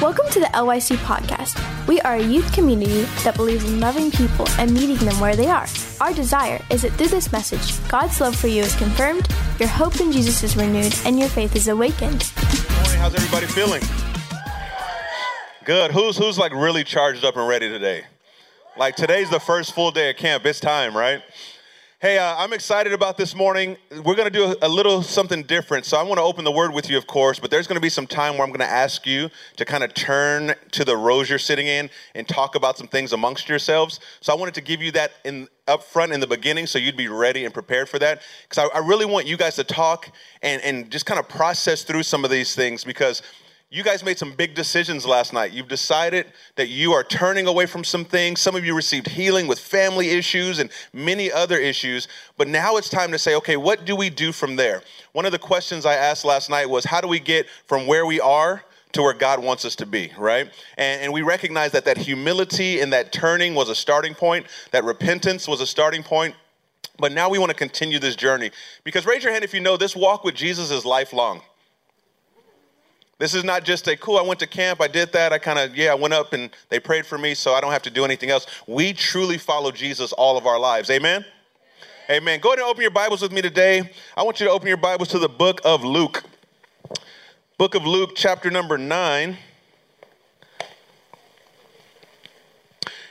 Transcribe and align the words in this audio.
Welcome 0.00 0.28
to 0.30 0.40
the 0.40 0.46
LYC 0.54 0.96
podcast. 0.98 1.86
We 1.88 2.00
are 2.02 2.14
a 2.14 2.22
youth 2.22 2.52
community 2.52 3.02
that 3.24 3.34
believes 3.34 3.64
in 3.64 3.80
loving 3.80 4.10
people 4.10 4.48
and 4.58 4.72
meeting 4.72 4.96
them 4.96 5.18
where 5.20 5.34
they 5.34 5.48
are. 5.48 5.66
Our 6.00 6.14
desire 6.14 6.60
is 6.70 6.82
that 6.82 6.92
through 6.92 7.08
this 7.08 7.32
message, 7.32 7.88
God's 7.88 8.20
love 8.20 8.36
for 8.36 8.46
you 8.46 8.62
is 8.62 8.76
confirmed, 8.76 9.26
your 9.58 9.68
hope 9.68 10.00
in 10.00 10.12
Jesus 10.12 10.42
is 10.42 10.56
renewed, 10.56 10.94
and 11.04 11.18
your 11.18 11.28
faith 11.28 11.56
is 11.56 11.68
awakened. 11.68 12.30
Good 12.36 12.70
morning. 12.70 12.98
How's 12.98 13.14
everybody 13.14 13.46
feeling? 13.46 13.82
Good. 15.64 15.90
Who's 15.90 16.16
who's 16.16 16.38
like 16.38 16.52
really 16.52 16.84
charged 16.84 17.24
up 17.24 17.36
and 17.36 17.48
ready 17.48 17.68
today? 17.68 18.04
Like 18.76 18.96
today's 18.96 19.28
the 19.28 19.40
first 19.40 19.74
full 19.74 19.90
day 19.90 20.10
of 20.10 20.16
camp. 20.16 20.46
It's 20.46 20.60
time, 20.60 20.96
right? 20.96 21.22
Hey, 22.00 22.16
uh, 22.16 22.36
I'm 22.36 22.52
excited 22.52 22.92
about 22.92 23.16
this 23.16 23.34
morning. 23.34 23.76
We're 23.90 24.14
going 24.14 24.30
to 24.30 24.30
do 24.30 24.54
a, 24.62 24.68
little 24.68 25.02
something 25.02 25.42
different. 25.42 25.84
So 25.84 25.96
I 25.96 26.04
want 26.04 26.18
to 26.18 26.22
open 26.22 26.44
the 26.44 26.52
word 26.52 26.72
with 26.72 26.88
you, 26.88 26.96
of 26.96 27.08
course, 27.08 27.40
but 27.40 27.50
there's 27.50 27.66
going 27.66 27.74
to 27.74 27.80
be 27.80 27.88
some 27.88 28.06
time 28.06 28.34
where 28.34 28.44
I'm 28.44 28.50
going 28.50 28.60
to 28.60 28.72
ask 28.72 29.04
you 29.04 29.30
to 29.56 29.64
kind 29.64 29.82
of 29.82 29.94
turn 29.94 30.54
to 30.70 30.84
the 30.84 30.96
rows 30.96 31.28
you're 31.28 31.40
sitting 31.40 31.66
in 31.66 31.90
and 32.14 32.28
talk 32.28 32.54
about 32.54 32.78
some 32.78 32.86
things 32.86 33.12
amongst 33.12 33.48
yourselves. 33.48 33.98
So 34.20 34.32
I 34.32 34.36
wanted 34.36 34.54
to 34.54 34.60
give 34.60 34.80
you 34.80 34.92
that 34.92 35.10
in 35.24 35.48
up 35.66 35.82
front 35.82 36.12
in 36.12 36.20
the 36.20 36.28
beginning 36.28 36.68
so 36.68 36.78
you'd 36.78 36.96
be 36.96 37.08
ready 37.08 37.44
and 37.44 37.52
prepared 37.52 37.88
for 37.88 37.98
that. 37.98 38.22
Because 38.48 38.70
I, 38.72 38.78
I 38.78 38.86
really 38.86 39.04
want 39.04 39.26
you 39.26 39.36
guys 39.36 39.56
to 39.56 39.64
talk 39.64 40.08
and, 40.40 40.62
and 40.62 40.92
just 40.92 41.04
kind 41.04 41.18
of 41.18 41.28
process 41.28 41.82
through 41.82 42.04
some 42.04 42.24
of 42.24 42.30
these 42.30 42.54
things 42.54 42.84
because 42.84 43.22
you 43.70 43.82
guys 43.82 44.02
made 44.02 44.18
some 44.18 44.32
big 44.32 44.54
decisions 44.54 45.04
last 45.04 45.34
night. 45.34 45.52
You've 45.52 45.68
decided 45.68 46.32
that 46.56 46.68
you 46.68 46.92
are 46.92 47.04
turning 47.04 47.46
away 47.46 47.66
from 47.66 47.84
some 47.84 48.02
things. 48.02 48.40
Some 48.40 48.56
of 48.56 48.64
you 48.64 48.74
received 48.74 49.08
healing 49.08 49.46
with 49.46 49.58
family 49.58 50.08
issues 50.08 50.58
and 50.58 50.70
many 50.94 51.30
other 51.30 51.58
issues. 51.58 52.08
But 52.38 52.48
now 52.48 52.78
it's 52.78 52.88
time 52.88 53.12
to 53.12 53.18
say, 53.18 53.34
okay, 53.34 53.58
what 53.58 53.84
do 53.84 53.94
we 53.94 54.08
do 54.08 54.32
from 54.32 54.56
there? 54.56 54.82
One 55.12 55.26
of 55.26 55.32
the 55.32 55.38
questions 55.38 55.84
I 55.84 55.94
asked 55.94 56.24
last 56.24 56.48
night 56.48 56.70
was, 56.70 56.86
how 56.86 57.02
do 57.02 57.08
we 57.08 57.20
get 57.20 57.46
from 57.66 57.86
where 57.86 58.06
we 58.06 58.20
are 58.20 58.64
to 58.92 59.02
where 59.02 59.12
God 59.12 59.42
wants 59.42 59.66
us 59.66 59.76
to 59.76 59.86
be, 59.86 60.12
right? 60.16 60.50
And, 60.78 61.02
and 61.02 61.12
we 61.12 61.20
recognize 61.20 61.72
that 61.72 61.84
that 61.84 61.98
humility 61.98 62.80
and 62.80 62.90
that 62.94 63.12
turning 63.12 63.54
was 63.54 63.68
a 63.68 63.74
starting 63.74 64.14
point, 64.14 64.46
that 64.70 64.82
repentance 64.84 65.46
was 65.46 65.60
a 65.60 65.66
starting 65.66 66.02
point. 66.02 66.34
But 66.98 67.12
now 67.12 67.28
we 67.28 67.38
want 67.38 67.50
to 67.50 67.56
continue 67.56 67.98
this 67.98 68.16
journey. 68.16 68.50
Because 68.82 69.04
raise 69.04 69.22
your 69.22 69.32
hand 69.32 69.44
if 69.44 69.52
you 69.52 69.60
know 69.60 69.76
this 69.76 69.94
walk 69.94 70.24
with 70.24 70.34
Jesus 70.34 70.70
is 70.70 70.86
lifelong. 70.86 71.42
This 73.18 73.34
is 73.34 73.42
not 73.42 73.64
just 73.64 73.88
a 73.88 73.96
cool, 73.96 74.16
I 74.16 74.22
went 74.22 74.38
to 74.40 74.46
camp, 74.46 74.80
I 74.80 74.86
did 74.86 75.12
that, 75.12 75.32
I 75.32 75.38
kind 75.38 75.58
of, 75.58 75.76
yeah, 75.76 75.90
I 75.90 75.94
went 75.96 76.14
up 76.14 76.32
and 76.32 76.50
they 76.68 76.78
prayed 76.78 77.04
for 77.04 77.18
me, 77.18 77.34
so 77.34 77.52
I 77.52 77.60
don't 77.60 77.72
have 77.72 77.82
to 77.82 77.90
do 77.90 78.04
anything 78.04 78.30
else. 78.30 78.46
We 78.68 78.92
truly 78.92 79.38
follow 79.38 79.72
Jesus 79.72 80.12
all 80.12 80.36
of 80.36 80.46
our 80.46 80.58
lives. 80.58 80.88
Amen? 80.88 81.24
Amen. 82.08 82.38
Go 82.40 82.50
ahead 82.50 82.60
and 82.60 82.68
open 82.68 82.80
your 82.80 82.92
Bibles 82.92 83.20
with 83.20 83.32
me 83.32 83.42
today. 83.42 83.90
I 84.16 84.22
want 84.22 84.38
you 84.38 84.46
to 84.46 84.52
open 84.52 84.68
your 84.68 84.76
Bibles 84.76 85.08
to 85.08 85.18
the 85.18 85.28
book 85.28 85.60
of 85.64 85.84
Luke. 85.84 86.22
Book 87.58 87.74
of 87.74 87.84
Luke, 87.84 88.12
chapter 88.14 88.52
number 88.52 88.78
9. 88.78 89.36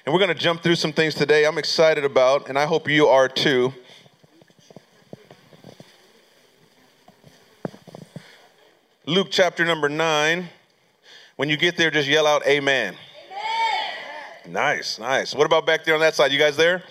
And 0.05 0.13
we're 0.13 0.19
going 0.19 0.33
to 0.33 0.41
jump 0.41 0.63
through 0.63 0.75
some 0.75 0.93
things 0.93 1.13
today 1.15 1.45
I'm 1.45 1.57
excited 1.57 2.05
about, 2.05 2.47
and 2.47 2.57
I 2.57 2.65
hope 2.65 2.87
you 2.87 3.07
are 3.07 3.27
too. 3.27 3.73
Luke 9.07 9.29
chapter 9.31 9.63
number 9.63 9.87
9. 9.87 10.49
When 11.37 11.47
you 11.47 11.55
get 11.55 11.77
there, 11.77 11.89
just 11.89 12.09
yell 12.09 12.27
out, 12.27 12.45
Amen. 12.45 12.93
Amen. 12.93 14.53
Nice, 14.53 14.99
nice. 14.99 15.33
What 15.33 15.45
about 15.45 15.65
back 15.65 15.85
there 15.85 15.93
on 15.93 16.01
that 16.01 16.13
side? 16.13 16.33
You 16.33 16.37
guys 16.37 16.57
there? 16.57 16.83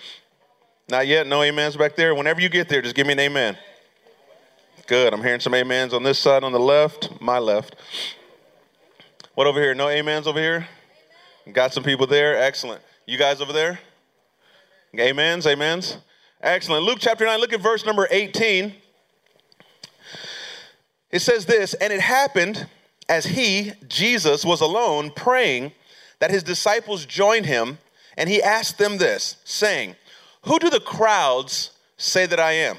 Not 0.89 1.05
yet? 1.05 1.27
No 1.27 1.43
amens 1.43 1.77
back 1.77 1.95
there? 1.95 2.15
Whenever 2.15 2.41
you 2.41 2.49
get 2.49 2.69
there, 2.69 2.81
just 2.81 2.95
give 2.95 3.05
me 3.05 3.13
an 3.13 3.19
amen. 3.19 3.55
Good. 4.87 5.13
I'm 5.13 5.21
hearing 5.21 5.39
some 5.39 5.53
amens 5.53 5.93
on 5.93 6.01
this 6.01 6.17
side, 6.17 6.43
on 6.43 6.51
the 6.51 6.59
left, 6.59 7.21
my 7.21 7.37
left. 7.37 7.75
What 9.35 9.45
over 9.45 9.61
here? 9.61 9.75
No 9.75 9.87
amens 9.87 10.25
over 10.25 10.39
here? 10.39 10.67
Got 11.53 11.71
some 11.71 11.83
people 11.83 12.07
there. 12.07 12.41
Excellent. 12.41 12.81
You 13.05 13.19
guys 13.19 13.41
over 13.41 13.53
there? 13.53 13.79
Amens, 14.99 15.45
amens. 15.45 15.97
Excellent. 16.41 16.83
Luke 16.83 16.97
chapter 16.99 17.27
9, 17.27 17.39
look 17.39 17.53
at 17.53 17.61
verse 17.61 17.85
number 17.85 18.07
18. 18.09 18.73
It 21.11 21.19
says 21.19 21.45
this, 21.45 21.73
and 21.75 21.93
it 21.93 22.01
happened 22.01 22.67
as 23.09 23.25
he, 23.25 23.73
Jesus, 23.87 24.43
was 24.43 24.61
alone 24.61 25.11
praying 25.11 25.71
that 26.19 26.31
his 26.31 26.43
disciples 26.43 27.05
joined 27.05 27.45
him, 27.45 27.77
and 28.17 28.29
he 28.29 28.41
asked 28.41 28.77
them 28.77 28.97
this, 28.97 29.37
saying, 29.45 29.95
Who 30.43 30.59
do 30.59 30.69
the 30.69 30.79
crowds 30.79 31.71
say 31.97 32.25
that 32.25 32.39
I 32.39 32.53
am? 32.53 32.77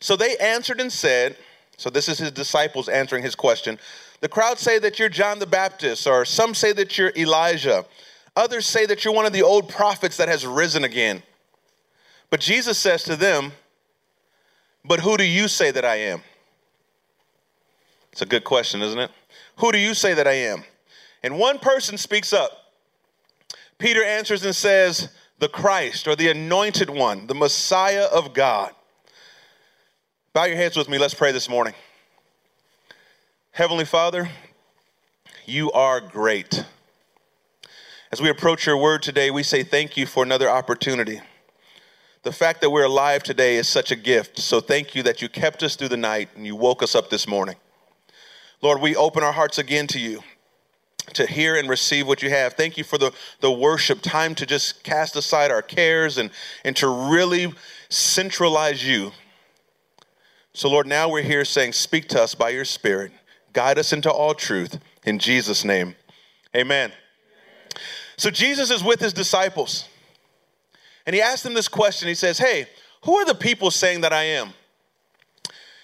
So 0.00 0.16
they 0.16 0.36
answered 0.36 0.80
and 0.80 0.92
said, 0.92 1.36
So 1.76 1.90
this 1.90 2.08
is 2.08 2.18
his 2.18 2.32
disciples 2.32 2.88
answering 2.88 3.22
his 3.22 3.34
question. 3.34 3.78
The 4.20 4.28
crowd 4.28 4.58
say 4.58 4.78
that 4.80 4.98
you're 4.98 5.08
John 5.08 5.38
the 5.38 5.46
Baptist, 5.46 6.06
or 6.06 6.24
some 6.24 6.54
say 6.54 6.72
that 6.72 6.98
you're 6.98 7.12
Elijah. 7.16 7.84
Others 8.36 8.66
say 8.66 8.84
that 8.86 9.04
you're 9.04 9.14
one 9.14 9.26
of 9.26 9.32
the 9.32 9.42
old 9.42 9.68
prophets 9.68 10.16
that 10.16 10.28
has 10.28 10.46
risen 10.46 10.84
again. 10.84 11.22
But 12.30 12.40
Jesus 12.40 12.78
says 12.78 13.04
to 13.04 13.16
them, 13.16 13.52
But 14.84 15.00
who 15.00 15.16
do 15.16 15.24
you 15.24 15.48
say 15.48 15.70
that 15.70 15.84
I 15.84 15.96
am? 15.96 16.22
It's 18.18 18.22
a 18.24 18.26
good 18.26 18.42
question, 18.42 18.82
isn't 18.82 18.98
it? 18.98 19.12
Who 19.58 19.70
do 19.70 19.78
you 19.78 19.94
say 19.94 20.12
that 20.12 20.26
I 20.26 20.32
am? 20.32 20.64
And 21.22 21.38
one 21.38 21.60
person 21.60 21.96
speaks 21.96 22.32
up. 22.32 22.50
Peter 23.78 24.02
answers 24.02 24.44
and 24.44 24.56
says, 24.56 25.10
The 25.38 25.48
Christ, 25.48 26.08
or 26.08 26.16
the 26.16 26.28
anointed 26.28 26.90
one, 26.90 27.28
the 27.28 27.36
Messiah 27.36 28.06
of 28.06 28.34
God. 28.34 28.72
Bow 30.32 30.46
your 30.46 30.56
heads 30.56 30.76
with 30.76 30.88
me. 30.88 30.98
Let's 30.98 31.14
pray 31.14 31.30
this 31.30 31.48
morning. 31.48 31.74
Heavenly 33.52 33.84
Father, 33.84 34.28
you 35.46 35.70
are 35.70 36.00
great. 36.00 36.64
As 38.10 38.20
we 38.20 38.30
approach 38.30 38.66
your 38.66 38.78
word 38.78 39.00
today, 39.00 39.30
we 39.30 39.44
say 39.44 39.62
thank 39.62 39.96
you 39.96 40.06
for 40.06 40.24
another 40.24 40.50
opportunity. 40.50 41.20
The 42.24 42.32
fact 42.32 42.62
that 42.62 42.70
we're 42.70 42.82
alive 42.82 43.22
today 43.22 43.58
is 43.58 43.68
such 43.68 43.92
a 43.92 43.96
gift. 43.96 44.40
So 44.40 44.60
thank 44.60 44.96
you 44.96 45.04
that 45.04 45.22
you 45.22 45.28
kept 45.28 45.62
us 45.62 45.76
through 45.76 45.90
the 45.90 45.96
night 45.96 46.30
and 46.34 46.44
you 46.44 46.56
woke 46.56 46.82
us 46.82 46.96
up 46.96 47.10
this 47.10 47.28
morning. 47.28 47.54
Lord, 48.60 48.80
we 48.80 48.96
open 48.96 49.22
our 49.22 49.32
hearts 49.32 49.58
again 49.58 49.86
to 49.88 50.00
you 50.00 50.22
to 51.14 51.26
hear 51.26 51.56
and 51.56 51.68
receive 51.68 52.06
what 52.06 52.22
you 52.22 52.30
have. 52.30 52.54
Thank 52.54 52.76
you 52.76 52.84
for 52.84 52.98
the, 52.98 53.12
the 53.40 53.50
worship 53.50 54.00
time 54.02 54.34
to 54.36 54.46
just 54.46 54.82
cast 54.82 55.16
aside 55.16 55.50
our 55.50 55.62
cares 55.62 56.18
and, 56.18 56.30
and 56.64 56.76
to 56.76 56.88
really 56.88 57.52
centralize 57.88 58.86
you. 58.86 59.12
So, 60.52 60.68
Lord, 60.68 60.86
now 60.86 61.08
we're 61.08 61.22
here 61.22 61.44
saying, 61.44 61.72
Speak 61.72 62.08
to 62.08 62.22
us 62.22 62.34
by 62.34 62.50
your 62.50 62.64
Spirit, 62.64 63.12
guide 63.52 63.78
us 63.78 63.92
into 63.92 64.10
all 64.10 64.34
truth. 64.34 64.78
In 65.04 65.18
Jesus' 65.18 65.64
name, 65.64 65.94
amen. 66.54 66.92
So, 68.16 68.30
Jesus 68.30 68.70
is 68.70 68.82
with 68.82 69.00
his 69.00 69.12
disciples, 69.12 69.88
and 71.06 71.14
he 71.14 71.22
asked 71.22 71.44
them 71.44 71.54
this 71.54 71.68
question. 71.68 72.08
He 72.08 72.14
says, 72.14 72.38
Hey, 72.38 72.66
who 73.04 73.14
are 73.16 73.24
the 73.24 73.34
people 73.34 73.70
saying 73.70 74.00
that 74.00 74.12
I 74.12 74.24
am? 74.24 74.50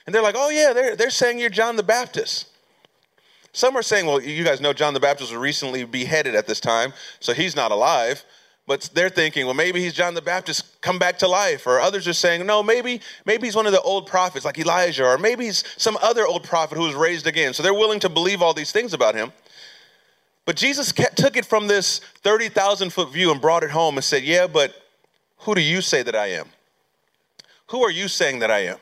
And 0.06 0.14
they're 0.14 0.22
like, 0.22 0.34
Oh, 0.36 0.50
yeah, 0.50 0.72
they're, 0.72 0.96
they're 0.96 1.10
saying 1.10 1.38
you're 1.38 1.50
John 1.50 1.76
the 1.76 1.82
Baptist. 1.84 2.48
Some 3.54 3.76
are 3.76 3.82
saying, 3.82 4.06
well, 4.06 4.20
you 4.20 4.42
guys 4.42 4.60
know 4.60 4.72
John 4.72 4.94
the 4.94 5.00
Baptist 5.00 5.30
was 5.30 5.38
recently 5.38 5.84
beheaded 5.84 6.34
at 6.34 6.48
this 6.48 6.58
time, 6.58 6.92
so 7.20 7.32
he's 7.32 7.54
not 7.54 7.70
alive. 7.70 8.24
But 8.66 8.90
they're 8.94 9.10
thinking, 9.10 9.44
well, 9.44 9.54
maybe 9.54 9.80
he's 9.80 9.92
John 9.92 10.14
the 10.14 10.22
Baptist 10.22 10.80
come 10.80 10.98
back 10.98 11.18
to 11.18 11.28
life. 11.28 11.64
Or 11.66 11.78
others 11.78 12.08
are 12.08 12.14
saying, 12.14 12.44
no, 12.44 12.64
maybe, 12.64 13.00
maybe 13.24 13.46
he's 13.46 13.54
one 13.54 13.66
of 13.66 13.72
the 13.72 13.80
old 13.82 14.08
prophets 14.08 14.44
like 14.44 14.58
Elijah, 14.58 15.04
or 15.04 15.18
maybe 15.18 15.44
he's 15.44 15.62
some 15.76 15.96
other 16.02 16.26
old 16.26 16.42
prophet 16.42 16.76
who 16.76 16.82
was 16.82 16.94
raised 16.94 17.28
again. 17.28 17.54
So 17.54 17.62
they're 17.62 17.72
willing 17.72 18.00
to 18.00 18.08
believe 18.08 18.42
all 18.42 18.54
these 18.54 18.72
things 18.72 18.92
about 18.92 19.14
him. 19.14 19.32
But 20.46 20.56
Jesus 20.56 20.90
kept, 20.90 21.16
took 21.16 21.36
it 21.36 21.44
from 21.44 21.68
this 21.68 22.00
30,000 22.22 22.90
foot 22.90 23.12
view 23.12 23.30
and 23.30 23.40
brought 23.40 23.62
it 23.62 23.70
home 23.70 23.96
and 23.96 24.04
said, 24.04 24.24
yeah, 24.24 24.48
but 24.48 24.74
who 25.38 25.54
do 25.54 25.60
you 25.60 25.80
say 25.80 26.02
that 26.02 26.16
I 26.16 26.28
am? 26.28 26.48
Who 27.68 27.84
are 27.84 27.90
you 27.90 28.08
saying 28.08 28.40
that 28.40 28.50
I 28.50 28.64
am? 28.66 28.78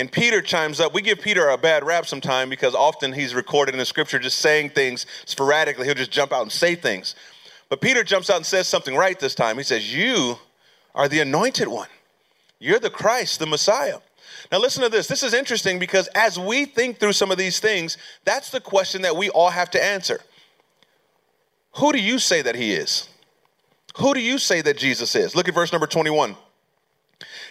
And 0.00 0.10
Peter 0.10 0.40
chimes 0.40 0.80
up. 0.80 0.94
We 0.94 1.02
give 1.02 1.20
Peter 1.20 1.50
a 1.50 1.58
bad 1.58 1.84
rap 1.84 2.06
sometime 2.06 2.48
because 2.48 2.74
often 2.74 3.12
he's 3.12 3.34
recorded 3.34 3.74
in 3.74 3.78
the 3.78 3.84
scripture 3.84 4.18
just 4.18 4.38
saying 4.38 4.70
things 4.70 5.04
sporadically. 5.26 5.84
He'll 5.84 5.94
just 5.94 6.10
jump 6.10 6.32
out 6.32 6.40
and 6.40 6.50
say 6.50 6.74
things. 6.74 7.14
But 7.68 7.82
Peter 7.82 8.02
jumps 8.02 8.30
out 8.30 8.36
and 8.36 8.46
says 8.46 8.66
something 8.66 8.96
right 8.96 9.20
this 9.20 9.34
time. 9.34 9.58
He 9.58 9.62
says, 9.62 9.94
You 9.94 10.38
are 10.94 11.06
the 11.06 11.20
anointed 11.20 11.68
one. 11.68 11.88
You're 12.58 12.78
the 12.78 12.88
Christ, 12.88 13.40
the 13.40 13.46
Messiah. 13.46 13.98
Now, 14.50 14.58
listen 14.58 14.82
to 14.82 14.88
this. 14.88 15.06
This 15.06 15.22
is 15.22 15.34
interesting 15.34 15.78
because 15.78 16.08
as 16.14 16.38
we 16.38 16.64
think 16.64 16.98
through 16.98 17.12
some 17.12 17.30
of 17.30 17.36
these 17.36 17.60
things, 17.60 17.98
that's 18.24 18.48
the 18.48 18.60
question 18.60 19.02
that 19.02 19.16
we 19.16 19.28
all 19.28 19.50
have 19.50 19.70
to 19.72 19.84
answer. 19.84 20.20
Who 21.76 21.92
do 21.92 22.00
you 22.00 22.18
say 22.18 22.40
that 22.40 22.54
he 22.54 22.72
is? 22.72 23.06
Who 23.98 24.14
do 24.14 24.20
you 24.20 24.38
say 24.38 24.62
that 24.62 24.78
Jesus 24.78 25.14
is? 25.14 25.36
Look 25.36 25.46
at 25.46 25.54
verse 25.54 25.72
number 25.72 25.86
21. 25.86 26.36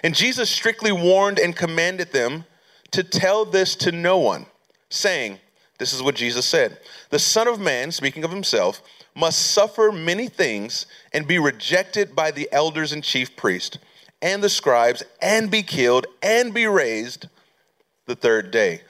And 0.04 0.16
Jesus 0.16 0.50
strictly 0.50 0.92
warned 0.92 1.40
and 1.40 1.56
commanded 1.56 2.12
them 2.12 2.46
to 2.92 3.04
tell 3.04 3.46
this 3.46 3.75
to 3.78 3.92
no 3.92 4.18
one, 4.18 4.46
saying, 4.90 5.40
This 5.78 5.94
is 5.94 6.01
what 6.01 6.16
Jesus 6.16 6.46
said 6.46 6.80
The 7.10 7.19
Son 7.19 7.48
of 7.48 7.60
Man, 7.60 7.92
speaking 7.92 8.24
of 8.24 8.31
himself, 8.31 8.81
must 9.16 9.51
suffer 9.51 9.92
many 9.92 10.28
things 10.28 10.86
and 11.13 11.28
be 11.28 11.40
rejected 11.40 12.16
by 12.16 12.31
the 12.31 12.48
elders 12.51 12.94
and 12.94 13.04
chief 13.04 13.36
priests 13.36 13.78
and 14.22 14.44
the 14.44 14.50
scribes 14.50 15.04
and 15.22 15.50
be 15.50 15.63
killed 15.63 16.07
and 16.22 16.54
be 16.54 16.68
raised 16.68 17.28
the 18.06 18.16
third 18.16 18.52
day. 18.52 18.81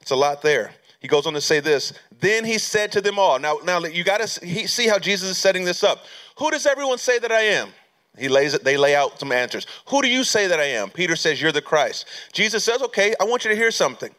It's 0.00 0.10
a 0.10 0.16
lot 0.16 0.42
there. 0.42 0.72
He 1.00 1.08
goes 1.08 1.26
on 1.26 1.32
to 1.32 1.40
say 1.40 1.60
this. 1.60 1.92
Then 2.20 2.44
he 2.44 2.58
said 2.58 2.92
to 2.92 3.00
them 3.00 3.18
all. 3.18 3.38
Now, 3.38 3.58
now 3.64 3.80
you 3.80 4.04
got 4.04 4.20
to 4.20 4.28
see 4.28 4.86
how 4.86 4.98
Jesus 4.98 5.30
is 5.30 5.38
setting 5.38 5.64
this 5.64 5.82
up. 5.82 6.04
Who 6.38 6.50
does 6.50 6.66
everyone 6.66 6.98
say 6.98 7.18
that 7.18 7.32
I 7.32 7.40
am? 7.40 7.70
He 8.18 8.28
lays 8.28 8.54
it, 8.54 8.64
they 8.64 8.76
lay 8.76 8.94
out 8.94 9.18
some 9.20 9.32
answers. 9.32 9.66
Who 9.88 10.02
do 10.02 10.08
you 10.08 10.24
say 10.24 10.46
that 10.48 10.60
I 10.60 10.64
am? 10.64 10.90
Peter 10.90 11.16
says, 11.16 11.40
You're 11.40 11.52
the 11.52 11.62
Christ. 11.62 12.06
Jesus 12.32 12.64
says, 12.64 12.82
Okay, 12.82 13.14
I 13.20 13.24
want 13.24 13.44
you 13.44 13.50
to 13.50 13.56
hear 13.56 13.70
something. 13.70 14.14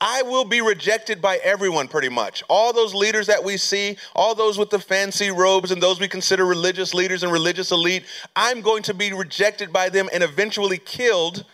I 0.00 0.22
will 0.22 0.44
be 0.44 0.60
rejected 0.60 1.22
by 1.22 1.38
everyone 1.38 1.88
pretty 1.88 2.08
much. 2.08 2.42
All 2.48 2.72
those 2.72 2.94
leaders 2.94 3.26
that 3.28 3.42
we 3.42 3.56
see, 3.56 3.96
all 4.14 4.34
those 4.34 4.58
with 4.58 4.68
the 4.68 4.78
fancy 4.78 5.30
robes 5.30 5.70
and 5.70 5.82
those 5.82 6.00
we 6.00 6.08
consider 6.08 6.44
religious 6.44 6.92
leaders 6.92 7.22
and 7.22 7.32
religious 7.32 7.70
elite, 7.70 8.04
I'm 8.36 8.60
going 8.60 8.82
to 8.82 8.94
be 8.94 9.12
rejected 9.12 9.72
by 9.72 9.88
them 9.88 10.10
and 10.12 10.22
eventually 10.22 10.78
killed. 10.78 11.44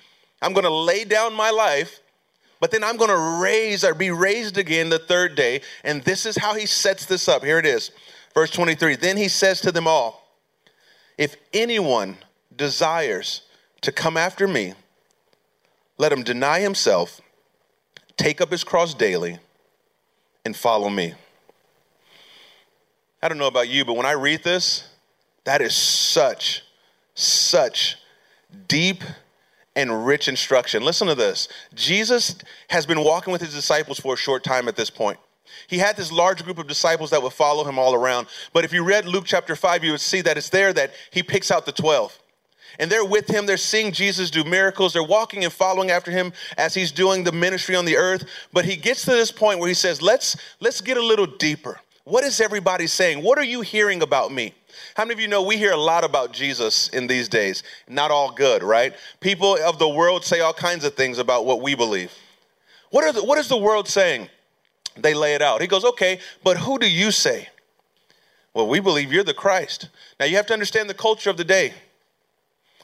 I'm 0.43 0.53
going 0.53 0.65
to 0.65 0.75
lay 0.75 1.05
down 1.05 1.35
my 1.35 1.51
life, 1.51 2.01
but 2.61 2.71
then 2.71 2.83
I'm 2.83 2.97
going 2.97 3.11
to 3.11 3.41
raise 3.41 3.85
or 3.85 3.95
be 3.95 4.11
raised 4.11 4.59
again 4.59 4.89
the 4.89 4.99
third 4.99 5.37
day. 5.37 5.61
And 5.85 6.03
this 6.03 6.27
is 6.27 6.37
how 6.37 6.55
he 6.55 6.67
sets 6.67 7.07
this 7.07 7.29
up. 7.29 7.45
Here 7.45 7.59
it 7.59 7.67
is. 7.67 7.93
Verse 8.35 8.51
23. 8.51 8.97
Then 8.97 9.17
he 9.17 9.29
says 9.29 9.61
to 9.61 9.71
them 9.71 9.87
all, 9.87 10.20
If 11.21 11.37
anyone 11.53 12.17
desires 12.57 13.43
to 13.83 13.93
come 13.93 14.17
after 14.17 14.49
me, 14.49 14.75
let 15.99 16.11
him 16.11 16.25
deny 16.25 16.59
himself 16.59 17.21
take 18.21 18.41
up 18.43 18.51
his 18.51 18.65
cross 18.65 18.93
daily, 18.93 19.39
and 20.45 20.55
follow 20.55 20.91
me. 20.91 21.15
I 23.23 23.29
don't 23.29 23.39
know 23.39 23.47
about 23.47 23.69
you, 23.69 23.85
but 23.85 23.97
when 23.97 24.05
I 24.05 24.13
read 24.13 24.43
this, 24.43 24.85
that 25.45 25.63
is 25.63 25.75
such, 25.75 26.63
such 27.15 27.97
deep 28.69 29.03
and 29.75 30.07
rich 30.07 30.29
instruction. 30.29 30.83
Listen 30.83 31.09
to 31.09 31.15
this 31.15 31.49
Jesus 31.75 32.37
has 32.69 32.85
been 32.85 33.03
walking 33.03 33.33
with 33.33 33.41
his 33.41 33.55
disciples 33.55 33.99
for 33.99 34.15
a 34.15 34.17
short 34.19 34.45
time 34.45 34.69
at 34.69 34.77
this 34.77 34.91
point. 34.91 35.19
He 35.67 35.79
had 35.79 35.97
this 35.97 36.13
large 36.13 36.45
group 36.45 36.59
of 36.59 36.67
disciples 36.67 37.11
that 37.11 37.23
would 37.23 37.33
follow 37.33 37.65
him 37.65 37.79
all 37.79 37.95
around. 37.95 38.27
But 38.53 38.65
if 38.65 38.73
you 38.73 38.85
read 38.85 39.07
Luke 39.07 39.25
chapter 39.27 39.57
5, 39.57 39.85
you 39.85 39.93
would 39.93 40.01
see 40.01 40.21
that 40.23 40.37
it's 40.37 40.49
there 40.49 40.73
that 40.73 40.93
he 41.11 41.23
picks 41.23 41.51
out 41.51 41.67
the 41.67 41.73
12 41.73 42.19
and 42.79 42.91
they're 42.91 43.05
with 43.05 43.29
him. 43.29 43.47
They're 43.47 43.57
seeing 43.57 43.93
Jesus 43.93 44.31
do 44.31 44.43
miracles. 44.43 44.93
They're 44.93 45.03
walking 45.03 45.45
and 45.45 45.53
following 45.53 45.91
after 45.91 46.11
him 46.11 46.33
as 46.57 46.75
he's 46.75 46.93
doing 46.93 47.25
the 47.25 47.33
ministry 47.33 47.77
on 47.77 47.85
the 47.85 47.97
earth. 47.97 48.25
But 48.53 48.65
he 48.65 48.77
gets 48.77 49.05
to 49.05 49.11
this 49.11 49.31
point 49.31 49.59
where 49.59 49.69
he 49.69 49.75
says, 49.75 50.01
"Let's 50.01 50.37
let's 50.61 50.81
get 50.81 50.97
a 50.97 51.03
little 51.03 51.27
deeper. 51.27 51.81
What 52.05 52.25
is 52.25 52.41
everybody 52.41 52.87
saying? 52.87 53.23
What 53.23 53.39
are 53.39 53.45
you 53.45 53.61
hearing 53.61 54.03
about 54.03 54.33
me?" 54.33 54.55
How 54.95 55.05
many 55.05 55.15
of 55.15 55.21
you 55.21 55.29
know 55.29 55.43
we 55.43 55.57
hear 55.57 55.73
a 55.73 55.77
lot 55.77 56.05
about 56.05 56.33
Jesus 56.33 56.89
in 56.89 57.07
these 57.07 57.29
days? 57.29 57.63
Not 57.89 58.11
all 58.11 58.33
good, 58.33 58.63
right? 58.63 58.95
People 59.21 59.57
of 59.63 59.79
the 59.79 59.89
world 59.89 60.25
say 60.25 60.41
all 60.41 60.53
kinds 60.53 60.85
of 60.85 60.95
things 60.95 61.19
about 61.19 61.45
what 61.45 61.61
we 61.61 61.75
believe. 61.75 62.13
What, 62.91 63.05
are 63.05 63.13
the, 63.13 63.25
what 63.25 63.39
is 63.39 63.49
the 63.49 63.57
world 63.57 63.89
saying? 63.89 64.29
They 64.97 65.15
lay 65.15 65.35
it 65.35 65.43
out. 65.43 65.61
He 65.61 65.67
goes, 65.67 65.85
okay, 65.85 66.19
but 66.43 66.59
who 66.59 66.79
do 66.79 66.91
you 66.91 67.11
say? 67.11 67.49
Well, 68.55 68.69
we 68.69 68.81
believe 68.81 69.13
you're 69.13 69.25
the 69.25 69.35
Christ. 69.35 69.89
Now 70.19 70.27
you 70.27 70.37
have 70.37 70.47
to 70.47 70.53
understand 70.53 70.91
the 70.91 70.95
culture 70.95 71.31
of 71.31 71.37
the 71.37 71.45
day. 71.45 71.73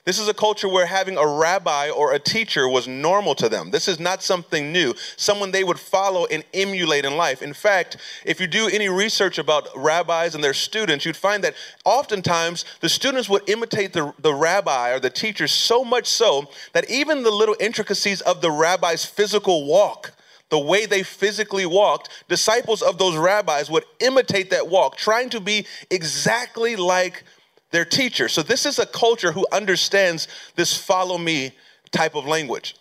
This 0.07 0.21
is 0.21 0.29
a 0.29 0.35
culture 0.35 0.69
where 0.69 0.87
having 0.87 1.19
a 1.19 1.27
rabbi 1.27 1.91
or 1.91 2.13
a 2.13 2.21
teacher 2.21 2.69
was 2.69 2.87
normal 2.87 3.35
to 3.35 3.49
them. 3.49 3.73
This 3.73 3.89
is 3.89 3.99
not 3.99 4.23
something 4.23 4.71
new, 4.73 4.95
someone 5.17 5.51
they 5.51 5.65
would 5.65 5.81
follow 5.81 6.27
and 6.27 6.45
emulate 6.55 7.05
in 7.05 7.17
life. 7.17 7.43
In 7.43 7.53
fact, 7.53 7.97
if 8.25 8.41
you 8.41 8.47
do 8.47 8.69
any 8.69 8.89
research 8.89 9.37
about 9.37 9.67
rabbis 9.75 10.37
and 10.37 10.45
their 10.45 10.55
students, 10.55 11.05
you'd 11.05 11.17
find 11.17 11.43
that 11.43 11.57
oftentimes 11.85 12.65
the 12.79 12.89
students 12.89 13.29
would 13.29 13.51
imitate 13.51 13.93
the, 13.93 14.15
the 14.21 14.33
rabbi 14.33 14.93
or 14.93 15.01
the 15.01 15.11
teacher 15.11 15.49
so 15.49 15.85
much 15.85 16.07
so 16.07 16.49
that 16.73 16.89
even 16.89 17.25
the 17.25 17.33
little 17.33 17.57
intricacies 17.59 18.21
of 18.21 18.41
the 18.41 18.53
rabbi's 18.53 19.05
physical 19.05 19.67
walk 19.67 20.13
the 20.49 20.59
way 20.59 20.87
they 20.87 21.03
physically 21.03 21.67
walked, 21.67 22.09
disciples 22.29 22.83
of 22.83 22.99
those 22.99 23.17
rabbis 23.17 23.71
would 23.71 23.85
imitate 24.01 24.51
that 24.51 24.69
walk, 24.69 24.97
trying 24.97 25.31
to 25.31 25.41
be 25.41 25.67
exactly 25.91 26.77
like 26.77 27.25
their 27.71 27.85
teacher. 27.85 28.29
So 28.29 28.43
this 28.43 28.65
is 28.65 28.79
a 28.79 28.87
culture 28.87 29.33
who 29.33 29.47
understands 29.53 30.29
this 30.55 30.77
follow 30.77 31.19
me 31.19 31.53
type 31.91 32.15
of 32.15 32.27
language. 32.27 32.77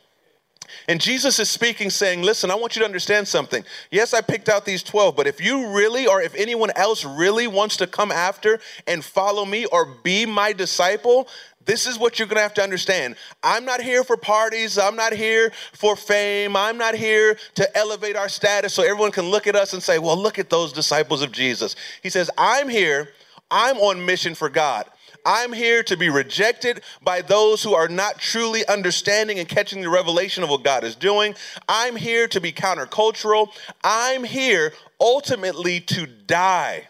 And 0.87 1.01
Jesus 1.01 1.39
is 1.39 1.49
speaking, 1.49 1.89
saying, 1.89 2.21
Listen, 2.21 2.51
I 2.51 2.55
want 2.55 2.75
you 2.75 2.81
to 2.81 2.85
understand 2.85 3.27
something. 3.27 3.63
Yes, 3.91 4.13
I 4.13 4.21
picked 4.21 4.49
out 4.49 4.65
these 4.65 4.83
12, 4.83 5.15
but 5.15 5.27
if 5.27 5.41
you 5.41 5.73
really, 5.75 6.07
or 6.07 6.21
if 6.21 6.35
anyone 6.35 6.71
else 6.75 7.05
really 7.05 7.47
wants 7.47 7.77
to 7.77 7.87
come 7.87 8.11
after 8.11 8.59
and 8.87 9.03
follow 9.03 9.45
me 9.45 9.65
or 9.67 9.85
be 10.03 10.25
my 10.25 10.53
disciple, 10.53 11.27
this 11.65 11.87
is 11.87 11.97
what 11.97 12.17
you're 12.17 12.27
gonna 12.27 12.41
have 12.41 12.53
to 12.55 12.63
understand. 12.63 13.15
I'm 13.43 13.65
not 13.65 13.81
here 13.81 14.03
for 14.03 14.17
parties. 14.17 14.77
I'm 14.77 14.95
not 14.95 15.13
here 15.13 15.51
for 15.73 15.95
fame. 15.95 16.55
I'm 16.55 16.77
not 16.77 16.95
here 16.95 17.37
to 17.55 17.77
elevate 17.77 18.15
our 18.15 18.29
status 18.29 18.73
so 18.73 18.83
everyone 18.83 19.11
can 19.11 19.25
look 19.25 19.47
at 19.47 19.55
us 19.55 19.73
and 19.73 19.83
say, 19.83 19.99
Well, 19.99 20.17
look 20.17 20.39
at 20.39 20.49
those 20.49 20.71
disciples 20.71 21.21
of 21.21 21.31
Jesus. 21.31 21.75
He 22.01 22.09
says, 22.09 22.29
I'm 22.37 22.69
here 22.69 23.09
I'm 23.51 23.77
on 23.77 24.05
mission 24.05 24.35
for 24.35 24.49
God. 24.49 24.85
I'm 25.25 25.53
here 25.53 25.81
to 25.83 25.97
be 25.97 26.09
rejected 26.09 26.81
by 27.01 27.21
those 27.21 27.63
who 27.63 27.73
are 27.73 27.87
not 27.87 28.19
truly 28.19 28.65
understanding 28.67 29.39
and 29.39 29.47
catching 29.47 29.81
the 29.81 29.89
revelation 29.89 30.43
of 30.43 30.49
what 30.49 30.63
God 30.63 30.83
is 30.83 30.95
doing. 30.95 31.33
I'm 31.67 31.95
here 31.95 32.27
to 32.27 32.39
be 32.39 32.51
countercultural. 32.51 33.49
I'm 33.83 34.23
here 34.23 34.73
ultimately 34.99 35.79
to 35.81 36.05
die. 36.05 36.87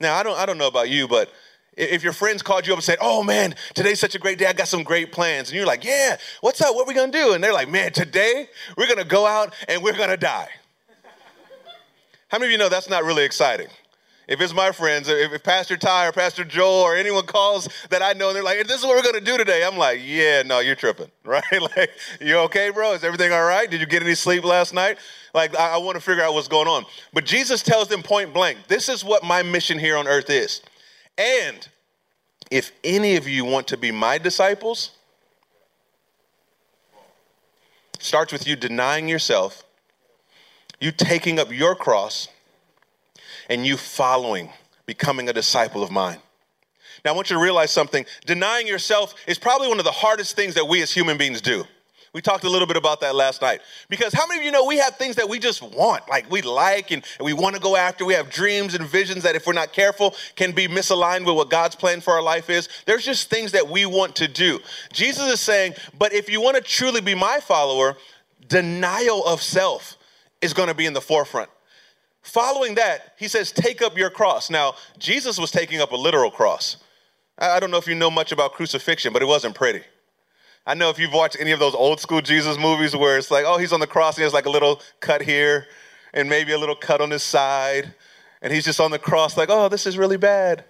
Now, 0.00 0.16
I 0.16 0.24
don't, 0.24 0.36
I 0.36 0.46
don't 0.46 0.58
know 0.58 0.66
about 0.66 0.90
you, 0.90 1.06
but 1.06 1.30
if 1.76 2.02
your 2.02 2.12
friends 2.12 2.42
called 2.42 2.66
you 2.66 2.72
up 2.72 2.78
and 2.78 2.84
said, 2.84 2.98
Oh 3.00 3.22
man, 3.22 3.54
today's 3.74 4.00
such 4.00 4.14
a 4.14 4.18
great 4.18 4.38
day, 4.38 4.46
I 4.46 4.52
got 4.52 4.68
some 4.68 4.82
great 4.82 5.12
plans. 5.12 5.48
And 5.48 5.56
you're 5.56 5.66
like, 5.66 5.84
Yeah, 5.84 6.16
what's 6.40 6.60
up? 6.60 6.74
What 6.74 6.86
are 6.86 6.88
we 6.88 6.94
gonna 6.94 7.12
do? 7.12 7.32
And 7.32 7.42
they're 7.42 7.52
like, 7.52 7.68
Man, 7.68 7.92
today 7.92 8.48
we're 8.76 8.88
gonna 8.88 9.04
go 9.04 9.26
out 9.26 9.54
and 9.68 9.82
we're 9.82 9.96
gonna 9.96 10.16
die. 10.16 10.48
How 12.28 12.38
many 12.38 12.46
of 12.48 12.52
you 12.52 12.58
know 12.58 12.68
that's 12.68 12.88
not 12.88 13.04
really 13.04 13.24
exciting? 13.24 13.68
If 14.26 14.40
it's 14.40 14.54
my 14.54 14.72
friends, 14.72 15.08
if, 15.08 15.42
Pastor 15.42 15.76
Ty 15.76 16.06
or 16.06 16.12
Pastor 16.12 16.44
Joel 16.44 16.80
or 16.82 16.96
anyone 16.96 17.26
calls 17.26 17.68
that 17.90 18.00
I 18.00 18.14
know 18.14 18.28
and 18.28 18.36
they're 18.36 18.42
like, 18.42 18.66
this 18.66 18.78
is 18.78 18.84
what 18.84 18.96
we're 18.96 19.12
to 19.12 19.20
do 19.20 19.36
today, 19.36 19.62
I'm 19.64 19.76
like, 19.76 20.00
yeah, 20.02 20.42
no, 20.42 20.60
you're 20.60 20.74
tripping, 20.74 21.10
right? 21.24 21.44
like, 21.76 21.90
you 22.20 22.38
okay, 22.38 22.70
bro? 22.70 22.92
Is 22.92 23.04
everything 23.04 23.32
all 23.32 23.44
right? 23.44 23.70
Did 23.70 23.80
you 23.80 23.86
get 23.86 24.02
any 24.02 24.14
sleep 24.14 24.44
last 24.44 24.72
night? 24.72 24.98
Like, 25.34 25.54
I, 25.56 25.74
I 25.74 25.76
want 25.76 25.96
to 25.96 26.00
figure 26.00 26.22
out 26.22 26.32
what's 26.32 26.48
going 26.48 26.68
on. 26.68 26.86
But 27.12 27.26
Jesus 27.26 27.62
tells 27.62 27.88
them 27.88 28.02
point 28.02 28.32
blank, 28.32 28.58
this 28.66 28.88
is 28.88 29.04
what 29.04 29.24
my 29.24 29.42
mission 29.42 29.78
here 29.78 29.96
on 29.96 30.08
earth 30.08 30.30
is. 30.30 30.62
And 31.16 31.68
if 32.50 32.72
any 32.82 33.16
of 33.16 33.28
you 33.28 33.44
want 33.44 33.68
to 33.68 33.76
be 33.76 33.90
my 33.92 34.18
disciples, 34.18 34.90
starts 37.98 38.32
with 38.32 38.46
you 38.46 38.56
denying 38.56 39.08
yourself, 39.08 39.64
you 40.80 40.92
taking 40.92 41.38
up 41.38 41.52
your 41.52 41.74
cross 41.74 42.28
and 43.48 43.66
you 43.66 43.76
following, 43.76 44.50
becoming 44.86 45.28
a 45.28 45.32
disciple 45.32 45.82
of 45.82 45.90
mine. 45.90 46.18
Now, 47.04 47.12
I 47.12 47.14
want 47.14 47.30
you 47.30 47.36
to 47.36 47.42
realize 47.42 47.70
something. 47.70 48.06
Denying 48.24 48.66
yourself 48.66 49.14
is 49.26 49.38
probably 49.38 49.68
one 49.68 49.78
of 49.78 49.84
the 49.84 49.92
hardest 49.92 50.36
things 50.36 50.54
that 50.54 50.66
we 50.66 50.82
as 50.82 50.90
human 50.90 51.18
beings 51.18 51.40
do. 51.40 51.64
We 52.14 52.22
talked 52.22 52.44
a 52.44 52.48
little 52.48 52.68
bit 52.68 52.76
about 52.76 53.00
that 53.00 53.16
last 53.16 53.42
night. 53.42 53.60
Because 53.88 54.14
how 54.14 54.24
many 54.28 54.38
of 54.38 54.46
you 54.46 54.52
know 54.52 54.64
we 54.64 54.78
have 54.78 54.96
things 54.96 55.16
that 55.16 55.28
we 55.28 55.40
just 55.40 55.60
want, 55.60 56.08
like 56.08 56.30
we 56.30 56.42
like 56.42 56.92
and, 56.92 57.04
we 57.20 57.32
want 57.32 57.56
to 57.56 57.60
go 57.60 57.76
after? 57.76 58.04
We 58.04 58.14
have 58.14 58.30
dreams 58.30 58.74
and 58.74 58.86
visions 58.86 59.24
that, 59.24 59.34
if 59.34 59.48
we're 59.48 59.52
not 59.52 59.72
careful, 59.72 60.14
can 60.36 60.52
be 60.52 60.68
misaligned 60.68 61.26
with 61.26 61.34
what 61.34 61.50
God's 61.50 61.74
plan 61.74 62.00
for 62.00 62.12
our 62.12 62.22
life 62.22 62.48
is. 62.48 62.68
There's 62.86 63.04
just 63.04 63.30
things 63.30 63.50
that 63.50 63.68
we 63.68 63.84
want 63.84 64.14
to 64.16 64.28
do. 64.28 64.60
Jesus 64.92 65.30
is 65.30 65.40
saying, 65.40 65.74
but 65.98 66.12
if 66.12 66.30
you 66.30 66.40
want 66.40 66.56
to 66.56 66.62
truly 66.62 67.00
be 67.00 67.16
my 67.16 67.40
follower, 67.40 67.96
denial 68.48 69.26
of 69.26 69.42
self 69.42 69.96
is 70.40 70.54
going 70.54 70.68
to 70.68 70.74
be 70.74 70.86
in 70.86 70.92
the 70.92 71.00
forefront. 71.00 71.50
Following 72.22 72.76
that, 72.76 73.14
he 73.18 73.26
says, 73.26 73.50
Take 73.50 73.82
up 73.82 73.98
your 73.98 74.08
cross. 74.08 74.50
Now, 74.50 74.74
Jesus 74.98 75.36
was 75.36 75.50
taking 75.50 75.80
up 75.80 75.90
a 75.90 75.96
literal 75.96 76.30
cross. 76.30 76.76
I 77.36 77.58
don't 77.58 77.72
know 77.72 77.78
if 77.78 77.88
you 77.88 77.96
know 77.96 78.10
much 78.10 78.30
about 78.30 78.52
crucifixion, 78.52 79.12
but 79.12 79.20
it 79.20 79.26
wasn't 79.26 79.56
pretty. 79.56 79.82
I 80.66 80.72
know 80.72 80.88
if 80.88 80.98
you've 80.98 81.12
watched 81.12 81.36
any 81.38 81.50
of 81.50 81.58
those 81.58 81.74
old 81.74 82.00
school 82.00 82.22
Jesus 82.22 82.58
movies 82.58 82.96
where 82.96 83.18
it's 83.18 83.30
like, 83.30 83.44
oh, 83.46 83.58
he's 83.58 83.72
on 83.72 83.80
the 83.80 83.86
cross, 83.86 84.16
and 84.16 84.22
he 84.22 84.24
has 84.24 84.32
like 84.32 84.46
a 84.46 84.50
little 84.50 84.80
cut 85.00 85.20
here, 85.20 85.66
and 86.14 86.28
maybe 86.28 86.52
a 86.52 86.58
little 86.58 86.76
cut 86.76 87.02
on 87.02 87.10
his 87.10 87.22
side, 87.22 87.94
and 88.40 88.52
he's 88.52 88.64
just 88.64 88.80
on 88.80 88.90
the 88.90 88.98
cross, 88.98 89.36
like, 89.36 89.50
oh, 89.50 89.68
this 89.68 89.86
is 89.86 89.98
really 89.98 90.16
bad. 90.16 90.64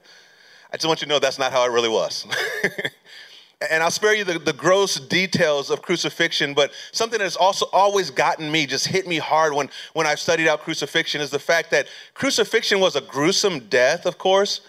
I 0.73 0.77
just 0.77 0.87
want 0.87 1.01
you 1.01 1.07
to 1.07 1.13
know 1.13 1.21
that's 1.21 1.39
not 1.39 1.53
how 1.53 1.65
it 1.65 1.71
really 1.71 1.89
was. 1.89 2.27
and 3.71 3.85
I'll 3.85 3.93
spare 3.93 4.15
you 4.15 4.25
the, 4.25 4.41
the 4.41 4.53
gross 4.53 4.99
details 4.99 5.71
of 5.71 5.81
crucifixion, 5.81 6.55
but 6.55 6.73
something 6.91 7.21
that's 7.21 7.37
also 7.37 7.67
always 7.73 8.11
gotten 8.11 8.51
me, 8.51 8.67
just 8.67 8.89
hit 8.89 9.07
me 9.07 9.19
hard 9.19 9.53
when, 9.53 9.71
when 9.93 10.09
I've 10.09 10.19
studied 10.19 10.49
out 10.49 10.63
crucifixion, 10.63 11.21
is 11.21 11.31
the 11.31 11.39
fact 11.39 11.71
that 11.71 11.87
crucifixion 12.15 12.81
was 12.81 12.97
a 12.97 13.01
gruesome 13.01 13.61
death, 13.69 14.07
of 14.07 14.19
course, 14.19 14.61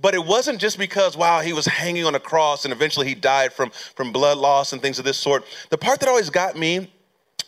but 0.00 0.14
it 0.14 0.24
wasn't 0.24 0.60
just 0.60 0.78
because, 0.78 1.16
wow, 1.16 1.40
he 1.40 1.52
was 1.52 1.66
hanging 1.66 2.04
on 2.04 2.14
a 2.14 2.20
cross 2.20 2.64
and 2.64 2.72
eventually 2.72 3.08
he 3.08 3.14
died 3.14 3.52
from, 3.52 3.70
from 3.70 4.12
blood 4.12 4.38
loss 4.38 4.72
and 4.72 4.80
things 4.80 4.98
of 4.98 5.04
this 5.04 5.18
sort. 5.18 5.44
The 5.70 5.78
part 5.78 6.00
that 6.00 6.08
always 6.08 6.30
got 6.30 6.56
me 6.56 6.90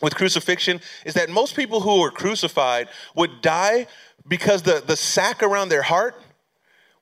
with 0.02 0.14
crucifixion 0.14 0.80
is 1.04 1.14
that 1.14 1.28
most 1.28 1.54
people 1.54 1.80
who 1.80 2.00
were 2.00 2.10
crucified 2.10 2.88
would 3.14 3.40
die 3.42 3.86
because 4.26 4.62
the, 4.62 4.82
the 4.84 4.96
sac 4.96 5.42
around 5.42 5.68
their 5.68 5.82
heart 5.82 6.20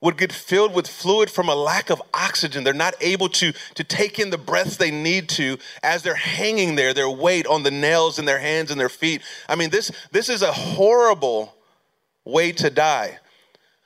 would 0.00 0.16
get 0.16 0.32
filled 0.32 0.74
with 0.74 0.86
fluid 0.86 1.28
from 1.28 1.48
a 1.48 1.54
lack 1.54 1.90
of 1.90 2.00
oxygen. 2.14 2.62
They're 2.62 2.72
not 2.72 2.94
able 3.00 3.28
to, 3.30 3.52
to 3.74 3.84
take 3.84 4.18
in 4.20 4.30
the 4.30 4.38
breaths 4.38 4.76
they 4.76 4.92
need 4.92 5.28
to 5.30 5.58
as 5.82 6.02
they're 6.02 6.14
hanging 6.14 6.76
there, 6.76 6.94
their 6.94 7.10
weight 7.10 7.46
on 7.46 7.64
the 7.64 7.70
nails 7.70 8.18
in 8.18 8.24
their 8.24 8.38
hands 8.38 8.70
and 8.70 8.80
their 8.80 8.88
feet. 8.88 9.22
I 9.48 9.56
mean, 9.56 9.70
this, 9.70 9.90
this 10.12 10.28
is 10.28 10.42
a 10.42 10.52
horrible 10.52 11.56
way 12.24 12.52
to 12.52 12.70
die. 12.70 13.18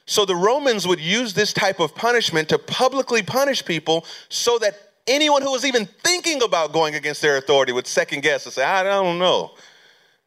So 0.07 0.25
the 0.25 0.37
Romans 0.37 0.87
would 0.87 1.01
use 1.01 1.33
this 1.33 1.53
type 1.53 1.81
of 1.81 1.95
punishment 1.95 2.49
to 2.49 2.59
publicly 2.59 3.23
punish 3.23 3.65
people 3.65 4.05
so 4.29 4.59
that 4.59 4.75
anyone 5.07 5.43
who 5.43 5.51
was 5.51 5.65
even 5.65 5.87
thinking 6.03 6.43
about 6.43 6.73
going 6.73 6.95
against 6.95 7.23
their 7.23 7.37
authority 7.37 7.73
would 7.73 7.87
second 7.87 8.23
guess 8.23 8.45
and 8.45 8.53
say, 8.53 8.65
I 8.65 8.83
don't 8.83 9.19
know. 9.19 9.53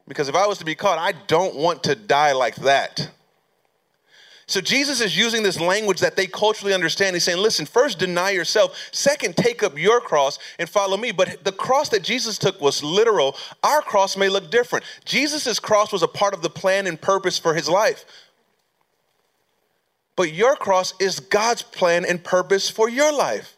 Because 0.08 0.30
if 0.30 0.36
I 0.36 0.48
was 0.48 0.60
to 0.60 0.66
be 0.66 0.76
caught, 0.76 1.00
I 1.00 1.14
don't 1.28 1.56
want 1.56 1.84
to 1.84 1.96
die 1.96 2.32
like 2.32 2.56
that. 2.58 3.10
So 4.48 4.62
Jesus 4.62 5.02
is 5.02 5.18
using 5.18 5.42
this 5.42 5.60
language 5.60 6.00
that 6.02 6.16
they 6.16 6.28
culturally 6.28 6.74
understand. 6.74 7.16
He's 7.16 7.24
saying, 7.24 7.40
listen, 7.40 7.66
first 7.66 7.98
deny 7.98 8.30
yourself. 8.30 8.78
Second, 8.92 9.36
take 9.36 9.64
up 9.64 9.76
your 9.78 10.00
cross 10.00 10.38
and 10.60 10.70
follow 10.70 10.98
me. 10.98 11.12
But 11.12 11.44
the 11.44 11.52
cross 11.52 11.90
that 11.90 12.04
Jesus 12.04 12.38
took 12.38 12.62
was 12.62 12.84
literal. 12.84 13.36
Our 13.64 13.82
cross 13.82 14.16
may 14.16 14.30
look 14.30 14.52
different. 14.52 14.86
Jesus' 15.04 15.60
cross 15.60 15.92
was 15.92 16.04
a 16.04 16.08
part 16.08 16.36
of 16.36 16.44
the 16.44 16.50
plan 16.52 16.86
and 16.86 17.02
purpose 17.02 17.40
for 17.40 17.56
his 17.56 17.68
life. 17.68 18.06
But 20.16 20.32
your 20.34 20.56
cross 20.56 20.94
is 21.00 21.20
God's 21.20 21.62
plan 21.62 22.06
and 22.06 22.24
purpose 22.24 22.70
for 22.70 22.90
your 22.90 23.12
life. 23.12 23.58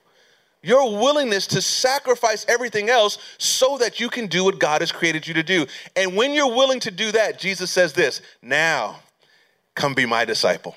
Your 0.63 0.99
willingness 0.99 1.47
to 1.47 1.61
sacrifice 1.61 2.45
everything 2.49 2.89
else 2.89 3.17
so 3.37 3.77
that 3.77 3.99
you 3.99 4.09
can 4.09 4.27
do 4.27 4.43
what 4.43 4.59
God 4.59 4.81
has 4.81 4.91
created 4.91 5.27
you 5.27 5.33
to 5.35 5.43
do. 5.43 5.67
And 5.95 6.15
when 6.15 6.33
you're 6.33 6.53
willing 6.53 6.79
to 6.81 6.91
do 6.91 7.11
that, 7.11 7.39
Jesus 7.39 7.69
says 7.71 7.93
this 7.93 8.21
now 8.41 8.99
Come 9.75 9.93
be 9.93 10.07
my 10.07 10.25
disciple. 10.25 10.75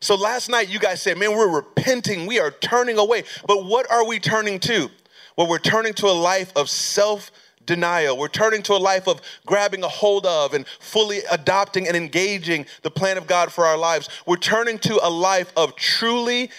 So 0.00 0.16
last 0.16 0.50
night, 0.50 0.68
you 0.68 0.80
guys 0.80 1.00
said, 1.00 1.16
man, 1.16 1.30
we're 1.30 1.46
repenting. 1.48 2.26
We 2.26 2.40
are 2.40 2.50
turning 2.50 2.98
away. 2.98 3.22
But 3.46 3.64
what 3.64 3.88
are 3.88 4.04
we 4.04 4.18
turning 4.18 4.58
to? 4.60 4.90
Well, 5.36 5.46
we're 5.46 5.60
turning 5.60 5.94
to 5.94 6.06
a 6.06 6.12
life 6.12 6.52
of 6.56 6.68
self 6.68 7.30
denial. 7.66 8.16
We're 8.16 8.28
turning 8.28 8.62
to 8.64 8.74
a 8.74 8.78
life 8.78 9.06
of 9.06 9.20
grabbing 9.46 9.82
a 9.82 9.88
hold 9.88 10.26
of 10.26 10.54
and 10.54 10.66
fully 10.80 11.20
adopting 11.30 11.86
and 11.86 11.96
engaging 11.96 12.66
the 12.82 12.90
plan 12.90 13.18
of 13.18 13.26
God 13.26 13.52
for 13.52 13.64
our 13.66 13.76
lives. 13.76 14.08
We're 14.26 14.36
turning 14.36 14.78
to 14.80 14.98
a 15.06 15.10
life 15.10 15.52
of 15.56 15.76
truly, 15.76 16.50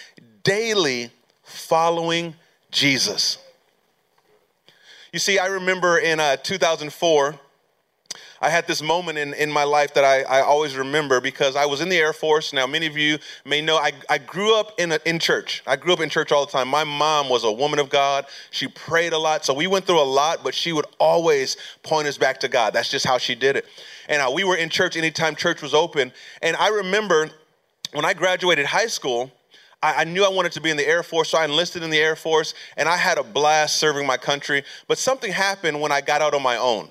daily 0.44 1.12
following 1.44 2.36
Jesus. 2.72 3.38
You 5.12 5.20
see, 5.20 5.38
I 5.38 5.46
remember 5.46 6.00
in 6.00 6.20
uh, 6.20 6.38
2004, 6.38 7.40
I 8.44 8.50
had 8.50 8.68
this 8.68 8.82
moment 8.82 9.18
in, 9.18 9.34
in 9.36 9.50
my 9.50 9.64
life 9.64 9.94
that 9.94 10.04
I, 10.04 10.24
I 10.24 10.42
always 10.42 10.76
remember 10.76 11.22
because 11.22 11.56
I 11.56 11.66
was 11.66 11.80
in 11.80 11.88
the 11.88 11.96
Air 11.96 12.12
Force. 12.12 12.52
Now, 12.52 12.68
many 12.68 12.88
of 12.88 12.98
you 12.98 13.18
may 13.46 13.62
know 13.62 13.78
I, 13.78 13.94
I 14.10 14.18
grew 14.18 14.60
up 14.60 14.78
in, 14.78 14.92
a, 14.92 15.00
in 15.06 15.18
church. 15.18 15.64
I 15.66 15.78
grew 15.78 15.94
up 15.94 16.02
in 16.02 16.10
church 16.10 16.34
all 16.34 16.46
the 16.46 16.52
time. 16.52 16.68
My 16.68 16.84
mom 16.84 17.30
was 17.30 17.46
a 17.46 17.52
woman 17.52 17.80
of 17.80 17.90
God. 17.90 18.26
She 18.52 18.68
prayed 18.68 19.14
a 19.14 19.18
lot. 19.18 19.46
So 19.46 19.54
we 19.54 19.68
went 19.68 19.86
through 19.86 20.02
a 20.02 20.04
lot, 20.04 20.44
but 20.44 20.54
she 20.54 20.74
would 20.74 20.88
always 21.00 21.56
point 21.84 22.06
us 22.06 22.18
back 22.18 22.42
to 22.42 22.50
God. 22.50 22.74
That's 22.74 22.92
just 22.92 23.06
how 23.06 23.18
she 23.18 23.34
did 23.34 23.56
it. 23.56 23.66
And 24.10 24.22
uh, 24.22 24.30
we 24.30 24.44
were 24.44 24.58
in 24.58 24.68
church 24.68 24.98
anytime 24.98 25.38
church 25.38 25.62
was 25.62 25.74
open. 25.74 26.12
And 26.42 26.58
I 26.58 26.68
remember 26.68 27.30
when 27.94 28.04
I 28.04 28.14
graduated 28.14 28.66
high 28.66 28.88
school, 28.88 29.32
I, 29.82 30.04
knew 30.04 30.26
I 30.26 30.30
wanted 30.30 30.52
to 30.54 30.62
be 30.62 30.70
in 30.70 30.76
the 30.76 30.88
Air 30.88 31.04
Force, 31.04 31.30
so 31.30 31.38
I 31.38 31.46
enlisted 31.46 31.82
in 31.84 31.90
the 31.90 32.00
Air 32.00 32.16
Force, 32.18 32.54
and 32.78 32.88
I 32.88 32.96
had 32.96 33.18
a 33.18 33.24
blast 33.24 33.78
serving 33.78 34.08
my 34.08 34.16
country. 34.16 34.64
But 34.88 34.98
something 34.98 35.32
happened 35.32 35.80
when 35.80 35.92
I 35.94 36.02
got 36.02 36.22
out 36.22 36.34
on 36.34 36.42
my 36.42 36.58
own. 36.58 36.90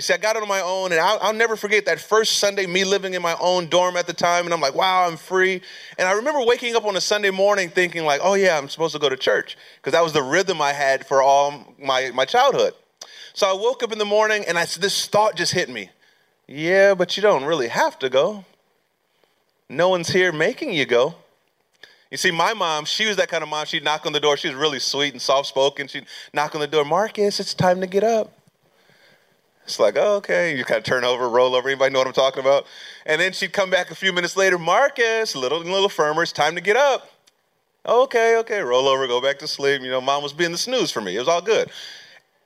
You 0.00 0.02
see, 0.02 0.14
I 0.14 0.16
got 0.16 0.34
it 0.34 0.40
on 0.40 0.48
my 0.48 0.62
own, 0.62 0.92
and 0.92 1.00
I'll, 1.02 1.18
I'll, 1.20 1.34
never 1.34 1.56
forget 1.56 1.84
that 1.84 2.00
first 2.00 2.38
Sunday, 2.38 2.64
me 2.64 2.84
living 2.84 3.12
in 3.12 3.20
my 3.20 3.36
own 3.38 3.68
dorm 3.68 3.98
at 3.98 4.06
the 4.06 4.14
time, 4.14 4.46
and 4.46 4.54
I'm 4.54 4.60
like, 4.62 4.74
wow, 4.74 5.06
I'm 5.06 5.18
free. 5.18 5.60
And 5.98 6.08
I 6.08 6.12
remember 6.12 6.42
waking 6.42 6.74
up 6.74 6.86
on 6.86 6.96
a 6.96 7.02
Sunday 7.02 7.28
morning 7.28 7.68
thinking, 7.68 8.06
like, 8.06 8.22
oh 8.24 8.32
yeah, 8.32 8.56
I'm 8.56 8.70
supposed 8.70 8.94
to 8.94 8.98
go 8.98 9.10
to 9.10 9.16
church, 9.18 9.58
because 9.76 9.92
that 9.92 10.02
was 10.02 10.14
the 10.14 10.22
rhythm 10.22 10.62
I 10.62 10.72
had 10.72 11.06
for 11.06 11.20
all 11.20 11.74
my, 11.78 12.12
my 12.14 12.24
childhood. 12.24 12.72
So 13.34 13.46
I 13.46 13.52
woke 13.52 13.82
up 13.82 13.92
in 13.92 13.98
the 13.98 14.06
morning, 14.06 14.42
and 14.48 14.58
I, 14.58 14.64
this 14.64 15.06
thought 15.06 15.36
just 15.36 15.52
hit 15.52 15.68
me. 15.68 15.90
Yeah, 16.48 16.94
but 16.94 17.18
you 17.18 17.22
don't 17.22 17.44
really 17.44 17.68
have 17.68 17.98
to 17.98 18.08
go. 18.08 18.46
No 19.68 19.90
one's 19.90 20.08
here 20.08 20.32
making 20.32 20.72
you 20.72 20.86
go. 20.86 21.14
You 22.10 22.16
see, 22.16 22.30
my 22.30 22.54
mom, 22.54 22.86
she 22.86 23.04
was 23.04 23.18
that 23.18 23.28
kind 23.28 23.42
of 23.42 23.50
mom. 23.50 23.66
She'd 23.66 23.84
knock 23.84 24.06
on 24.06 24.14
the 24.14 24.20
door. 24.20 24.38
She 24.38 24.48
was 24.48 24.56
really 24.56 24.78
sweet 24.78 25.12
and 25.12 25.20
soft 25.20 25.48
spoken. 25.48 25.88
She'd 25.88 26.06
knock 26.32 26.54
on 26.54 26.62
the 26.62 26.66
door, 26.66 26.86
Marcus, 26.86 27.38
it's 27.38 27.52
time 27.52 27.82
to 27.82 27.86
get 27.86 28.02
up. 28.02 28.39
It's 29.64 29.78
like, 29.78 29.96
oh, 29.96 30.16
okay. 30.16 30.56
You 30.56 30.64
kind 30.64 30.78
of 30.78 30.84
turn 30.84 31.04
over, 31.04 31.28
roll 31.28 31.54
over. 31.54 31.68
Anybody 31.68 31.92
know 31.92 32.00
what 32.00 32.08
I'm 32.08 32.12
talking 32.12 32.40
about? 32.40 32.66
And 33.06 33.20
then 33.20 33.32
she'd 33.32 33.52
come 33.52 33.70
back 33.70 33.90
a 33.90 33.94
few 33.94 34.12
minutes 34.12 34.36
later, 34.36 34.58
Marcus, 34.58 35.36
little, 35.36 35.60
little 35.60 35.88
firmer. 35.88 36.22
It's 36.22 36.32
time 36.32 36.54
to 36.56 36.60
get 36.60 36.76
up. 36.76 37.10
Okay, 37.86 38.36
okay. 38.38 38.60
Roll 38.60 38.88
over, 38.88 39.06
go 39.06 39.20
back 39.20 39.38
to 39.38 39.48
sleep. 39.48 39.82
You 39.82 39.90
know, 39.90 40.00
mom 40.00 40.22
was 40.22 40.32
being 40.32 40.52
the 40.52 40.58
snooze 40.58 40.90
for 40.90 41.00
me. 41.00 41.16
It 41.16 41.20
was 41.20 41.28
all 41.28 41.40
good. 41.40 41.70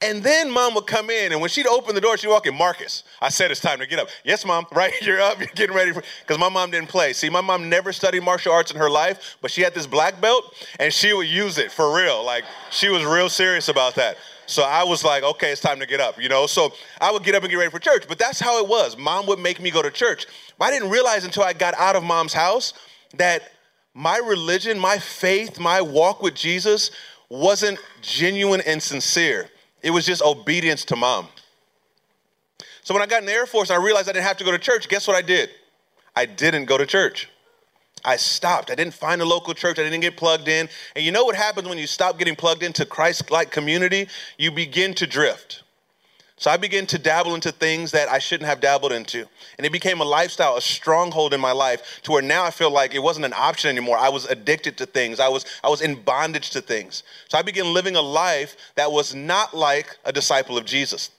And 0.04 0.22
then 0.22 0.50
mom 0.50 0.74
would 0.74 0.86
come 0.86 1.08
in, 1.08 1.32
and 1.32 1.40
when 1.40 1.48
she'd 1.48 1.66
open 1.66 1.94
the 1.94 2.00
door, 2.00 2.18
she'd 2.18 2.28
walk 2.28 2.46
in, 2.46 2.54
Marcus, 2.54 3.04
I 3.22 3.30
said 3.30 3.50
it's 3.50 3.60
time 3.60 3.78
to 3.78 3.86
get 3.86 3.98
up. 3.98 4.08
Yes, 4.22 4.44
mom, 4.44 4.66
right? 4.72 4.92
You're 5.00 5.20
up, 5.20 5.38
you're 5.38 5.48
getting 5.54 5.74
ready. 5.74 5.92
Because 5.92 6.38
my 6.38 6.50
mom 6.50 6.70
didn't 6.70 6.90
play. 6.90 7.14
See, 7.14 7.30
my 7.30 7.40
mom 7.40 7.70
never 7.70 7.90
studied 7.90 8.22
martial 8.22 8.52
arts 8.52 8.70
in 8.70 8.76
her 8.76 8.90
life, 8.90 9.38
but 9.40 9.50
she 9.50 9.62
had 9.62 9.72
this 9.72 9.86
black 9.86 10.20
belt, 10.20 10.54
and 10.78 10.92
she 10.92 11.14
would 11.14 11.26
use 11.26 11.56
it 11.56 11.72
for 11.72 11.96
real. 11.96 12.22
Like, 12.22 12.44
she 12.70 12.90
was 12.90 13.02
real 13.02 13.30
serious 13.30 13.68
about 13.68 13.94
that. 13.94 14.18
So 14.46 14.62
I 14.62 14.84
was 14.84 15.04
like, 15.04 15.22
okay, 15.22 15.52
it's 15.52 15.60
time 15.60 15.80
to 15.80 15.86
get 15.86 16.00
up, 16.00 16.20
you 16.20 16.28
know? 16.28 16.46
So 16.46 16.72
I 17.00 17.10
would 17.10 17.22
get 17.22 17.34
up 17.34 17.42
and 17.42 17.50
get 17.50 17.56
ready 17.56 17.70
for 17.70 17.78
church. 17.78 18.04
But 18.08 18.18
that's 18.18 18.40
how 18.40 18.62
it 18.62 18.68
was. 18.68 18.96
Mom 18.96 19.26
would 19.26 19.38
make 19.38 19.60
me 19.60 19.70
go 19.70 19.82
to 19.82 19.90
church. 19.90 20.26
But 20.58 20.66
I 20.66 20.70
didn't 20.70 20.90
realize 20.90 21.24
until 21.24 21.42
I 21.42 21.52
got 21.52 21.74
out 21.74 21.96
of 21.96 22.02
mom's 22.02 22.32
house 22.32 22.74
that 23.16 23.42
my 23.94 24.18
religion, 24.18 24.78
my 24.78 24.98
faith, 24.98 25.58
my 25.58 25.80
walk 25.80 26.22
with 26.22 26.34
Jesus 26.34 26.90
wasn't 27.28 27.78
genuine 28.02 28.60
and 28.66 28.82
sincere. 28.82 29.48
It 29.82 29.90
was 29.90 30.04
just 30.06 30.22
obedience 30.22 30.84
to 30.86 30.96
mom. 30.96 31.28
So 32.82 32.92
when 32.92 33.02
I 33.02 33.06
got 33.06 33.20
in 33.20 33.26
the 33.26 33.32
Air 33.32 33.46
Force, 33.46 33.70
I 33.70 33.76
realized 33.76 34.08
I 34.08 34.12
didn't 34.12 34.26
have 34.26 34.36
to 34.38 34.44
go 34.44 34.50
to 34.50 34.58
church. 34.58 34.88
Guess 34.88 35.06
what 35.06 35.16
I 35.16 35.22
did? 35.22 35.50
I 36.14 36.26
didn't 36.26 36.66
go 36.66 36.76
to 36.76 36.86
church. 36.86 37.28
I 38.04 38.16
stopped. 38.16 38.70
I 38.70 38.74
didn't 38.74 38.94
find 38.94 39.22
a 39.22 39.24
local 39.24 39.54
church. 39.54 39.78
I 39.78 39.82
didn't 39.82 40.00
get 40.00 40.16
plugged 40.16 40.48
in. 40.48 40.68
And 40.94 41.04
you 41.04 41.12
know 41.12 41.24
what 41.24 41.36
happens 41.36 41.68
when 41.68 41.78
you 41.78 41.86
stop 41.86 42.18
getting 42.18 42.36
plugged 42.36 42.62
into 42.62 42.84
Christ 42.84 43.30
like 43.30 43.50
community? 43.50 44.08
You 44.38 44.50
begin 44.50 44.94
to 44.94 45.06
drift. 45.06 45.62
So 46.36 46.50
I 46.50 46.56
began 46.56 46.84
to 46.86 46.98
dabble 46.98 47.34
into 47.34 47.52
things 47.52 47.92
that 47.92 48.08
I 48.08 48.18
shouldn't 48.18 48.48
have 48.48 48.60
dabbled 48.60 48.92
into. 48.92 49.26
And 49.56 49.64
it 49.64 49.72
became 49.72 50.00
a 50.00 50.04
lifestyle, 50.04 50.56
a 50.56 50.60
stronghold 50.60 51.32
in 51.32 51.40
my 51.40 51.52
life 51.52 52.00
to 52.02 52.12
where 52.12 52.22
now 52.22 52.44
I 52.44 52.50
feel 52.50 52.70
like 52.70 52.94
it 52.94 52.98
wasn't 52.98 53.24
an 53.24 53.32
option 53.34 53.70
anymore. 53.70 53.96
I 53.96 54.08
was 54.08 54.26
addicted 54.26 54.76
to 54.78 54.86
things. 54.86 55.20
I 55.20 55.28
was 55.28 55.46
I 55.62 55.68
was 55.68 55.80
in 55.80 56.02
bondage 56.02 56.50
to 56.50 56.60
things. 56.60 57.04
So 57.28 57.38
I 57.38 57.42
began 57.42 57.72
living 57.72 57.94
a 57.94 58.02
life 58.02 58.56
that 58.74 58.90
was 58.90 59.14
not 59.14 59.54
like 59.54 59.96
a 60.04 60.12
disciple 60.12 60.58
of 60.58 60.64
Jesus. 60.64 61.10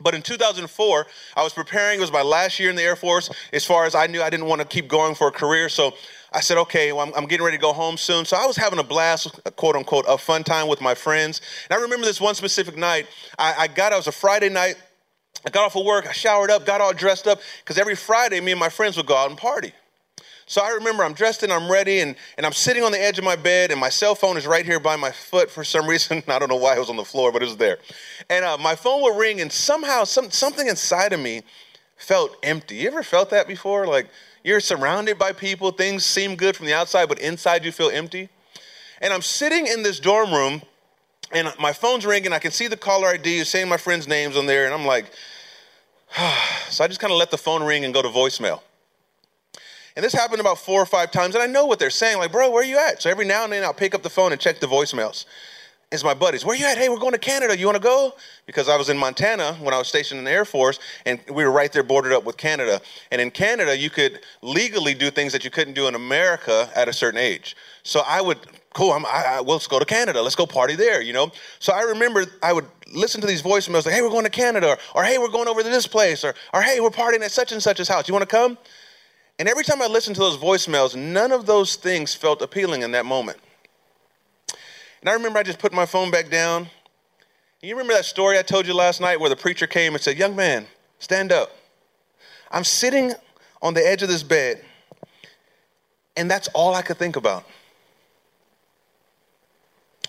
But 0.00 0.14
in 0.14 0.22
2004, 0.22 1.06
I 1.34 1.42
was 1.42 1.52
preparing. 1.52 1.98
It 1.98 2.02
was 2.02 2.12
my 2.12 2.22
last 2.22 2.60
year 2.60 2.70
in 2.70 2.76
the 2.76 2.82
Air 2.82 2.94
Force. 2.94 3.30
As 3.52 3.64
far 3.64 3.84
as 3.84 3.94
I 3.94 4.06
knew, 4.06 4.22
I 4.22 4.30
didn't 4.30 4.46
want 4.46 4.60
to 4.60 4.66
keep 4.66 4.86
going 4.86 5.14
for 5.14 5.28
a 5.28 5.32
career. 5.32 5.68
So 5.68 5.94
I 6.38 6.40
said, 6.40 6.56
okay, 6.56 6.92
well, 6.92 7.04
I'm, 7.04 7.12
I'm, 7.16 7.26
getting 7.26 7.44
ready 7.44 7.56
to 7.56 7.60
go 7.60 7.72
home 7.72 7.96
soon. 7.96 8.24
So 8.24 8.36
I 8.36 8.46
was 8.46 8.56
having 8.56 8.78
a 8.78 8.84
blast, 8.84 9.40
quote 9.56 9.74
unquote, 9.74 10.04
a 10.06 10.16
fun 10.16 10.44
time 10.44 10.68
with 10.68 10.80
my 10.80 10.94
friends. 10.94 11.40
And 11.68 11.76
I 11.76 11.82
remember 11.82 12.06
this 12.06 12.20
one 12.20 12.36
specific 12.36 12.76
night. 12.76 13.08
I, 13.36 13.54
I 13.58 13.66
got, 13.66 13.92
it 13.92 13.96
was 13.96 14.06
a 14.06 14.12
Friday 14.12 14.48
night. 14.48 14.76
I 15.44 15.50
got 15.50 15.64
off 15.64 15.74
of 15.74 15.84
work, 15.84 16.06
I 16.06 16.12
showered 16.12 16.52
up, 16.52 16.64
got 16.64 16.80
all 16.80 16.92
dressed 16.92 17.26
up, 17.26 17.40
because 17.64 17.76
every 17.76 17.96
Friday, 17.96 18.40
me 18.40 18.52
and 18.52 18.60
my 18.60 18.68
friends 18.68 18.96
would 18.96 19.06
go 19.06 19.16
out 19.16 19.30
and 19.30 19.36
party. 19.36 19.72
So 20.46 20.62
I 20.62 20.70
remember 20.70 21.02
I'm 21.02 21.12
dressed 21.12 21.42
and 21.42 21.52
I'm 21.52 21.68
ready, 21.68 21.98
and, 21.98 22.14
and 22.36 22.46
I'm 22.46 22.52
sitting 22.52 22.84
on 22.84 22.92
the 22.92 23.02
edge 23.02 23.18
of 23.18 23.24
my 23.24 23.34
bed, 23.34 23.72
and 23.72 23.80
my 23.80 23.88
cell 23.88 24.14
phone 24.14 24.36
is 24.36 24.46
right 24.46 24.64
here 24.64 24.78
by 24.78 24.94
my 24.94 25.10
foot 25.10 25.50
for 25.50 25.64
some 25.64 25.88
reason. 25.88 26.22
I 26.28 26.38
don't 26.38 26.50
know 26.50 26.56
why 26.56 26.76
it 26.76 26.78
was 26.78 26.88
on 26.88 26.96
the 26.96 27.04
floor, 27.04 27.32
but 27.32 27.42
it 27.42 27.46
was 27.46 27.56
there. 27.56 27.78
And 28.30 28.44
uh, 28.44 28.58
my 28.58 28.76
phone 28.76 29.02
would 29.02 29.18
ring, 29.18 29.40
and 29.40 29.50
somehow 29.50 30.04
some, 30.04 30.30
something 30.30 30.68
inside 30.68 31.12
of 31.12 31.18
me 31.18 31.42
felt 31.96 32.36
empty. 32.44 32.76
You 32.76 32.86
ever 32.86 33.02
felt 33.02 33.30
that 33.30 33.48
before? 33.48 33.88
Like, 33.88 34.06
you're 34.44 34.60
surrounded 34.60 35.18
by 35.18 35.32
people, 35.32 35.70
things 35.70 36.04
seem 36.04 36.36
good 36.36 36.56
from 36.56 36.66
the 36.66 36.74
outside, 36.74 37.08
but 37.08 37.18
inside 37.18 37.64
you 37.64 37.72
feel 37.72 37.90
empty. 37.90 38.28
And 39.00 39.12
I'm 39.12 39.22
sitting 39.22 39.66
in 39.66 39.82
this 39.82 40.00
dorm 40.00 40.32
room, 40.32 40.62
and 41.32 41.52
my 41.60 41.72
phone's 41.72 42.06
ringing. 42.06 42.32
I 42.32 42.38
can 42.38 42.50
see 42.50 42.66
the 42.66 42.76
caller 42.76 43.08
ID, 43.08 43.44
saying 43.44 43.68
my 43.68 43.76
friends' 43.76 44.08
names 44.08 44.36
on 44.36 44.46
there, 44.46 44.64
and 44.64 44.74
I'm 44.74 44.86
like, 44.86 45.10
so 46.68 46.84
I 46.84 46.88
just 46.88 47.00
kind 47.00 47.12
of 47.12 47.18
let 47.18 47.30
the 47.30 47.38
phone 47.38 47.62
ring 47.62 47.84
and 47.84 47.92
go 47.92 48.02
to 48.02 48.08
voicemail. 48.08 48.62
And 49.96 50.04
this 50.04 50.12
happened 50.12 50.40
about 50.40 50.58
four 50.58 50.80
or 50.80 50.86
five 50.86 51.10
times, 51.10 51.34
and 51.34 51.42
I 51.42 51.46
know 51.46 51.66
what 51.66 51.78
they're 51.78 51.90
saying, 51.90 52.18
like, 52.18 52.30
bro, 52.30 52.50
where 52.50 52.62
are 52.62 52.66
you 52.66 52.78
at? 52.78 53.02
So 53.02 53.10
every 53.10 53.24
now 53.24 53.44
and 53.44 53.52
then 53.52 53.64
I'll 53.64 53.74
pick 53.74 53.94
up 53.94 54.02
the 54.02 54.10
phone 54.10 54.32
and 54.32 54.40
check 54.40 54.60
the 54.60 54.66
voicemails 54.66 55.24
is 55.90 56.04
my 56.04 56.12
buddies. 56.12 56.44
Where 56.44 56.54
you 56.54 56.66
at? 56.66 56.76
Hey, 56.76 56.90
we're 56.90 56.98
going 56.98 57.12
to 57.12 57.18
Canada. 57.18 57.56
You 57.56 57.64
want 57.64 57.76
to 57.76 57.82
go? 57.82 58.14
Because 58.44 58.68
I 58.68 58.76
was 58.76 58.90
in 58.90 58.98
Montana 58.98 59.54
when 59.54 59.72
I 59.72 59.78
was 59.78 59.88
stationed 59.88 60.18
in 60.18 60.24
the 60.24 60.30
Air 60.30 60.44
Force, 60.44 60.78
and 61.06 61.18
we 61.32 61.44
were 61.44 61.50
right 61.50 61.72
there 61.72 61.82
bordered 61.82 62.12
up 62.12 62.24
with 62.24 62.36
Canada. 62.36 62.80
And 63.10 63.22
in 63.22 63.30
Canada, 63.30 63.76
you 63.76 63.88
could 63.88 64.20
legally 64.42 64.92
do 64.92 65.10
things 65.10 65.32
that 65.32 65.44
you 65.44 65.50
couldn't 65.50 65.74
do 65.74 65.88
in 65.88 65.94
America 65.94 66.68
at 66.74 66.88
a 66.88 66.92
certain 66.92 67.18
age. 67.18 67.56
So 67.84 68.02
I 68.06 68.20
would, 68.20 68.38
cool, 68.74 68.92
I'm, 68.92 69.06
I, 69.06 69.24
I, 69.26 69.40
let's 69.40 69.66
go 69.66 69.78
to 69.78 69.86
Canada. 69.86 70.20
Let's 70.20 70.36
go 70.36 70.44
party 70.44 70.74
there, 70.74 71.00
you 71.00 71.14
know? 71.14 71.32
So 71.58 71.72
I 71.72 71.80
remember 71.82 72.26
I 72.42 72.52
would 72.52 72.66
listen 72.92 73.22
to 73.22 73.26
these 73.26 73.42
voicemails 73.42 73.86
like, 73.86 73.94
hey, 73.94 74.02
we're 74.02 74.10
going 74.10 74.24
to 74.24 74.30
Canada, 74.30 74.68
or, 74.68 74.78
or 74.94 75.04
hey, 75.04 75.16
we're 75.16 75.28
going 75.28 75.48
over 75.48 75.62
to 75.62 75.70
this 75.70 75.86
place, 75.86 76.22
or, 76.22 76.34
or 76.52 76.60
hey, 76.60 76.80
we're 76.80 76.90
partying 76.90 77.22
at 77.22 77.32
such 77.32 77.52
and 77.52 77.62
such's 77.62 77.88
house. 77.88 78.08
You 78.08 78.12
want 78.12 78.28
to 78.28 78.36
come? 78.36 78.58
And 79.38 79.48
every 79.48 79.64
time 79.64 79.80
I 79.80 79.86
listened 79.86 80.16
to 80.16 80.20
those 80.20 80.36
voicemails, 80.36 80.94
none 80.96 81.32
of 81.32 81.46
those 81.46 81.76
things 81.76 82.14
felt 82.14 82.42
appealing 82.42 82.82
in 82.82 82.90
that 82.90 83.06
moment. 83.06 83.38
And 85.00 85.08
I 85.08 85.12
remember 85.12 85.38
I 85.38 85.42
just 85.42 85.58
put 85.58 85.72
my 85.72 85.86
phone 85.86 86.10
back 86.10 86.30
down. 86.30 86.68
You 87.60 87.74
remember 87.74 87.94
that 87.94 88.04
story 88.04 88.38
I 88.38 88.42
told 88.42 88.66
you 88.66 88.74
last 88.74 89.00
night 89.00 89.18
where 89.18 89.30
the 89.30 89.36
preacher 89.36 89.66
came 89.66 89.94
and 89.94 90.02
said, 90.02 90.16
Young 90.16 90.36
man, 90.36 90.66
stand 90.98 91.32
up. 91.32 91.50
I'm 92.50 92.64
sitting 92.64 93.12
on 93.60 93.74
the 93.74 93.86
edge 93.86 94.02
of 94.02 94.08
this 94.08 94.22
bed, 94.22 94.62
and 96.16 96.30
that's 96.30 96.48
all 96.48 96.74
I 96.74 96.82
could 96.82 96.96
think 96.96 97.16
about. 97.16 97.44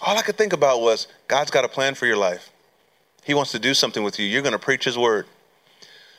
All 0.02 0.18
I 0.18 0.22
could 0.22 0.38
think 0.38 0.54
about 0.54 0.82
was 0.82 1.08
God's 1.28 1.52
got 1.52 1.66
a 1.66 1.68
plan 1.68 1.96
for 1.96 2.06
your 2.06 2.18
life. 2.18 2.52
He 3.24 3.34
wants 3.34 3.52
to 3.52 3.60
do 3.60 3.74
something 3.74 4.04
with 4.04 4.18
you. 4.20 4.26
You're 4.26 4.42
going 4.42 4.54
to 4.54 4.60
preach 4.60 4.86
His 4.86 4.98
word. 4.98 5.26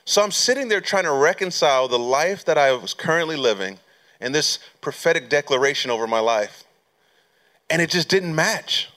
So 0.04 0.22
I'm 0.22 0.30
sitting 0.30 0.68
there 0.68 0.80
trying 0.80 1.04
to 1.04 1.12
reconcile 1.12 1.88
the 1.88 1.98
life 1.98 2.44
that 2.44 2.58
I 2.58 2.72
was 2.72 2.94
currently 2.94 3.36
living 3.36 3.78
and 4.20 4.34
this 4.34 4.58
prophetic 4.80 5.28
declaration 5.28 5.90
over 5.90 6.06
my 6.06 6.20
life. 6.20 6.64
And 7.70 7.80
it 7.80 7.88
just 7.90 8.08
didn't 8.08 8.34
match. 8.34 8.90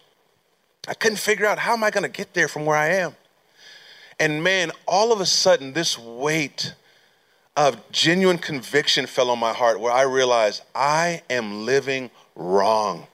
I 0.87 0.93
couldn't 0.93 1.19
figure 1.19 1.45
out 1.45 1.59
how 1.59 1.73
am 1.73 1.83
I 1.83 1.91
going 1.91 2.03
to 2.03 2.09
get 2.09 2.33
there 2.33 2.47
from 2.47 2.65
where 2.65 2.75
I 2.75 2.89
am. 2.89 3.15
And 4.19 4.43
man, 4.43 4.71
all 4.87 5.11
of 5.11 5.21
a 5.21 5.25
sudden, 5.25 5.73
this 5.73 5.97
weight 5.97 6.73
of 7.55 7.91
genuine 7.91 8.37
conviction 8.37 9.05
fell 9.05 9.29
on 9.29 9.39
my 9.39 9.53
heart 9.53 9.79
where 9.79 9.91
I 9.91 10.01
realized 10.01 10.63
I 10.73 11.21
am 11.29 11.65
living 11.65 12.09
wrong. 12.35 13.07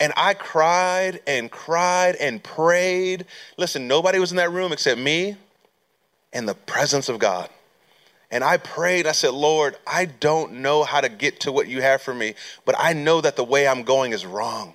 And 0.00 0.12
I 0.16 0.34
cried 0.34 1.20
and 1.26 1.50
cried 1.50 2.14
and 2.16 2.42
prayed. 2.42 3.26
Listen, 3.56 3.88
nobody 3.88 4.20
was 4.20 4.30
in 4.30 4.36
that 4.36 4.52
room 4.52 4.72
except 4.72 5.00
me 5.00 5.36
and 6.32 6.48
the 6.48 6.54
presence 6.54 7.08
of 7.08 7.18
God. 7.18 7.50
And 8.30 8.44
I 8.44 8.58
prayed, 8.58 9.06
I 9.06 9.12
said, 9.12 9.32
Lord, 9.32 9.76
I 9.86 10.04
don't 10.04 10.60
know 10.60 10.84
how 10.84 11.00
to 11.00 11.08
get 11.08 11.40
to 11.40 11.52
what 11.52 11.68
you 11.68 11.80
have 11.80 12.02
for 12.02 12.12
me, 12.12 12.34
but 12.64 12.74
I 12.78 12.92
know 12.92 13.20
that 13.20 13.36
the 13.36 13.44
way 13.44 13.66
I'm 13.66 13.84
going 13.84 14.12
is 14.12 14.26
wrong. 14.26 14.74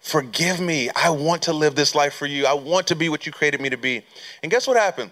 Forgive 0.00 0.60
me. 0.60 0.90
I 0.94 1.10
want 1.10 1.42
to 1.42 1.52
live 1.52 1.74
this 1.74 1.94
life 1.94 2.14
for 2.14 2.26
you. 2.26 2.46
I 2.46 2.54
want 2.54 2.86
to 2.88 2.96
be 2.96 3.08
what 3.08 3.26
you 3.26 3.32
created 3.32 3.60
me 3.60 3.68
to 3.70 3.76
be. 3.76 4.02
And 4.42 4.50
guess 4.50 4.66
what 4.66 4.76
happened? 4.76 5.10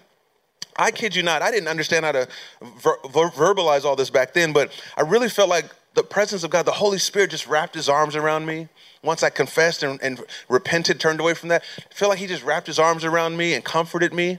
I 0.77 0.91
kid 0.91 1.15
you 1.15 1.23
not, 1.23 1.41
I 1.41 1.51
didn't 1.51 1.67
understand 1.67 2.05
how 2.05 2.11
to 2.13 2.27
ver- 2.61 2.97
ver- 3.09 3.29
verbalize 3.31 3.83
all 3.83 3.95
this 3.95 4.11
back 4.11 4.33
then, 4.33 4.53
but 4.53 4.71
I 4.95 5.01
really 5.01 5.27
felt 5.27 5.49
like 5.49 5.65
the 5.95 6.03
presence 6.03 6.43
of 6.43 6.51
God, 6.51 6.65
the 6.65 6.71
Holy 6.71 6.99
Spirit 6.99 7.31
just 7.31 7.47
wrapped 7.47 7.73
his 7.73 7.89
arms 7.89 8.15
around 8.15 8.45
me. 8.45 8.69
Once 9.03 9.23
I 9.23 9.31
confessed 9.31 9.81
and, 9.81 9.99
and 10.03 10.23
repented, 10.47 10.99
turned 10.99 11.19
away 11.19 11.33
from 11.33 11.49
that, 11.49 11.63
I 11.79 11.93
feel 11.93 12.09
like 12.09 12.19
he 12.19 12.27
just 12.27 12.43
wrapped 12.43 12.67
his 12.67 12.77
arms 12.77 13.03
around 13.03 13.35
me 13.35 13.55
and 13.55 13.63
comforted 13.65 14.13
me. 14.13 14.37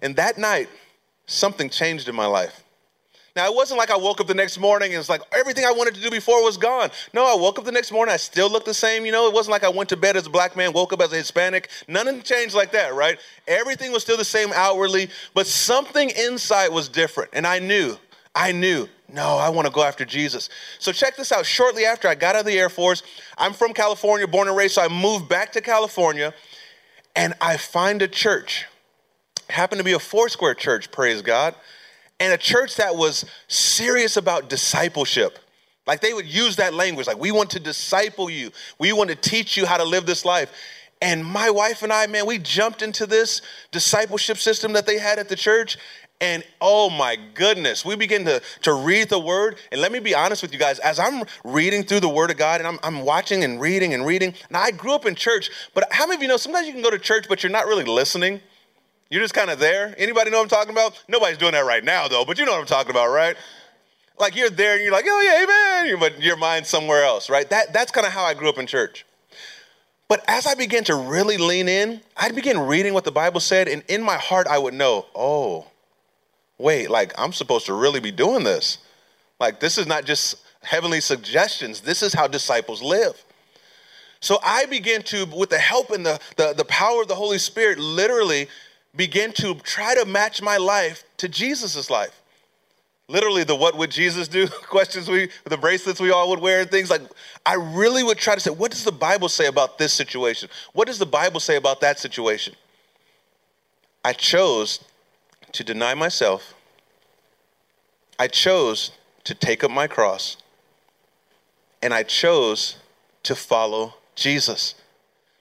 And 0.00 0.16
that 0.16 0.38
night, 0.38 0.68
something 1.26 1.70
changed 1.70 2.08
in 2.08 2.14
my 2.14 2.26
life. 2.26 2.62
Now, 3.34 3.46
it 3.46 3.54
wasn't 3.54 3.78
like 3.78 3.90
I 3.90 3.96
woke 3.96 4.20
up 4.20 4.26
the 4.26 4.34
next 4.34 4.58
morning 4.58 4.92
and 4.92 5.00
it's 5.00 5.08
like 5.08 5.22
everything 5.32 5.64
I 5.64 5.72
wanted 5.72 5.94
to 5.94 6.02
do 6.02 6.10
before 6.10 6.44
was 6.44 6.58
gone. 6.58 6.90
No, 7.14 7.24
I 7.24 7.34
woke 7.34 7.58
up 7.58 7.64
the 7.64 7.72
next 7.72 7.90
morning, 7.90 8.12
I 8.12 8.18
still 8.18 8.50
looked 8.50 8.66
the 8.66 8.74
same. 8.74 9.06
You 9.06 9.12
know, 9.12 9.26
it 9.26 9.32
wasn't 9.32 9.52
like 9.52 9.64
I 9.64 9.70
went 9.70 9.88
to 9.88 9.96
bed 9.96 10.16
as 10.16 10.26
a 10.26 10.30
black 10.30 10.54
man, 10.54 10.74
woke 10.74 10.92
up 10.92 11.00
as 11.00 11.12
a 11.12 11.16
Hispanic. 11.16 11.70
Nothing 11.88 12.20
changed 12.22 12.54
like 12.54 12.72
that, 12.72 12.94
right? 12.94 13.18
Everything 13.48 13.90
was 13.90 14.02
still 14.02 14.18
the 14.18 14.24
same 14.24 14.52
outwardly, 14.52 15.08
but 15.32 15.46
something 15.46 16.10
inside 16.10 16.68
was 16.68 16.88
different. 16.88 17.30
And 17.32 17.46
I 17.46 17.58
knew, 17.58 17.96
I 18.34 18.52
knew, 18.52 18.86
no, 19.10 19.38
I 19.38 19.48
want 19.48 19.66
to 19.66 19.72
go 19.72 19.82
after 19.82 20.04
Jesus. 20.04 20.50
So 20.78 20.92
check 20.92 21.16
this 21.16 21.32
out. 21.32 21.46
Shortly 21.46 21.86
after 21.86 22.08
I 22.08 22.14
got 22.14 22.34
out 22.34 22.40
of 22.40 22.46
the 22.46 22.58
Air 22.58 22.68
Force, 22.68 23.02
I'm 23.38 23.54
from 23.54 23.72
California, 23.72 24.26
born 24.26 24.48
and 24.48 24.56
raised, 24.56 24.74
so 24.74 24.82
I 24.82 24.88
moved 24.88 25.28
back 25.28 25.52
to 25.52 25.62
California 25.62 26.34
and 27.16 27.32
I 27.40 27.56
find 27.56 28.02
a 28.02 28.08
church. 28.08 28.66
Happened 29.52 29.78
to 29.78 29.84
be 29.84 29.92
a 29.92 29.98
Foursquare 29.98 30.54
church, 30.54 30.90
praise 30.90 31.22
God 31.22 31.54
and 32.22 32.32
a 32.32 32.38
church 32.38 32.76
that 32.76 32.94
was 32.94 33.24
serious 33.48 34.16
about 34.16 34.48
discipleship. 34.48 35.40
Like 35.88 36.00
they 36.00 36.14
would 36.14 36.26
use 36.26 36.54
that 36.56 36.72
language, 36.72 37.08
like, 37.08 37.18
we 37.18 37.32
want 37.32 37.50
to 37.50 37.60
disciple 37.60 38.30
you, 38.30 38.52
we 38.78 38.92
want 38.92 39.10
to 39.10 39.16
teach 39.16 39.56
you 39.56 39.66
how 39.66 39.76
to 39.76 39.84
live 39.84 40.06
this 40.06 40.24
life. 40.24 40.52
And 41.00 41.24
my 41.24 41.50
wife 41.50 41.82
and 41.82 41.92
I, 41.92 42.06
man, 42.06 42.26
we 42.26 42.38
jumped 42.38 42.80
into 42.80 43.06
this 43.06 43.42
discipleship 43.72 44.36
system 44.36 44.72
that 44.74 44.86
they 44.86 44.98
had 44.98 45.18
at 45.18 45.28
the 45.28 45.34
church. 45.34 45.78
And 46.20 46.44
oh 46.60 46.88
my 46.88 47.16
goodness, 47.34 47.84
we 47.84 47.96
begin 47.96 48.24
to, 48.26 48.40
to 48.60 48.72
read 48.72 49.08
the 49.08 49.18
word. 49.18 49.56
And 49.72 49.80
let 49.80 49.90
me 49.90 49.98
be 49.98 50.14
honest 50.14 50.42
with 50.42 50.52
you 50.52 50.60
guys, 50.60 50.78
as 50.78 51.00
I'm 51.00 51.24
reading 51.42 51.82
through 51.82 51.98
the 51.98 52.08
word 52.08 52.30
of 52.30 52.36
God 52.36 52.60
and 52.60 52.68
I'm, 52.68 52.78
I'm 52.84 53.04
watching 53.04 53.42
and 53.42 53.60
reading 53.60 53.94
and 53.94 54.06
reading, 54.06 54.34
now 54.48 54.60
I 54.60 54.70
grew 54.70 54.94
up 54.94 55.06
in 55.06 55.16
church, 55.16 55.50
but 55.74 55.88
how 55.90 56.06
many 56.06 56.18
of 56.18 56.22
you 56.22 56.28
know 56.28 56.36
sometimes 56.36 56.68
you 56.68 56.72
can 56.72 56.82
go 56.82 56.90
to 56.90 57.00
church, 57.00 57.26
but 57.28 57.42
you're 57.42 57.50
not 57.50 57.66
really 57.66 57.82
listening? 57.82 58.40
You're 59.12 59.20
just 59.20 59.34
kind 59.34 59.50
of 59.50 59.58
there. 59.58 59.94
Anybody 59.98 60.30
know 60.30 60.38
what 60.38 60.44
I'm 60.44 60.48
talking 60.48 60.72
about? 60.72 61.04
Nobody's 61.06 61.36
doing 61.36 61.52
that 61.52 61.66
right 61.66 61.84
now, 61.84 62.08
though, 62.08 62.24
but 62.24 62.38
you 62.38 62.46
know 62.46 62.52
what 62.52 62.60
I'm 62.60 62.66
talking 62.66 62.92
about, 62.92 63.10
right? 63.10 63.36
Like 64.18 64.34
you're 64.34 64.48
there 64.48 64.72
and 64.72 64.82
you're 64.82 64.90
like, 64.90 65.04
oh 65.06 65.20
yeah, 65.20 65.84
amen, 65.84 66.00
but 66.00 66.22
your 66.22 66.38
mind's 66.38 66.70
somewhere 66.70 67.04
else, 67.04 67.28
right? 67.28 67.48
That, 67.50 67.74
that's 67.74 67.92
kind 67.92 68.06
of 68.06 68.12
how 68.14 68.24
I 68.24 68.32
grew 68.32 68.48
up 68.48 68.56
in 68.56 68.66
church. 68.66 69.04
But 70.08 70.24
as 70.28 70.46
I 70.46 70.54
began 70.54 70.82
to 70.84 70.94
really 70.94 71.36
lean 71.36 71.68
in, 71.68 72.00
I'd 72.16 72.34
begin 72.34 72.58
reading 72.58 72.94
what 72.94 73.04
the 73.04 73.12
Bible 73.12 73.40
said, 73.40 73.68
and 73.68 73.82
in 73.86 74.02
my 74.02 74.16
heart, 74.16 74.46
I 74.46 74.56
would 74.56 74.72
know, 74.72 75.04
oh, 75.14 75.66
wait, 76.56 76.88
like 76.88 77.12
I'm 77.18 77.34
supposed 77.34 77.66
to 77.66 77.74
really 77.74 78.00
be 78.00 78.12
doing 78.12 78.44
this. 78.44 78.78
Like 79.38 79.60
this 79.60 79.76
is 79.76 79.86
not 79.86 80.06
just 80.06 80.36
heavenly 80.62 81.02
suggestions, 81.02 81.82
this 81.82 82.02
is 82.02 82.14
how 82.14 82.28
disciples 82.28 82.82
live. 82.82 83.22
So 84.20 84.38
I 84.42 84.64
began 84.64 85.02
to, 85.02 85.26
with 85.26 85.50
the 85.50 85.58
help 85.58 85.90
and 85.90 86.06
the, 86.06 86.18
the, 86.36 86.54
the 86.56 86.64
power 86.64 87.02
of 87.02 87.08
the 87.08 87.14
Holy 87.14 87.38
Spirit, 87.38 87.78
literally 87.78 88.48
begin 88.94 89.32
to 89.32 89.54
try 89.56 89.94
to 89.94 90.04
match 90.04 90.42
my 90.42 90.56
life 90.56 91.04
to 91.18 91.28
Jesus' 91.28 91.88
life. 91.88 92.20
Literally, 93.08 93.44
the 93.44 93.56
what 93.56 93.76
would 93.76 93.90
Jesus 93.90 94.28
do 94.28 94.46
questions 94.68 95.08
we, 95.08 95.28
the 95.44 95.56
bracelets 95.56 96.00
we 96.00 96.10
all 96.10 96.30
would 96.30 96.40
wear 96.40 96.60
and 96.60 96.70
things 96.70 96.90
like, 96.90 97.02
I 97.44 97.54
really 97.54 98.02
would 98.02 98.18
try 98.18 98.34
to 98.34 98.40
say, 98.40 98.50
what 98.50 98.70
does 98.70 98.84
the 98.84 98.92
Bible 98.92 99.28
say 99.28 99.46
about 99.46 99.78
this 99.78 99.92
situation? 99.92 100.48
What 100.72 100.86
does 100.86 100.98
the 100.98 101.06
Bible 101.06 101.40
say 101.40 101.56
about 101.56 101.80
that 101.80 101.98
situation? 101.98 102.54
I 104.04 104.12
chose 104.12 104.80
to 105.52 105.64
deny 105.64 105.94
myself. 105.94 106.54
I 108.18 108.28
chose 108.28 108.92
to 109.24 109.34
take 109.34 109.62
up 109.62 109.70
my 109.70 109.86
cross. 109.86 110.36
And 111.82 111.92
I 111.92 112.02
chose 112.02 112.76
to 113.24 113.34
follow 113.34 113.94
Jesus. 114.14 114.74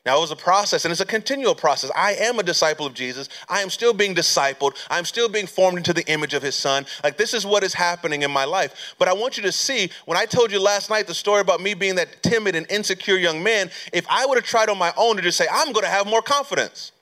Now, 0.04 0.18
it 0.18 0.22
was 0.22 0.32
a 0.32 0.36
process, 0.36 0.84
and 0.84 0.92
it's 0.92 1.02
a 1.02 1.06
continual 1.06 1.54
process. 1.54 1.92
I 1.96 2.14
am 2.14 2.40
a 2.40 2.44
disciple 2.44 2.88
of 2.88 2.96
Jesus. 2.96 3.30
I 3.48 3.62
am 3.62 3.70
still 3.70 3.94
being 3.94 4.16
discipled. 4.16 4.76
I'm 4.90 5.06
still 5.06 5.30
being 5.30 5.46
formed 5.46 5.78
into 5.78 5.94
the 5.94 6.04
image 6.08 6.34
of 6.34 6.42
his 6.42 6.56
son. 6.56 6.88
Like, 7.04 7.18
this 7.18 7.36
is 7.36 7.46
what 7.46 7.64
is 7.64 7.76
happening 7.76 8.24
in 8.24 8.32
my 8.32 8.46
life. 8.46 8.96
But 8.98 9.10
I 9.10 9.14
want 9.14 9.38
you 9.38 9.44
to 9.44 9.52
see, 9.52 9.92
when 10.06 10.18
I 10.18 10.26
told 10.26 10.52
you 10.52 10.60
last 10.60 10.90
night 10.90 11.06
the 11.06 11.14
story 11.14 11.42
about 11.42 11.62
me 11.62 11.76
being 11.76 11.96
that 11.96 12.24
timid 12.24 12.56
and 12.56 12.66
insecure 12.72 13.16
young 13.16 13.44
man, 13.44 13.70
if 13.94 14.08
I 14.10 14.26
would 14.26 14.40
have 14.40 14.46
tried 14.46 14.70
on 14.70 14.80
my 14.80 14.92
own 14.98 15.18
to 15.18 15.22
just 15.22 15.38
say, 15.38 15.46
I'm 15.52 15.72
going 15.72 15.86
to 15.86 15.92
have 15.92 16.08
more 16.08 16.24
confidence, 16.24 16.94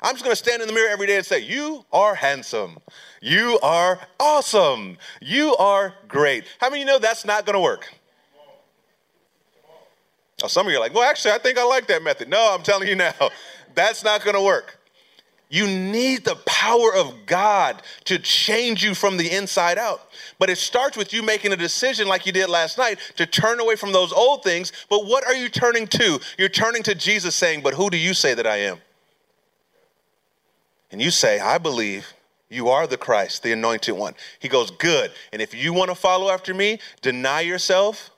I'm 0.00 0.14
just 0.14 0.24
going 0.24 0.32
to 0.32 0.42
stand 0.42 0.62
in 0.62 0.68
the 0.68 0.74
mirror 0.74 0.88
every 0.88 1.06
day 1.06 1.16
and 1.16 1.26
say, 1.26 1.40
You 1.40 1.84
are 1.92 2.14
handsome. 2.14 2.78
You 3.20 3.58
are 3.62 4.00
awesome. 4.20 4.96
You 5.20 5.56
are 5.56 5.92
great. 6.06 6.44
How 6.60 6.70
many 6.70 6.82
of 6.82 6.86
you 6.86 6.92
know 6.94 6.98
that's 6.98 7.24
not 7.24 7.44
going 7.44 7.54
to 7.54 7.60
work? 7.60 7.92
Now, 10.40 10.48
some 10.48 10.66
of 10.66 10.72
you 10.72 10.78
are 10.78 10.80
like, 10.80 10.94
well, 10.94 11.08
actually, 11.08 11.32
I 11.32 11.38
think 11.38 11.58
I 11.58 11.64
like 11.64 11.86
that 11.88 12.02
method. 12.02 12.28
No, 12.28 12.54
I'm 12.54 12.62
telling 12.62 12.88
you 12.88 12.94
now, 12.96 13.30
that's 13.74 14.04
not 14.04 14.22
going 14.24 14.36
to 14.36 14.42
work. 14.42 14.78
You 15.50 15.66
need 15.66 16.24
the 16.24 16.36
power 16.46 16.94
of 16.94 17.24
God 17.24 17.82
to 18.04 18.18
change 18.18 18.84
you 18.84 18.94
from 18.94 19.16
the 19.16 19.30
inside 19.30 19.78
out. 19.78 20.02
But 20.38 20.50
it 20.50 20.58
starts 20.58 20.96
with 20.96 21.12
you 21.12 21.22
making 21.22 21.52
a 21.52 21.56
decision, 21.56 22.06
like 22.06 22.26
you 22.26 22.32
did 22.32 22.50
last 22.50 22.76
night, 22.76 22.98
to 23.16 23.24
turn 23.24 23.58
away 23.58 23.74
from 23.74 23.92
those 23.92 24.12
old 24.12 24.44
things. 24.44 24.72
But 24.90 25.06
what 25.06 25.24
are 25.26 25.34
you 25.34 25.48
turning 25.48 25.86
to? 25.88 26.20
You're 26.36 26.50
turning 26.50 26.82
to 26.82 26.94
Jesus 26.94 27.34
saying, 27.34 27.62
But 27.62 27.74
who 27.74 27.88
do 27.88 27.96
you 27.96 28.12
say 28.12 28.34
that 28.34 28.46
I 28.46 28.58
am? 28.58 28.78
And 30.90 31.00
you 31.00 31.10
say, 31.10 31.40
I 31.40 31.56
believe 31.56 32.12
you 32.50 32.68
are 32.68 32.86
the 32.86 32.96
Christ, 32.98 33.42
the 33.42 33.52
anointed 33.52 33.96
one. 33.96 34.14
He 34.40 34.48
goes, 34.48 34.70
Good. 34.70 35.12
And 35.32 35.40
if 35.40 35.54
you 35.54 35.72
want 35.72 35.90
to 35.90 35.94
follow 35.94 36.30
after 36.30 36.52
me, 36.52 36.78
deny 37.00 37.40
yourself 37.40 38.10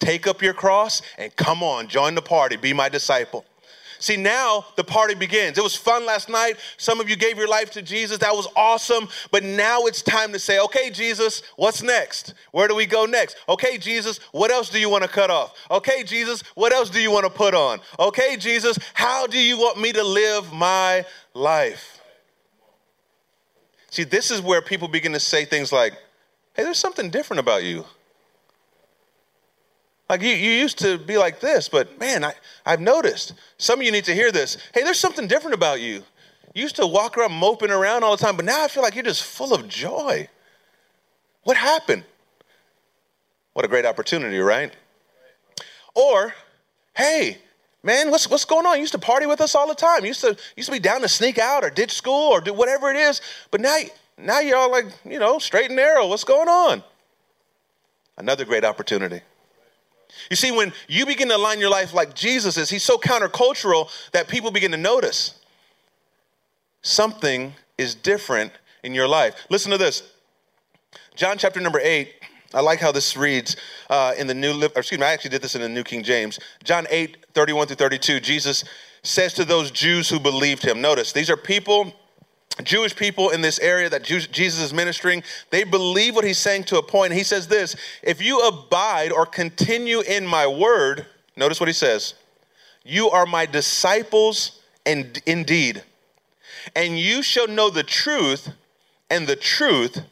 Take 0.00 0.26
up 0.26 0.42
your 0.42 0.54
cross 0.54 1.02
and 1.16 1.34
come 1.36 1.62
on, 1.62 1.86
join 1.86 2.14
the 2.14 2.22
party, 2.22 2.56
be 2.56 2.72
my 2.72 2.88
disciple. 2.88 3.44
See, 4.00 4.16
now 4.16 4.64
the 4.76 4.82
party 4.82 5.14
begins. 5.14 5.58
It 5.58 5.62
was 5.62 5.76
fun 5.76 6.06
last 6.06 6.30
night. 6.30 6.56
Some 6.78 7.00
of 7.00 7.10
you 7.10 7.16
gave 7.16 7.36
your 7.36 7.46
life 7.48 7.70
to 7.72 7.82
Jesus. 7.82 8.16
That 8.16 8.32
was 8.32 8.48
awesome. 8.56 9.08
But 9.30 9.44
now 9.44 9.82
it's 9.82 10.00
time 10.00 10.32
to 10.32 10.38
say, 10.38 10.58
okay, 10.58 10.88
Jesus, 10.88 11.42
what's 11.56 11.82
next? 11.82 12.32
Where 12.52 12.66
do 12.66 12.74
we 12.74 12.86
go 12.86 13.04
next? 13.04 13.36
Okay, 13.46 13.76
Jesus, 13.76 14.18
what 14.32 14.50
else 14.50 14.70
do 14.70 14.80
you 14.80 14.88
want 14.88 15.04
to 15.04 15.08
cut 15.08 15.30
off? 15.30 15.54
Okay, 15.70 16.02
Jesus, 16.02 16.42
what 16.54 16.72
else 16.72 16.88
do 16.88 16.98
you 16.98 17.10
want 17.10 17.26
to 17.26 17.30
put 17.30 17.54
on? 17.54 17.78
Okay, 17.98 18.38
Jesus, 18.38 18.78
how 18.94 19.26
do 19.26 19.38
you 19.38 19.58
want 19.58 19.78
me 19.78 19.92
to 19.92 20.02
live 20.02 20.50
my 20.50 21.04
life? 21.34 22.00
See, 23.90 24.04
this 24.04 24.30
is 24.30 24.40
where 24.40 24.62
people 24.62 24.88
begin 24.88 25.12
to 25.12 25.20
say 25.20 25.44
things 25.44 25.72
like, 25.72 25.92
hey, 26.54 26.62
there's 26.62 26.78
something 26.78 27.10
different 27.10 27.40
about 27.40 27.64
you. 27.64 27.84
Like 30.10 30.22
you, 30.22 30.30
you 30.30 30.50
used 30.50 30.80
to 30.80 30.98
be 30.98 31.16
like 31.16 31.38
this, 31.38 31.68
but 31.68 32.00
man, 32.00 32.24
I, 32.24 32.32
I've 32.66 32.80
noticed. 32.80 33.34
Some 33.58 33.78
of 33.78 33.86
you 33.86 33.92
need 33.92 34.06
to 34.06 34.12
hear 34.12 34.32
this. 34.32 34.58
Hey, 34.74 34.82
there's 34.82 34.98
something 34.98 35.28
different 35.28 35.54
about 35.54 35.80
you. 35.80 36.02
You 36.52 36.62
used 36.62 36.74
to 36.76 36.86
walk 36.86 37.16
around 37.16 37.30
moping 37.30 37.70
around 37.70 38.02
all 38.02 38.16
the 38.16 38.22
time, 38.22 38.34
but 38.34 38.44
now 38.44 38.64
I 38.64 38.66
feel 38.66 38.82
like 38.82 38.96
you're 38.96 39.04
just 39.04 39.22
full 39.22 39.54
of 39.54 39.68
joy. 39.68 40.28
What 41.44 41.56
happened? 41.56 42.02
What 43.52 43.64
a 43.64 43.68
great 43.68 43.86
opportunity, 43.86 44.40
right? 44.40 44.74
Or, 45.94 46.34
hey, 46.96 47.38
man, 47.84 48.10
what's, 48.10 48.28
what's 48.28 48.44
going 48.44 48.66
on? 48.66 48.74
You 48.74 48.80
used 48.80 48.94
to 48.94 48.98
party 48.98 49.26
with 49.26 49.40
us 49.40 49.54
all 49.54 49.68
the 49.68 49.76
time. 49.76 50.00
You 50.00 50.08
used 50.08 50.22
to, 50.22 50.36
used 50.56 50.66
to 50.66 50.72
be 50.72 50.80
down 50.80 51.02
to 51.02 51.08
sneak 51.08 51.38
out 51.38 51.62
or 51.62 51.70
ditch 51.70 51.92
school 51.92 52.32
or 52.32 52.40
do 52.40 52.52
whatever 52.52 52.90
it 52.90 52.96
is. 52.96 53.20
But 53.52 53.60
now, 53.60 53.78
now 54.18 54.40
you're 54.40 54.56
all 54.56 54.72
like, 54.72 54.86
you 55.04 55.20
know, 55.20 55.38
straight 55.38 55.66
and 55.66 55.76
narrow. 55.76 56.08
What's 56.08 56.24
going 56.24 56.48
on? 56.48 56.82
Another 58.18 58.44
great 58.44 58.64
opportunity. 58.64 59.20
You 60.30 60.36
see, 60.36 60.50
when 60.50 60.72
you 60.88 61.06
begin 61.06 61.28
to 61.28 61.36
align 61.36 61.58
your 61.58 61.70
life 61.70 61.92
like 61.94 62.14
Jesus 62.14 62.56
is, 62.56 62.70
he's 62.70 62.82
so 62.82 62.98
countercultural 62.98 63.90
that 64.12 64.28
people 64.28 64.50
begin 64.50 64.70
to 64.72 64.76
notice 64.76 65.34
something 66.82 67.54
is 67.78 67.94
different 67.94 68.52
in 68.82 68.94
your 68.94 69.08
life. 69.08 69.34
Listen 69.50 69.70
to 69.70 69.78
this 69.78 70.02
John 71.14 71.38
chapter 71.38 71.60
number 71.60 71.80
8. 71.82 72.12
I 72.52 72.60
like 72.60 72.80
how 72.80 72.90
this 72.90 73.16
reads 73.16 73.56
uh, 73.88 74.14
in 74.18 74.26
the 74.26 74.34
new, 74.34 74.60
excuse 74.64 74.98
me, 74.98 75.06
I 75.06 75.12
actually 75.12 75.30
did 75.30 75.42
this 75.42 75.54
in 75.54 75.60
the 75.60 75.68
New 75.68 75.84
King 75.84 76.02
James. 76.02 76.38
John 76.64 76.86
8, 76.90 77.26
31 77.32 77.68
through 77.68 77.76
32, 77.76 78.20
Jesus 78.20 78.64
says 79.02 79.34
to 79.34 79.44
those 79.44 79.70
Jews 79.70 80.08
who 80.08 80.18
believed 80.18 80.64
him, 80.64 80.80
notice, 80.80 81.12
these 81.12 81.30
are 81.30 81.36
people 81.36 81.94
Jewish 82.62 82.94
people 82.96 83.30
in 83.30 83.40
this 83.40 83.58
area 83.60 83.88
that 83.88 84.02
Jesus 84.02 84.60
is 84.60 84.72
ministering, 84.72 85.22
they 85.50 85.64
believe 85.64 86.14
what 86.14 86.24
he's 86.24 86.38
saying 86.38 86.64
to 86.64 86.78
a 86.78 86.82
point. 86.82 87.12
He 87.12 87.22
says 87.22 87.48
this 87.48 87.76
if 88.02 88.22
you 88.22 88.40
abide 88.40 89.12
or 89.12 89.26
continue 89.26 90.00
in 90.00 90.26
my 90.26 90.46
word, 90.46 91.06
notice 91.36 91.60
what 91.60 91.68
he 91.68 91.72
says, 91.72 92.14
you 92.84 93.10
are 93.10 93.26
my 93.26 93.46
disciples 93.46 94.60
and 94.86 95.20
indeed, 95.26 95.82
and 96.74 96.98
you 96.98 97.22
shall 97.22 97.48
know 97.48 97.70
the 97.70 97.82
truth, 97.82 98.48
and 99.10 99.26
the 99.26 99.36
truth 99.36 100.02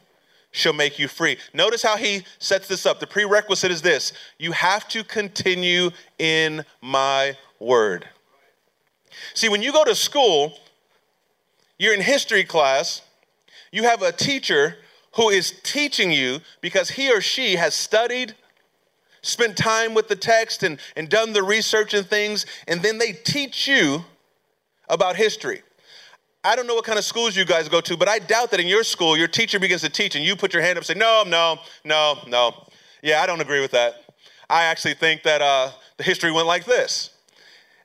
shall 0.51 0.73
make 0.73 0.99
you 0.99 1.07
free. 1.07 1.37
Notice 1.53 1.83
how 1.83 1.97
he 1.97 2.23
sets 2.39 2.67
this 2.67 2.85
up. 2.85 2.99
The 2.99 3.07
prerequisite 3.07 3.71
is 3.71 3.81
this 3.81 4.13
you 4.37 4.51
have 4.51 4.87
to 4.89 5.03
continue 5.03 5.91
in 6.17 6.65
my 6.81 7.37
word. 7.59 8.07
See, 9.33 9.49
when 9.49 9.61
you 9.61 9.71
go 9.71 9.83
to 9.83 9.95
school, 9.95 10.57
you're 11.79 11.93
in 11.93 12.01
history 12.01 12.43
class, 12.43 13.01
you 13.71 13.83
have 13.83 14.01
a 14.03 14.11
teacher 14.11 14.75
who 15.15 15.29
is 15.29 15.59
teaching 15.63 16.11
you 16.11 16.39
because 16.61 16.89
he 16.89 17.11
or 17.11 17.21
she 17.21 17.55
has 17.55 17.73
studied, 17.73 18.35
spent 19.21 19.57
time 19.57 19.93
with 19.93 20.07
the 20.07 20.15
text, 20.15 20.61
and, 20.61 20.79
and 20.95 21.09
done 21.09 21.33
the 21.33 21.41
research 21.41 21.93
and 21.93 22.05
things, 22.05 22.45
and 22.67 22.81
then 22.81 22.97
they 22.99 23.13
teach 23.13 23.67
you 23.67 24.03
about 24.89 25.15
history. 25.15 25.63
I 26.43 26.55
don't 26.55 26.67
know 26.67 26.75
what 26.75 26.85
kind 26.85 26.97
of 26.97 27.05
schools 27.05 27.35
you 27.35 27.45
guys 27.45 27.67
go 27.67 27.81
to, 27.81 27.97
but 27.97 28.07
I 28.07 28.19
doubt 28.19 28.51
that 28.51 28.59
in 28.59 28.67
your 28.67 28.83
school, 28.83 29.17
your 29.17 29.27
teacher 29.27 29.59
begins 29.59 29.81
to 29.81 29.89
teach 29.89 30.15
and 30.15 30.23
you 30.23 30.35
put 30.35 30.53
your 30.53 30.61
hand 30.61 30.77
up 30.77 30.81
and 30.81 30.85
say, 30.85 30.93
No, 30.93 31.23
no, 31.25 31.59
no, 31.83 32.19
no. 32.27 32.67
Yeah, 33.01 33.21
I 33.21 33.25
don't 33.25 33.41
agree 33.41 33.59
with 33.59 33.71
that. 33.71 33.95
I 34.49 34.63
actually 34.63 34.93
think 34.93 35.23
that 35.23 35.41
uh, 35.41 35.71
the 35.97 36.03
history 36.03 36.31
went 36.31 36.47
like 36.47 36.65
this. 36.65 37.11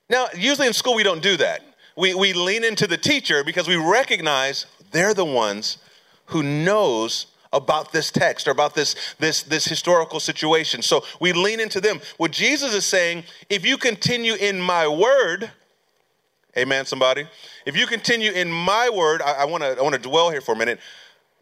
Now, 0.09 0.29
usually 0.37 0.67
in 0.67 0.73
school, 0.73 0.95
we 0.95 1.03
don't 1.03 1.23
do 1.23 1.37
that 1.37 1.63
we, 1.97 2.15
we 2.15 2.33
lean 2.33 2.65
into 2.65 2.87
the 2.87 2.97
teacher 2.97 3.45
because 3.45 3.69
we 3.69 3.77
recognize 3.77 4.67
they're 4.91 5.15
the 5.15 5.25
ones 5.25 5.79
who 6.27 6.43
knows 6.43 7.27
about 7.53 7.93
this 7.93 8.11
text 8.11 8.49
or 8.49 8.51
about 8.51 8.75
this, 8.75 8.97
this, 9.19 9.43
this 9.45 9.65
historical 9.65 10.21
situation. 10.21 10.83
So 10.83 11.05
we 11.21 11.33
lean 11.33 11.61
into 11.61 11.81
them. 11.81 12.01
What 12.17 12.33
Jesus 12.33 12.75
is 12.75 12.85
saying, 12.85 13.25
if 13.49 13.65
you 13.65 13.79
continue 13.79 14.35
in 14.35 14.61
my 14.61 14.89
word, 14.89 15.51
amen, 16.57 16.85
somebody. 16.87 17.27
If 17.65 17.77
you 17.77 17.87
continue 17.87 18.33
in 18.33 18.51
my 18.51 18.91
word, 18.91 19.23
I, 19.23 19.33
I 19.33 19.45
wanna 19.45 19.77
I 19.79 19.83
wanna 19.83 19.99
dwell 19.99 20.31
here 20.31 20.41
for 20.41 20.53
a 20.53 20.59
minute. 20.59 20.81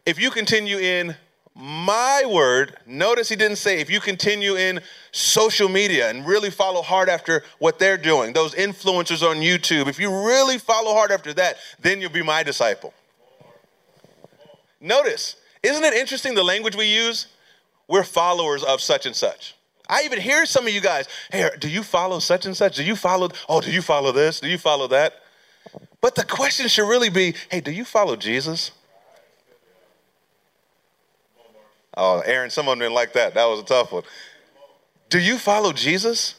If 0.05 0.19
you 0.19 0.29
continue 0.29 0.77
in 0.77 1.15
my 1.55 2.23
word, 2.27 2.77
notice 2.87 3.29
he 3.29 3.35
didn't 3.35 3.57
say 3.57 3.79
if 3.79 3.89
you 3.89 3.99
continue 3.99 4.55
in 4.55 4.81
social 5.11 5.69
media 5.69 6.09
and 6.09 6.25
really 6.25 6.49
follow 6.49 6.81
hard 6.81 7.09
after 7.09 7.43
what 7.59 7.77
they're 7.77 7.97
doing, 7.97 8.33
those 8.33 8.55
influencers 8.55 9.27
on 9.27 9.37
YouTube, 9.37 9.87
if 9.87 9.99
you 9.99 10.09
really 10.09 10.57
follow 10.57 10.93
hard 10.93 11.11
after 11.11 11.33
that, 11.35 11.57
then 11.79 12.01
you'll 12.01 12.09
be 12.09 12.23
my 12.23 12.41
disciple. 12.41 12.93
Notice, 14.81 15.35
isn't 15.61 15.83
it 15.83 15.93
interesting 15.93 16.33
the 16.33 16.43
language 16.43 16.75
we 16.75 16.85
use? 16.85 17.27
We're 17.87 18.03
followers 18.03 18.63
of 18.63 18.81
such 18.81 19.05
and 19.05 19.15
such. 19.15 19.55
I 19.87 20.03
even 20.05 20.19
hear 20.19 20.45
some 20.45 20.65
of 20.65 20.73
you 20.73 20.81
guys, 20.81 21.07
hey, 21.31 21.49
do 21.59 21.69
you 21.69 21.83
follow 21.83 22.19
such 22.19 22.45
and 22.45 22.57
such? 22.57 22.77
Do 22.77 22.83
you 22.83 22.95
follow, 22.95 23.29
oh, 23.47 23.61
do 23.61 23.71
you 23.71 23.81
follow 23.81 24.11
this? 24.11 24.39
Do 24.39 24.47
you 24.47 24.57
follow 24.57 24.87
that? 24.87 25.13
But 26.01 26.15
the 26.15 26.23
question 26.23 26.67
should 26.67 26.89
really 26.89 27.09
be, 27.09 27.35
hey, 27.49 27.61
do 27.61 27.71
you 27.71 27.85
follow 27.85 28.15
Jesus? 28.15 28.71
Oh, 31.95 32.19
Aaron, 32.21 32.49
some 32.49 32.67
of 32.67 32.71
them 32.71 32.79
didn't 32.79 32.93
like 32.93 33.13
that. 33.13 33.33
That 33.33 33.45
was 33.45 33.59
a 33.59 33.63
tough 33.63 33.91
one. 33.91 34.03
Do 35.09 35.19
you 35.19 35.37
follow 35.37 35.71
Jesus? 35.71 36.35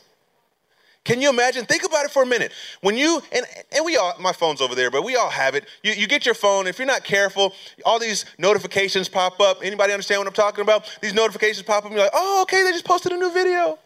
Can 1.04 1.20
you 1.20 1.28
imagine? 1.28 1.66
Think 1.66 1.84
about 1.84 2.06
it 2.06 2.10
for 2.10 2.22
a 2.22 2.26
minute. 2.26 2.50
When 2.80 2.96
you, 2.96 3.22
and, 3.30 3.44
and 3.72 3.84
we 3.84 3.96
all, 3.96 4.14
my 4.18 4.32
phone's 4.32 4.62
over 4.62 4.74
there, 4.74 4.90
but 4.90 5.04
we 5.04 5.16
all 5.16 5.28
have 5.28 5.54
it. 5.54 5.66
You, 5.82 5.92
you 5.92 6.06
get 6.06 6.24
your 6.24 6.34
phone, 6.34 6.66
if 6.66 6.78
you're 6.78 6.86
not 6.86 7.04
careful, 7.04 7.52
all 7.84 7.98
these 7.98 8.24
notifications 8.38 9.08
pop 9.08 9.38
up. 9.38 9.58
Anybody 9.62 9.92
understand 9.92 10.20
what 10.20 10.26
I'm 10.26 10.32
talking 10.32 10.62
about? 10.62 10.98
These 11.02 11.12
notifications 11.12 11.62
pop 11.62 11.78
up, 11.78 11.84
and 11.84 11.94
you're 11.94 12.04
like, 12.04 12.14
oh, 12.14 12.42
okay, 12.42 12.62
they 12.62 12.72
just 12.72 12.86
posted 12.86 13.12
a 13.12 13.16
new 13.16 13.32
video 13.32 13.78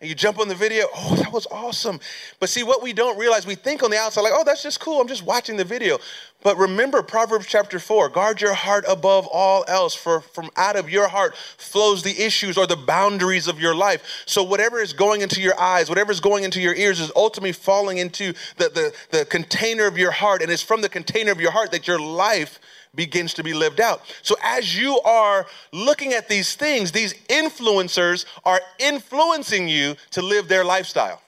and 0.00 0.08
you 0.08 0.14
jump 0.14 0.38
on 0.38 0.48
the 0.48 0.54
video, 0.54 0.86
oh, 0.94 1.14
that 1.16 1.30
was 1.30 1.46
awesome. 1.50 2.00
But 2.38 2.48
see, 2.48 2.62
what 2.62 2.82
we 2.82 2.94
don't 2.94 3.18
realize, 3.18 3.46
we 3.46 3.54
think 3.54 3.82
on 3.82 3.90
the 3.90 3.98
outside, 3.98 4.22
like, 4.22 4.32
oh, 4.34 4.44
that's 4.44 4.62
just 4.62 4.80
cool, 4.80 5.00
I'm 5.00 5.08
just 5.08 5.24
watching 5.24 5.58
the 5.58 5.64
video. 5.64 5.98
But 6.42 6.56
remember 6.56 7.02
Proverbs 7.02 7.44
chapter 7.46 7.78
4 7.78 8.08
guard 8.08 8.40
your 8.40 8.54
heart 8.54 8.86
above 8.88 9.26
all 9.26 9.62
else, 9.68 9.94
for 9.94 10.22
from 10.22 10.48
out 10.56 10.76
of 10.76 10.88
your 10.88 11.08
heart 11.08 11.36
flows 11.36 12.02
the 12.02 12.18
issues 12.18 12.56
or 12.56 12.66
the 12.66 12.76
boundaries 12.76 13.46
of 13.46 13.60
your 13.60 13.74
life. 13.74 14.22
So 14.24 14.42
whatever 14.42 14.78
is 14.78 14.94
going 14.94 15.20
into 15.20 15.42
your 15.42 15.60
eyes, 15.60 15.90
whatever 15.90 16.10
is 16.10 16.20
going 16.20 16.44
into 16.44 16.62
your 16.62 16.74
ears 16.74 16.98
is 16.98 17.12
ultimately 17.14 17.52
falling 17.52 17.98
into 17.98 18.32
the, 18.56 18.70
the, 18.70 18.94
the 19.10 19.24
container 19.26 19.86
of 19.86 19.98
your 19.98 20.12
heart. 20.12 20.40
And 20.40 20.50
it's 20.50 20.62
from 20.62 20.80
the 20.80 20.88
container 20.88 21.30
of 21.30 21.42
your 21.42 21.50
heart 21.50 21.72
that 21.72 21.86
your 21.86 22.00
life 22.00 22.58
begins 22.94 23.34
to 23.34 23.44
be 23.44 23.52
lived 23.52 23.80
out. 23.80 24.02
So, 24.22 24.34
as 24.42 24.76
you 24.78 25.00
are 25.00 25.46
looking 25.72 26.12
at 26.12 26.28
these 26.28 26.54
things, 26.54 26.92
these 26.92 27.14
influencers 27.28 28.24
are 28.44 28.60
influencing 28.78 29.68
you 29.68 29.96
to 30.10 30.22
live 30.22 30.48
their 30.48 30.64
lifestyle. 30.64 31.22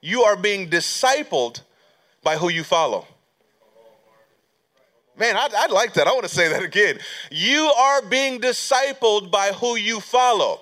You 0.00 0.22
are 0.22 0.36
being 0.36 0.70
discipled 0.70 1.60
by 2.22 2.36
who 2.36 2.48
you 2.48 2.64
follow. 2.64 3.06
Man, 5.18 5.36
I'd, 5.36 5.52
I'd, 5.54 5.70
like 5.70 5.92
that. 5.94 6.06
I 6.06 6.12
want 6.12 6.24
to 6.24 6.34
say 6.34 6.48
that 6.48 6.62
again. 6.62 6.98
You 7.30 7.70
are 7.76 8.00
being 8.00 8.40
discipled 8.40 9.30
by 9.30 9.52
who 9.52 9.76
you 9.76 10.00
follow. 10.00 10.60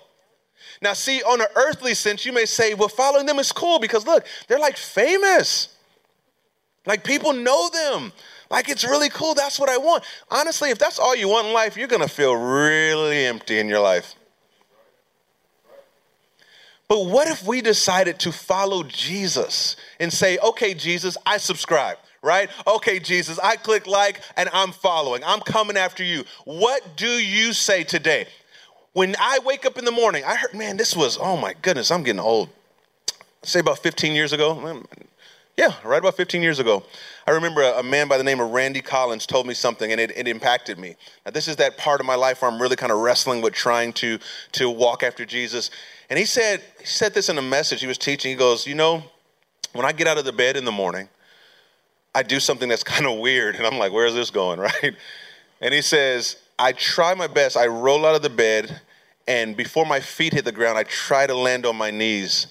Now, 0.83 0.95
see, 0.95 1.23
on 1.23 1.41
an 1.41 1.47
earthly 1.55 1.95
sense, 1.95 2.27
you 2.27 2.33
may 2.33 2.45
say, 2.45 2.75
well, 2.75 2.89
following 2.89 3.27
them 3.27 3.39
is 3.39 3.53
cool 3.53 3.79
because 3.79 4.05
look, 4.07 4.27
they're 4.49 4.59
like 4.59 4.77
famous. 4.77 5.77
Like 6.87 7.05
people 7.05 7.33
know 7.33 7.69
them. 7.69 8.13
Like 8.51 8.69
it's 8.69 8.85
really 8.85 9.11
cool. 9.11 9.35
That's 9.35 9.59
what 9.59 9.69
I 9.69 9.77
want. 9.77 10.05
Honestly, 10.31 10.71
if 10.71 10.79
that's 10.79 10.99
all 10.99 11.15
you 11.15 11.29
want 11.29 11.49
in 11.49 11.53
life, 11.53 11.77
you're 11.77 11.89
going 11.89 12.03
to 12.03 12.09
feel 12.09 12.35
really 12.35 13.27
empty 13.27 13.59
in 13.59 13.69
your 13.69 13.81
life. 13.81 14.15
But 16.89 17.05
what 17.05 17.29
if 17.29 17.47
we 17.47 17.61
decided 17.61 18.19
to 18.21 18.33
follow 18.33 18.83
Jesus 18.83 19.77
and 20.01 20.11
say, 20.11 20.39
okay, 20.39 20.73
Jesus, 20.73 21.19
I 21.27 21.37
subscribe, 21.37 21.99
right? 22.23 22.49
Okay, 22.67 22.99
Jesus, 22.99 23.39
I 23.39 23.57
click 23.57 23.87
like 23.87 24.23
and 24.39 24.49
I'm 24.55 24.73
following. 24.73 25.23
I'm 25.23 25.41
coming 25.41 25.77
after 25.77 26.03
you. 26.03 26.25
What 26.45 26.97
do 26.97 27.07
you 27.09 27.53
say 27.53 27.85
today? 27.85 28.27
When 28.95 29.15
I 29.21 29.39
wake 29.45 29.67
up 29.67 29.77
in 29.77 29.85
the 29.85 29.93
morning, 29.93 30.25
I 30.25 30.35
heard, 30.37 30.55
man, 30.55 30.79
this 30.79 30.97
was, 30.97 31.19
oh 31.21 31.37
my 31.37 31.55
goodness, 31.61 31.91
I'm 31.91 32.03
getting 32.03 32.21
old. 32.21 32.49
Say 33.43 33.61
about 33.61 33.79
15 33.81 34.15
years 34.15 34.33
ago. 34.33 34.83
Yeah, 35.59 35.73
right 35.83 35.99
about 35.99 36.17
15 36.17 36.41
years 36.41 36.61
ago. 36.61 36.85
I 37.27 37.33
remember 37.33 37.63
a, 37.63 37.83
man 37.83 38.07
by 38.07 38.17
the 38.17 38.23
name 38.23 38.39
of 38.39 38.53
Randy 38.53 38.81
Collins 38.81 39.27
told 39.27 39.45
me 39.45 39.55
something 39.55 39.91
and 39.91 40.01
it, 40.01 40.17
it 40.17 40.29
impacted 40.29 40.79
me. 40.79 40.95
Now, 41.27 41.33
this 41.33 41.49
is 41.49 41.57
that 41.57 41.77
part 41.77 41.99
of 41.99 42.07
my 42.07 42.15
life 42.15 42.43
where 42.43 42.49
I'm 42.49 42.63
really 42.63 42.77
kind 42.77 42.93
of 42.93 42.99
wrestling 42.99 43.43
with 43.43 43.55
trying 43.55 43.93
to, 43.95 44.21
to 44.53 44.71
walk 44.71 45.03
after 45.03 45.27
Jesus. 45.27 45.73
And 46.11 46.17
he 46.17 46.27
said, 46.27 46.63
he 46.79 46.87
said 46.87 47.13
this 47.13 47.29
in 47.29 47.37
a 47.39 47.43
message 47.43 47.81
he 47.81 47.89
was 47.89 47.99
teaching. 47.99 48.31
He 48.31 48.37
goes, 48.37 48.69
You 48.69 48.77
know, 48.77 49.03
when 49.73 49.85
I 49.85 49.91
get 49.91 50.07
out 50.07 50.17
of 50.17 50.25
the 50.25 50.33
bed 50.33 50.57
in 50.57 50.65
the 50.65 50.71
morning, 50.71 51.09
I 52.15 52.23
do 52.23 52.39
something 52.39 52.69
that's 52.69 52.85
kind 52.95 53.07
of 53.07 53.19
weird. 53.19 53.57
And 53.57 53.67
I'm 53.67 53.79
like, 53.79 53.91
Where 53.91 54.07
is 54.07 54.15
this 54.15 54.31
going, 54.31 54.61
right? 54.83 54.95
And 55.61 55.75
he 55.75 55.83
says, 55.83 56.37
I 56.57 56.71
try 56.71 57.15
my 57.15 57.27
best. 57.27 57.57
I 57.57 57.67
roll 57.67 58.07
out 58.07 58.15
of 58.15 58.23
the 58.23 58.31
bed, 58.31 58.81
and 59.27 59.57
before 59.57 59.87
my 59.87 59.99
feet 59.99 60.35
hit 60.35 60.45
the 60.45 60.53
ground, 60.53 60.79
I 60.79 60.85
try 60.85 61.27
to 61.27 61.35
land 61.35 61.67
on 61.67 61.75
my 61.75 61.91
knees 61.91 62.47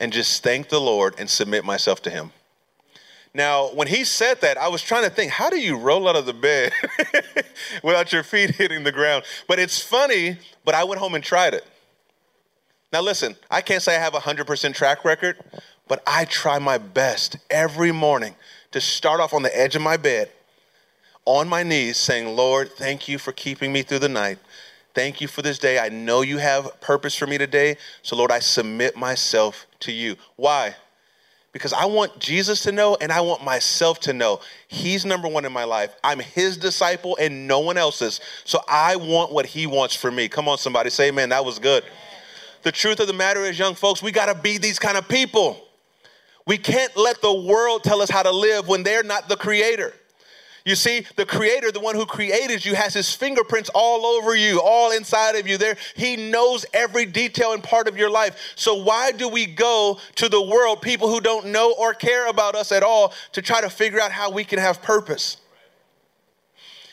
and 0.00 0.10
just 0.10 0.42
thank 0.42 0.70
the 0.70 0.80
Lord 0.80 1.16
and 1.18 1.28
submit 1.28 1.62
myself 1.62 2.00
to 2.00 2.10
Him. 2.10 2.32
Now, 3.36 3.66
when 3.74 3.86
he 3.86 4.04
said 4.04 4.40
that, 4.40 4.56
I 4.56 4.68
was 4.68 4.80
trying 4.80 5.04
to 5.04 5.10
think, 5.10 5.30
how 5.30 5.50
do 5.50 5.60
you 5.60 5.76
roll 5.76 6.08
out 6.08 6.16
of 6.16 6.24
the 6.24 6.32
bed 6.32 6.72
without 7.82 8.10
your 8.10 8.22
feet 8.22 8.50
hitting 8.54 8.82
the 8.82 8.90
ground? 8.90 9.24
But 9.46 9.58
it's 9.58 9.78
funny, 9.78 10.38
but 10.64 10.74
I 10.74 10.84
went 10.84 11.00
home 11.00 11.14
and 11.14 11.22
tried 11.22 11.52
it. 11.52 11.66
Now, 12.94 13.02
listen, 13.02 13.36
I 13.50 13.60
can't 13.60 13.82
say 13.82 13.94
I 13.94 13.98
have 14.00 14.14
a 14.14 14.20
100% 14.20 14.74
track 14.74 15.04
record, 15.04 15.36
but 15.86 16.02
I 16.06 16.24
try 16.24 16.58
my 16.58 16.78
best 16.78 17.36
every 17.50 17.92
morning 17.92 18.34
to 18.70 18.80
start 18.80 19.20
off 19.20 19.34
on 19.34 19.42
the 19.42 19.54
edge 19.54 19.76
of 19.76 19.82
my 19.82 19.98
bed, 19.98 20.30
on 21.26 21.46
my 21.46 21.62
knees, 21.62 21.98
saying, 21.98 22.34
Lord, 22.34 22.72
thank 22.72 23.06
you 23.06 23.18
for 23.18 23.32
keeping 23.32 23.70
me 23.70 23.82
through 23.82 23.98
the 23.98 24.08
night. 24.08 24.38
Thank 24.94 25.20
you 25.20 25.28
for 25.28 25.42
this 25.42 25.58
day. 25.58 25.78
I 25.78 25.90
know 25.90 26.22
you 26.22 26.38
have 26.38 26.80
purpose 26.80 27.14
for 27.14 27.26
me 27.26 27.36
today. 27.36 27.76
So, 28.00 28.16
Lord, 28.16 28.30
I 28.30 28.38
submit 28.38 28.96
myself 28.96 29.66
to 29.80 29.92
you. 29.92 30.16
Why? 30.36 30.74
Because 31.56 31.72
I 31.72 31.86
want 31.86 32.18
Jesus 32.18 32.60
to 32.64 32.72
know 32.72 32.98
and 33.00 33.10
I 33.10 33.22
want 33.22 33.42
myself 33.42 33.98
to 34.00 34.12
know 34.12 34.40
He's 34.68 35.06
number 35.06 35.26
one 35.26 35.46
in 35.46 35.52
my 35.52 35.64
life. 35.64 35.96
I'm 36.04 36.18
His 36.18 36.58
disciple 36.58 37.16
and 37.18 37.48
no 37.48 37.60
one 37.60 37.78
else's. 37.78 38.20
So 38.44 38.60
I 38.68 38.96
want 38.96 39.32
what 39.32 39.46
He 39.46 39.66
wants 39.66 39.96
for 39.96 40.10
me. 40.10 40.28
Come 40.28 40.48
on, 40.48 40.58
somebody 40.58 40.90
say, 40.90 41.08
amen. 41.08 41.30
that 41.30 41.46
was 41.46 41.58
good. 41.58 41.82
The 42.62 42.72
truth 42.72 43.00
of 43.00 43.06
the 43.06 43.14
matter 43.14 43.40
is, 43.40 43.58
young 43.58 43.74
folks, 43.74 44.02
we 44.02 44.12
got 44.12 44.26
to 44.26 44.34
be 44.34 44.58
these 44.58 44.78
kind 44.78 44.98
of 44.98 45.08
people. 45.08 45.66
We 46.46 46.58
can't 46.58 46.94
let 46.94 47.22
the 47.22 47.32
world 47.32 47.82
tell 47.82 48.02
us 48.02 48.10
how 48.10 48.22
to 48.22 48.30
live 48.30 48.68
when 48.68 48.82
they're 48.82 49.02
not 49.02 49.30
the 49.30 49.36
creator. 49.36 49.94
You 50.66 50.74
see, 50.74 51.06
the 51.14 51.24
creator, 51.24 51.70
the 51.70 51.78
one 51.78 51.94
who 51.94 52.04
created 52.04 52.64
you, 52.64 52.74
has 52.74 52.92
his 52.92 53.14
fingerprints 53.14 53.70
all 53.72 54.04
over 54.04 54.34
you, 54.34 54.60
all 54.60 54.90
inside 54.90 55.36
of 55.36 55.46
you. 55.46 55.56
There, 55.58 55.76
he 55.94 56.16
knows 56.16 56.66
every 56.74 57.06
detail 57.06 57.52
and 57.52 57.62
part 57.62 57.86
of 57.86 57.96
your 57.96 58.10
life. 58.10 58.52
So 58.56 58.74
why 58.74 59.12
do 59.12 59.28
we 59.28 59.46
go 59.46 60.00
to 60.16 60.28
the 60.28 60.42
world, 60.42 60.82
people 60.82 61.08
who 61.08 61.20
don't 61.20 61.46
know 61.46 61.72
or 61.78 61.94
care 61.94 62.28
about 62.28 62.56
us 62.56 62.72
at 62.72 62.82
all, 62.82 63.14
to 63.30 63.42
try 63.42 63.60
to 63.60 63.70
figure 63.70 64.00
out 64.00 64.10
how 64.10 64.32
we 64.32 64.42
can 64.42 64.58
have 64.58 64.82
purpose? 64.82 65.36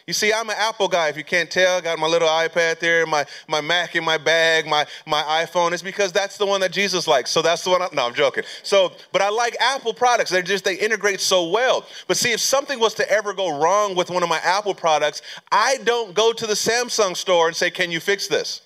You 0.05 0.13
see, 0.13 0.33
I'm 0.33 0.49
an 0.49 0.55
Apple 0.57 0.89
guy. 0.89 1.07
If 1.07 1.15
you 1.15 1.23
can't 1.23 1.49
tell, 1.49 1.81
got 1.81 1.97
my 1.97 2.07
little 2.07 2.27
iPad 2.27 2.79
there, 2.79 3.05
my, 3.05 3.25
my 3.47 3.61
Mac 3.61 3.95
in 3.95 4.03
my 4.03 4.17
bag, 4.17 4.67
my, 4.67 4.85
my 5.07 5.21
iPhone. 5.23 5.71
It's 5.71 5.81
because 5.81 6.11
that's 6.11 6.37
the 6.37 6.45
one 6.45 6.59
that 6.61 6.73
Jesus 6.73 7.07
likes. 7.07 7.31
So 7.31 7.41
that's 7.41 7.63
the 7.63 7.69
one. 7.69 7.81
I, 7.81 7.87
no, 7.93 8.05
I'm 8.05 8.13
joking. 8.13 8.43
So, 8.63 8.91
but 9.13 9.21
I 9.21 9.29
like 9.29 9.55
Apple 9.61 9.93
products. 9.93 10.29
They're 10.29 10.41
just 10.41 10.65
they 10.65 10.75
integrate 10.75 11.21
so 11.21 11.49
well. 11.49 11.85
But 12.07 12.17
see, 12.17 12.33
if 12.33 12.41
something 12.41 12.79
was 12.79 12.93
to 12.95 13.09
ever 13.09 13.33
go 13.33 13.61
wrong 13.61 13.95
with 13.95 14.09
one 14.09 14.23
of 14.23 14.29
my 14.29 14.39
Apple 14.43 14.75
products, 14.75 15.21
I 15.51 15.77
don't 15.85 16.13
go 16.13 16.33
to 16.33 16.45
the 16.45 16.53
Samsung 16.53 17.15
store 17.15 17.47
and 17.47 17.55
say, 17.55 17.69
"Can 17.69 17.89
you 17.89 18.01
fix 18.01 18.27
this?" 18.27 18.61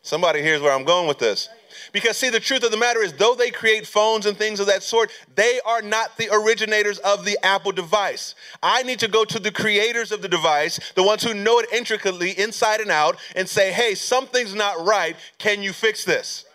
Somebody 0.00 0.40
hears 0.40 0.62
where 0.62 0.72
I'm 0.72 0.84
going 0.84 1.08
with 1.08 1.18
this. 1.18 1.48
Because, 1.92 2.16
see, 2.16 2.30
the 2.30 2.40
truth 2.40 2.64
of 2.64 2.70
the 2.70 2.76
matter 2.76 3.02
is, 3.02 3.12
though 3.12 3.34
they 3.34 3.50
create 3.50 3.86
phones 3.86 4.26
and 4.26 4.36
things 4.36 4.60
of 4.60 4.66
that 4.66 4.82
sort, 4.82 5.10
they 5.34 5.60
are 5.66 5.82
not 5.82 6.16
the 6.16 6.28
originators 6.32 6.98
of 6.98 7.24
the 7.24 7.38
Apple 7.44 7.72
device. 7.72 8.34
I 8.62 8.82
need 8.82 8.98
to 9.00 9.08
go 9.08 9.24
to 9.24 9.38
the 9.38 9.52
creators 9.52 10.12
of 10.12 10.22
the 10.22 10.28
device, 10.28 10.80
the 10.94 11.02
ones 11.02 11.22
who 11.22 11.34
know 11.34 11.58
it 11.58 11.66
intricately 11.72 12.30
inside 12.38 12.80
and 12.80 12.90
out, 12.90 13.18
and 13.34 13.48
say, 13.48 13.72
hey, 13.72 13.94
something's 13.94 14.54
not 14.54 14.86
right. 14.86 15.16
Can 15.38 15.62
you 15.62 15.72
fix 15.72 16.04
this? 16.04 16.45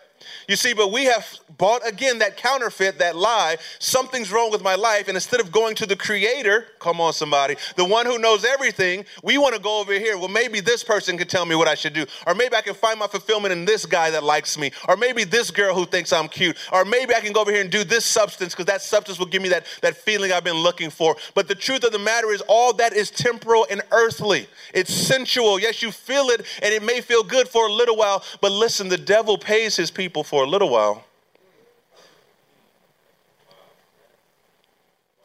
You 0.48 0.56
see, 0.56 0.74
but 0.74 0.92
we 0.92 1.04
have 1.04 1.26
bought 1.58 1.86
again 1.86 2.18
that 2.18 2.36
counterfeit, 2.36 2.98
that 2.98 3.16
lie. 3.16 3.56
Something's 3.78 4.32
wrong 4.32 4.50
with 4.50 4.62
my 4.62 4.74
life. 4.74 5.08
And 5.08 5.16
instead 5.16 5.40
of 5.40 5.52
going 5.52 5.74
to 5.76 5.86
the 5.86 5.96
creator, 5.96 6.66
come 6.78 7.00
on, 7.00 7.12
somebody, 7.12 7.56
the 7.76 7.84
one 7.84 8.06
who 8.06 8.18
knows 8.18 8.44
everything, 8.44 9.04
we 9.22 9.38
want 9.38 9.54
to 9.54 9.60
go 9.60 9.80
over 9.80 9.92
here. 9.92 10.18
Well, 10.18 10.28
maybe 10.28 10.60
this 10.60 10.82
person 10.84 11.16
can 11.18 11.28
tell 11.28 11.44
me 11.44 11.54
what 11.54 11.68
I 11.68 11.74
should 11.74 11.92
do. 11.92 12.06
Or 12.26 12.34
maybe 12.34 12.56
I 12.56 12.62
can 12.62 12.74
find 12.74 12.98
my 12.98 13.06
fulfillment 13.06 13.52
in 13.52 13.64
this 13.64 13.86
guy 13.86 14.10
that 14.10 14.24
likes 14.24 14.58
me. 14.58 14.72
Or 14.88 14.96
maybe 14.96 15.24
this 15.24 15.50
girl 15.50 15.74
who 15.74 15.86
thinks 15.86 16.12
I'm 16.12 16.28
cute. 16.28 16.56
Or 16.72 16.84
maybe 16.84 17.14
I 17.14 17.20
can 17.20 17.32
go 17.32 17.40
over 17.40 17.50
here 17.50 17.62
and 17.62 17.70
do 17.70 17.84
this 17.84 18.04
substance 18.04 18.52
because 18.54 18.66
that 18.66 18.82
substance 18.82 19.18
will 19.18 19.26
give 19.26 19.42
me 19.42 19.48
that, 19.50 19.66
that 19.82 19.96
feeling 19.96 20.32
I've 20.32 20.44
been 20.44 20.56
looking 20.56 20.90
for. 20.90 21.16
But 21.34 21.48
the 21.48 21.54
truth 21.54 21.84
of 21.84 21.92
the 21.92 21.98
matter 21.98 22.30
is, 22.30 22.42
all 22.48 22.72
that 22.74 22.92
is 22.92 23.10
temporal 23.10 23.66
and 23.70 23.82
earthly. 23.90 24.46
It's 24.74 24.92
sensual. 24.92 25.58
Yes, 25.58 25.82
you 25.82 25.90
feel 25.90 26.30
it 26.30 26.46
and 26.62 26.74
it 26.74 26.82
may 26.82 27.00
feel 27.00 27.22
good 27.22 27.48
for 27.48 27.66
a 27.66 27.72
little 27.72 27.96
while. 27.96 28.24
But 28.40 28.52
listen, 28.52 28.88
the 28.88 28.98
devil 28.98 29.38
pays 29.38 29.76
his 29.76 29.90
people 29.90 30.11
for 30.22 30.44
a 30.44 30.46
little 30.46 30.68
while. 30.68 31.04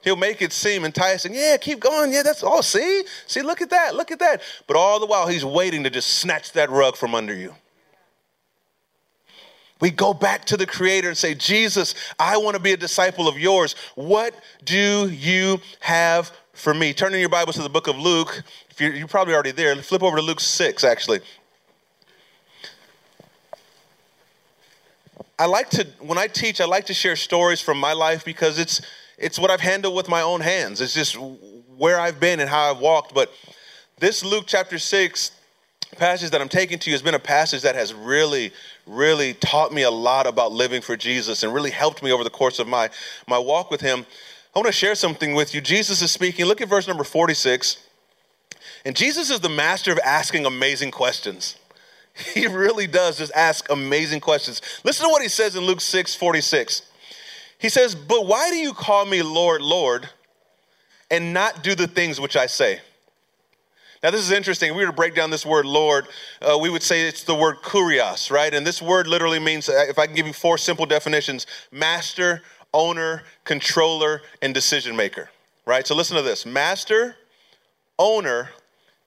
He'll 0.07 0.15
make 0.15 0.41
it 0.41 0.53
seem 0.53 0.85
enticing. 0.85 1.35
Yeah, 1.35 1.57
keep 1.57 1.81
going. 1.81 2.13
Yeah, 2.13 2.23
that's 2.23 2.41
all. 2.41 2.63
See? 2.63 3.03
See, 3.25 3.41
look 3.41 3.61
at 3.61 3.69
that. 3.71 3.93
Look 3.93 4.09
at 4.09 4.19
that. 4.19 4.41
But 4.65 4.77
all 4.77 5.01
the 5.01 5.05
while, 5.05 5.27
he's 5.27 5.43
waiting 5.43 5.83
to 5.83 5.89
just 5.89 6.19
snatch 6.19 6.53
that 6.53 6.69
rug 6.69 6.95
from 6.95 7.13
under 7.13 7.35
you. 7.35 7.53
We 9.81 9.91
go 9.91 10.13
back 10.13 10.45
to 10.45 10.55
the 10.55 10.65
Creator 10.65 11.09
and 11.09 11.17
say, 11.17 11.35
Jesus, 11.35 11.93
I 12.17 12.37
want 12.37 12.55
to 12.55 12.61
be 12.61 12.71
a 12.71 12.77
disciple 12.77 13.27
of 13.27 13.37
yours. 13.37 13.75
What 13.95 14.33
do 14.63 15.09
you 15.09 15.59
have 15.81 16.31
for 16.53 16.73
me? 16.73 16.93
Turn 16.93 17.13
in 17.13 17.19
your 17.19 17.29
Bibles 17.29 17.57
to 17.57 17.61
the 17.61 17.69
book 17.69 17.87
of 17.87 17.97
Luke. 17.97 18.43
If 18.69 18.79
you're, 18.79 18.93
you're 18.93 19.07
probably 19.07 19.33
already 19.33 19.51
there, 19.51 19.75
flip 19.75 20.03
over 20.03 20.15
to 20.15 20.23
Luke 20.23 20.39
6, 20.39 20.83
actually. 20.83 21.19
I 25.39 25.45
like 25.45 25.69
to, 25.71 25.85
when 25.99 26.17
I 26.17 26.27
teach, 26.27 26.59
I 26.59 26.65
like 26.65 26.85
to 26.87 26.93
share 26.93 27.15
stories 27.15 27.61
from 27.61 27.79
my 27.79 27.93
life 27.93 28.25
because 28.25 28.57
it's, 28.57 28.81
it's 29.17 29.37
what 29.37 29.51
I've 29.51 29.61
handled 29.61 29.95
with 29.95 30.09
my 30.09 30.21
own 30.21 30.41
hands. 30.41 30.81
It's 30.81 30.95
just 30.95 31.15
where 31.77 31.99
I've 31.99 32.19
been 32.19 32.39
and 32.39 32.49
how 32.49 32.71
I've 32.71 32.79
walked. 32.79 33.13
But 33.13 33.31
this 33.99 34.25
Luke 34.25 34.45
chapter 34.47 34.79
6 34.79 35.31
passage 35.95 36.31
that 36.31 36.41
I'm 36.41 36.49
taking 36.49 36.79
to 36.79 36.89
you 36.89 36.95
has 36.95 37.03
been 37.03 37.13
a 37.13 37.19
passage 37.19 37.61
that 37.61 37.75
has 37.75 37.93
really, 37.93 38.51
really 38.87 39.35
taught 39.35 39.71
me 39.71 39.83
a 39.83 39.91
lot 39.91 40.25
about 40.25 40.51
living 40.51 40.81
for 40.81 40.97
Jesus 40.97 41.43
and 41.43 41.53
really 41.53 41.71
helped 41.71 42.01
me 42.01 42.11
over 42.11 42.23
the 42.23 42.29
course 42.31 42.57
of 42.57 42.67
my, 42.67 42.89
my 43.27 43.37
walk 43.37 43.69
with 43.69 43.81
Him. 43.81 44.05
I 44.55 44.59
want 44.59 44.67
to 44.67 44.71
share 44.71 44.95
something 44.95 45.35
with 45.35 45.53
you. 45.53 45.61
Jesus 45.61 46.01
is 46.01 46.09
speaking. 46.09 46.45
Look 46.45 46.61
at 46.61 46.67
verse 46.67 46.87
number 46.87 47.03
46. 47.03 47.77
And 48.85 48.95
Jesus 48.95 49.29
is 49.29 49.39
the 49.39 49.49
master 49.49 49.91
of 49.91 49.99
asking 50.03 50.47
amazing 50.47 50.89
questions. 50.89 51.56
He 52.33 52.47
really 52.47 52.87
does 52.87 53.17
just 53.17 53.31
ask 53.33 53.69
amazing 53.69 54.21
questions. 54.21 54.61
Listen 54.83 55.07
to 55.07 55.11
what 55.11 55.21
he 55.21 55.29
says 55.29 55.55
in 55.55 55.63
Luke 55.63 55.81
6 55.81 56.15
46. 56.15 56.81
He 57.59 57.69
says, 57.69 57.95
But 57.95 58.25
why 58.25 58.49
do 58.49 58.57
you 58.57 58.73
call 58.73 59.05
me 59.05 59.21
Lord, 59.21 59.61
Lord, 59.61 60.09
and 61.09 61.33
not 61.33 61.63
do 61.63 61.75
the 61.75 61.87
things 61.87 62.19
which 62.19 62.35
I 62.35 62.45
say? 62.45 62.81
Now, 64.03 64.11
this 64.11 64.21
is 64.21 64.31
interesting. 64.31 64.69
If 64.69 64.75
we 64.75 64.83
were 64.83 64.91
to 64.91 64.95
break 64.95 65.15
down 65.15 65.31
this 65.31 65.45
word 65.45 65.65
Lord, 65.65 66.07
uh, 66.41 66.57
we 66.61 66.69
would 66.69 66.83
say 66.83 67.07
it's 67.07 67.23
the 67.23 67.33
word 67.33 67.57
kurios, 67.63 68.29
right? 68.29 68.53
And 68.53 68.65
this 68.65 68.79
word 68.79 69.07
literally 69.07 69.39
means, 69.39 69.69
uh, 69.69 69.85
if 69.89 69.97
I 69.97 70.05
can 70.05 70.15
give 70.15 70.27
you 70.27 70.33
four 70.33 70.57
simple 70.59 70.85
definitions 70.85 71.47
master, 71.71 72.43
owner, 72.73 73.23
controller, 73.43 74.21
and 74.41 74.53
decision 74.53 74.95
maker, 74.95 75.31
right? 75.65 75.87
So 75.87 75.95
listen 75.95 76.15
to 76.15 76.21
this 76.21 76.45
master, 76.45 77.15
owner, 77.97 78.51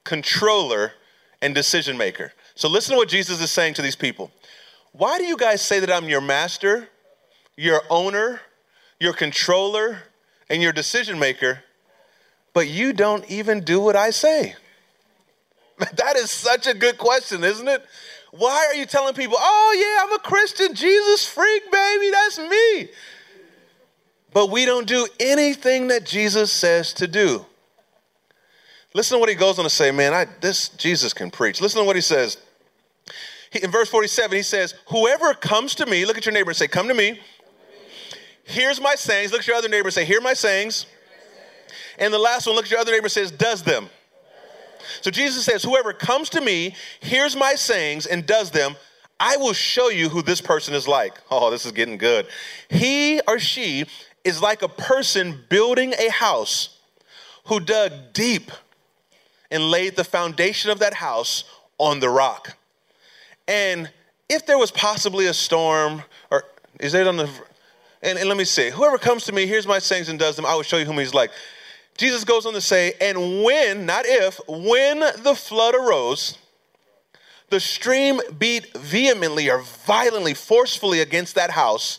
controller, 0.02 0.92
and 1.40 1.54
decision 1.54 1.96
maker. 1.96 2.32
So 2.60 2.68
listen 2.68 2.92
to 2.92 2.98
what 2.98 3.08
Jesus 3.08 3.40
is 3.40 3.50
saying 3.50 3.72
to 3.74 3.82
these 3.82 3.96
people. 3.96 4.30
Why 4.92 5.16
do 5.16 5.24
you 5.24 5.38
guys 5.38 5.62
say 5.62 5.80
that 5.80 5.90
I'm 5.90 6.10
your 6.10 6.20
master, 6.20 6.90
your 7.56 7.80
owner, 7.88 8.42
your 8.98 9.14
controller, 9.14 10.02
and 10.50 10.60
your 10.60 10.70
decision 10.70 11.18
maker, 11.18 11.60
but 12.52 12.68
you 12.68 12.92
don't 12.92 13.24
even 13.30 13.64
do 13.64 13.80
what 13.80 13.96
I 13.96 14.10
say? 14.10 14.56
That 15.94 16.16
is 16.16 16.30
such 16.30 16.66
a 16.66 16.74
good 16.74 16.98
question, 16.98 17.42
isn't 17.42 17.66
it? 17.66 17.82
Why 18.32 18.66
are 18.70 18.74
you 18.74 18.84
telling 18.84 19.14
people, 19.14 19.38
oh, 19.40 19.76
yeah, 19.80 20.04
I'm 20.04 20.12
a 20.12 20.18
Christian, 20.18 20.74
Jesus 20.74 21.24
freak, 21.24 21.62
baby, 21.72 22.10
that's 22.10 22.38
me? 22.40 22.88
But 24.34 24.50
we 24.50 24.66
don't 24.66 24.86
do 24.86 25.08
anything 25.18 25.88
that 25.88 26.04
Jesus 26.04 26.52
says 26.52 26.92
to 26.92 27.06
do. 27.06 27.46
Listen 28.92 29.16
to 29.16 29.20
what 29.20 29.30
he 29.30 29.34
goes 29.34 29.58
on 29.58 29.64
to 29.64 29.70
say, 29.70 29.90
man, 29.90 30.12
I, 30.12 30.26
this 30.42 30.68
Jesus 30.68 31.14
can 31.14 31.30
preach. 31.30 31.62
Listen 31.62 31.80
to 31.80 31.86
what 31.86 31.96
he 31.96 32.02
says 32.02 32.36
in 33.52 33.70
verse 33.70 33.88
47, 33.88 34.36
he 34.36 34.42
says, 34.42 34.74
Whoever 34.88 35.34
comes 35.34 35.74
to 35.76 35.86
me, 35.86 36.04
look 36.04 36.16
at 36.16 36.24
your 36.24 36.32
neighbor 36.32 36.50
and 36.50 36.56
say, 36.56 36.68
Come 36.68 36.88
to 36.88 36.94
me. 36.94 37.20
Hears 38.44 38.80
my 38.80 38.94
sayings. 38.94 39.32
Look 39.32 39.42
at 39.42 39.46
your 39.46 39.56
other 39.56 39.68
neighbor 39.68 39.88
and 39.88 39.94
say, 39.94 40.04
Hear 40.04 40.20
my 40.20 40.34
sayings. 40.34 40.86
And 41.98 42.14
the 42.14 42.18
last 42.18 42.46
one, 42.46 42.56
look 42.56 42.64
at 42.64 42.70
your 42.70 42.80
other 42.80 42.92
neighbor 42.92 43.06
and 43.06 43.12
says, 43.12 43.30
Does 43.30 43.62
them. 43.62 43.88
So 45.00 45.10
Jesus 45.10 45.44
says, 45.44 45.62
Whoever 45.64 45.92
comes 45.92 46.30
to 46.30 46.40
me, 46.40 46.74
hears 47.00 47.36
my 47.36 47.54
sayings, 47.54 48.06
and 48.06 48.24
does 48.24 48.50
them, 48.50 48.76
I 49.18 49.36
will 49.36 49.52
show 49.52 49.90
you 49.90 50.08
who 50.08 50.22
this 50.22 50.40
person 50.40 50.74
is 50.74 50.88
like. 50.88 51.20
Oh, 51.30 51.50
this 51.50 51.66
is 51.66 51.72
getting 51.72 51.98
good. 51.98 52.26
He 52.68 53.20
or 53.28 53.38
she 53.38 53.84
is 54.24 54.40
like 54.40 54.62
a 54.62 54.68
person 54.68 55.44
building 55.48 55.92
a 55.98 56.10
house 56.10 56.78
who 57.46 57.60
dug 57.60 57.92
deep 58.12 58.50
and 59.50 59.70
laid 59.70 59.96
the 59.96 60.04
foundation 60.04 60.70
of 60.70 60.78
that 60.78 60.94
house 60.94 61.44
on 61.78 62.00
the 62.00 62.08
rock. 62.08 62.56
And 63.50 63.90
if 64.28 64.46
there 64.46 64.58
was 64.58 64.70
possibly 64.70 65.26
a 65.26 65.34
storm, 65.34 66.04
or 66.30 66.44
is 66.78 66.94
it 66.94 67.08
on 67.08 67.16
the, 67.16 67.28
and, 68.00 68.16
and 68.16 68.28
let 68.28 68.38
me 68.38 68.44
see, 68.44 68.70
whoever 68.70 68.96
comes 68.96 69.24
to 69.24 69.32
me, 69.32 69.44
hears 69.44 69.66
my 69.66 69.80
sayings 69.80 70.08
and 70.08 70.20
does 70.20 70.36
them, 70.36 70.46
I 70.46 70.54
will 70.54 70.62
show 70.62 70.76
you 70.76 70.84
whom 70.84 70.98
he's 70.98 71.12
like. 71.12 71.32
Jesus 71.98 72.22
goes 72.22 72.46
on 72.46 72.52
to 72.52 72.60
say, 72.60 72.94
and 73.00 73.42
when, 73.42 73.86
not 73.86 74.04
if, 74.06 74.40
when 74.46 75.00
the 75.00 75.34
flood 75.34 75.74
arose, 75.74 76.38
the 77.50 77.58
stream 77.58 78.20
beat 78.38 78.72
vehemently 78.76 79.50
or 79.50 79.62
violently, 79.84 80.32
forcefully 80.32 81.00
against 81.00 81.34
that 81.34 81.50
house 81.50 81.98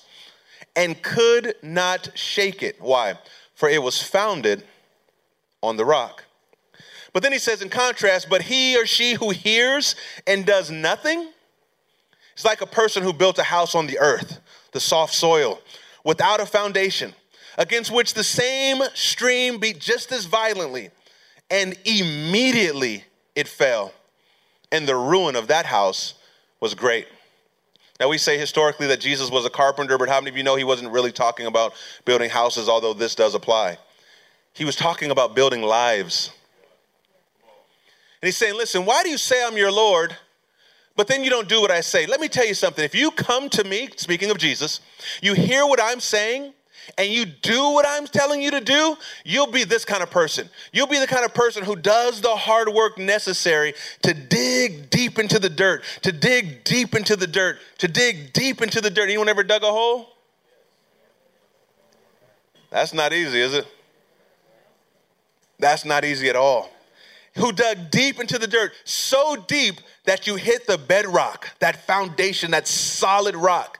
and 0.77 1.03
could 1.03 1.55
not 1.61 2.17
shake 2.17 2.63
it. 2.63 2.77
Why? 2.79 3.15
For 3.55 3.67
it 3.67 3.83
was 3.83 4.01
founded 4.01 4.63
on 5.61 5.75
the 5.75 5.83
rock. 5.83 6.23
But 7.11 7.23
then 7.23 7.33
he 7.33 7.39
says, 7.39 7.61
in 7.61 7.67
contrast, 7.67 8.29
but 8.29 8.43
he 8.43 8.77
or 8.77 8.85
she 8.85 9.15
who 9.15 9.31
hears 9.31 9.97
and 10.25 10.45
does 10.45 10.71
nothing, 10.71 11.27
it's 12.33 12.45
like 12.45 12.61
a 12.61 12.67
person 12.67 13.03
who 13.03 13.13
built 13.13 13.37
a 13.37 13.43
house 13.43 13.75
on 13.75 13.87
the 13.87 13.99
earth, 13.99 14.39
the 14.71 14.79
soft 14.79 15.13
soil, 15.13 15.59
without 16.03 16.39
a 16.39 16.45
foundation, 16.45 17.13
against 17.57 17.91
which 17.91 18.13
the 18.13 18.23
same 18.23 18.81
stream 18.93 19.59
beat 19.59 19.79
just 19.79 20.11
as 20.11 20.25
violently, 20.25 20.89
and 21.49 21.77
immediately 21.85 23.03
it 23.35 23.47
fell, 23.47 23.93
and 24.71 24.87
the 24.87 24.95
ruin 24.95 25.35
of 25.35 25.47
that 25.47 25.65
house 25.65 26.15
was 26.59 26.73
great. 26.73 27.07
Now, 27.99 28.09
we 28.09 28.17
say 28.17 28.37
historically 28.37 28.87
that 28.87 28.99
Jesus 28.99 29.29
was 29.29 29.45
a 29.45 29.49
carpenter, 29.49 29.97
but 29.99 30.09
how 30.09 30.19
many 30.19 30.31
of 30.31 30.37
you 30.37 30.41
know 30.41 30.55
he 30.55 30.63
wasn't 30.63 30.91
really 30.91 31.11
talking 31.11 31.45
about 31.45 31.73
building 32.03 32.31
houses, 32.31 32.67
although 32.67 32.93
this 32.93 33.13
does 33.13 33.35
apply? 33.35 33.77
He 34.53 34.65
was 34.65 34.75
talking 34.75 35.11
about 35.11 35.35
building 35.35 35.61
lives. 35.61 36.31
And 38.21 38.27
he's 38.27 38.37
saying, 38.37 38.55
Listen, 38.55 38.85
why 38.85 39.03
do 39.03 39.09
you 39.09 39.19
say 39.19 39.45
I'm 39.45 39.55
your 39.55 39.71
Lord, 39.71 40.15
but 41.01 41.07
then 41.07 41.23
you 41.23 41.31
don't 41.31 41.49
do 41.49 41.59
what 41.59 41.71
I 41.71 41.81
say? 41.81 42.05
Let 42.05 42.21
me 42.21 42.27
tell 42.27 42.45
you 42.45 42.53
something. 42.53 42.85
If 42.85 42.93
you 42.93 43.09
come 43.09 43.49
to 43.49 43.63
me, 43.63 43.89
speaking 43.95 44.29
of 44.29 44.37
Jesus, 44.37 44.81
you 45.19 45.33
hear 45.33 45.65
what 45.65 45.81
I'm 45.81 45.99
saying, 45.99 46.53
and 46.95 47.11
you 47.11 47.25
do 47.25 47.71
what 47.71 47.87
I'm 47.89 48.05
telling 48.05 48.39
you 48.39 48.51
to 48.51 48.61
do, 48.61 48.95
you'll 49.25 49.51
be 49.51 49.63
this 49.63 49.83
kind 49.83 50.03
of 50.03 50.11
person. 50.11 50.47
You'll 50.71 50.85
be 50.85 50.99
the 50.99 51.07
kind 51.07 51.25
of 51.25 51.33
person 51.33 51.63
who 51.63 51.75
does 51.75 52.21
the 52.21 52.35
hard 52.35 52.69
work 52.69 52.99
necessary 52.99 53.73
to 54.03 54.13
dig 54.13 54.91
deep 54.91 55.17
into 55.17 55.39
the 55.39 55.49
dirt, 55.49 55.83
to 56.03 56.11
dig 56.11 56.63
deep 56.65 56.93
into 56.93 57.15
the 57.15 57.25
dirt, 57.25 57.57
to 57.79 57.87
dig 57.87 58.31
deep 58.33 58.61
into 58.61 58.79
the 58.79 58.91
dirt. 58.91 59.05
Anyone 59.05 59.27
ever 59.27 59.41
dug 59.41 59.63
a 59.63 59.71
hole? 59.71 60.07
That's 62.69 62.93
not 62.93 63.11
easy, 63.11 63.41
is 63.41 63.55
it? 63.55 63.65
That's 65.57 65.83
not 65.83 66.05
easy 66.05 66.29
at 66.29 66.35
all. 66.35 66.69
Who 67.35 67.51
dug 67.53 67.91
deep 67.91 68.19
into 68.19 68.37
the 68.37 68.47
dirt, 68.47 68.73
so 68.83 69.37
deep 69.47 69.75
that 70.05 70.27
you 70.27 70.35
hit 70.35 70.67
the 70.67 70.77
bedrock, 70.77 71.49
that 71.59 71.85
foundation, 71.87 72.51
that 72.51 72.67
solid 72.67 73.35
rock. 73.35 73.79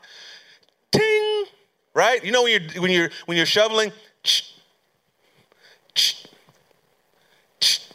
Ting! 0.91 1.45
Right? 1.93 2.23
You 2.23 2.31
know 2.31 2.43
when 2.43 2.61
you're 2.61 2.81
when 2.81 2.91
you're 2.91 3.09
when 3.25 3.35
you're 3.35 3.45
shoveling, 3.45 3.91
ch, 4.23 4.55
ch, 5.93 6.25
ch, 7.59 7.89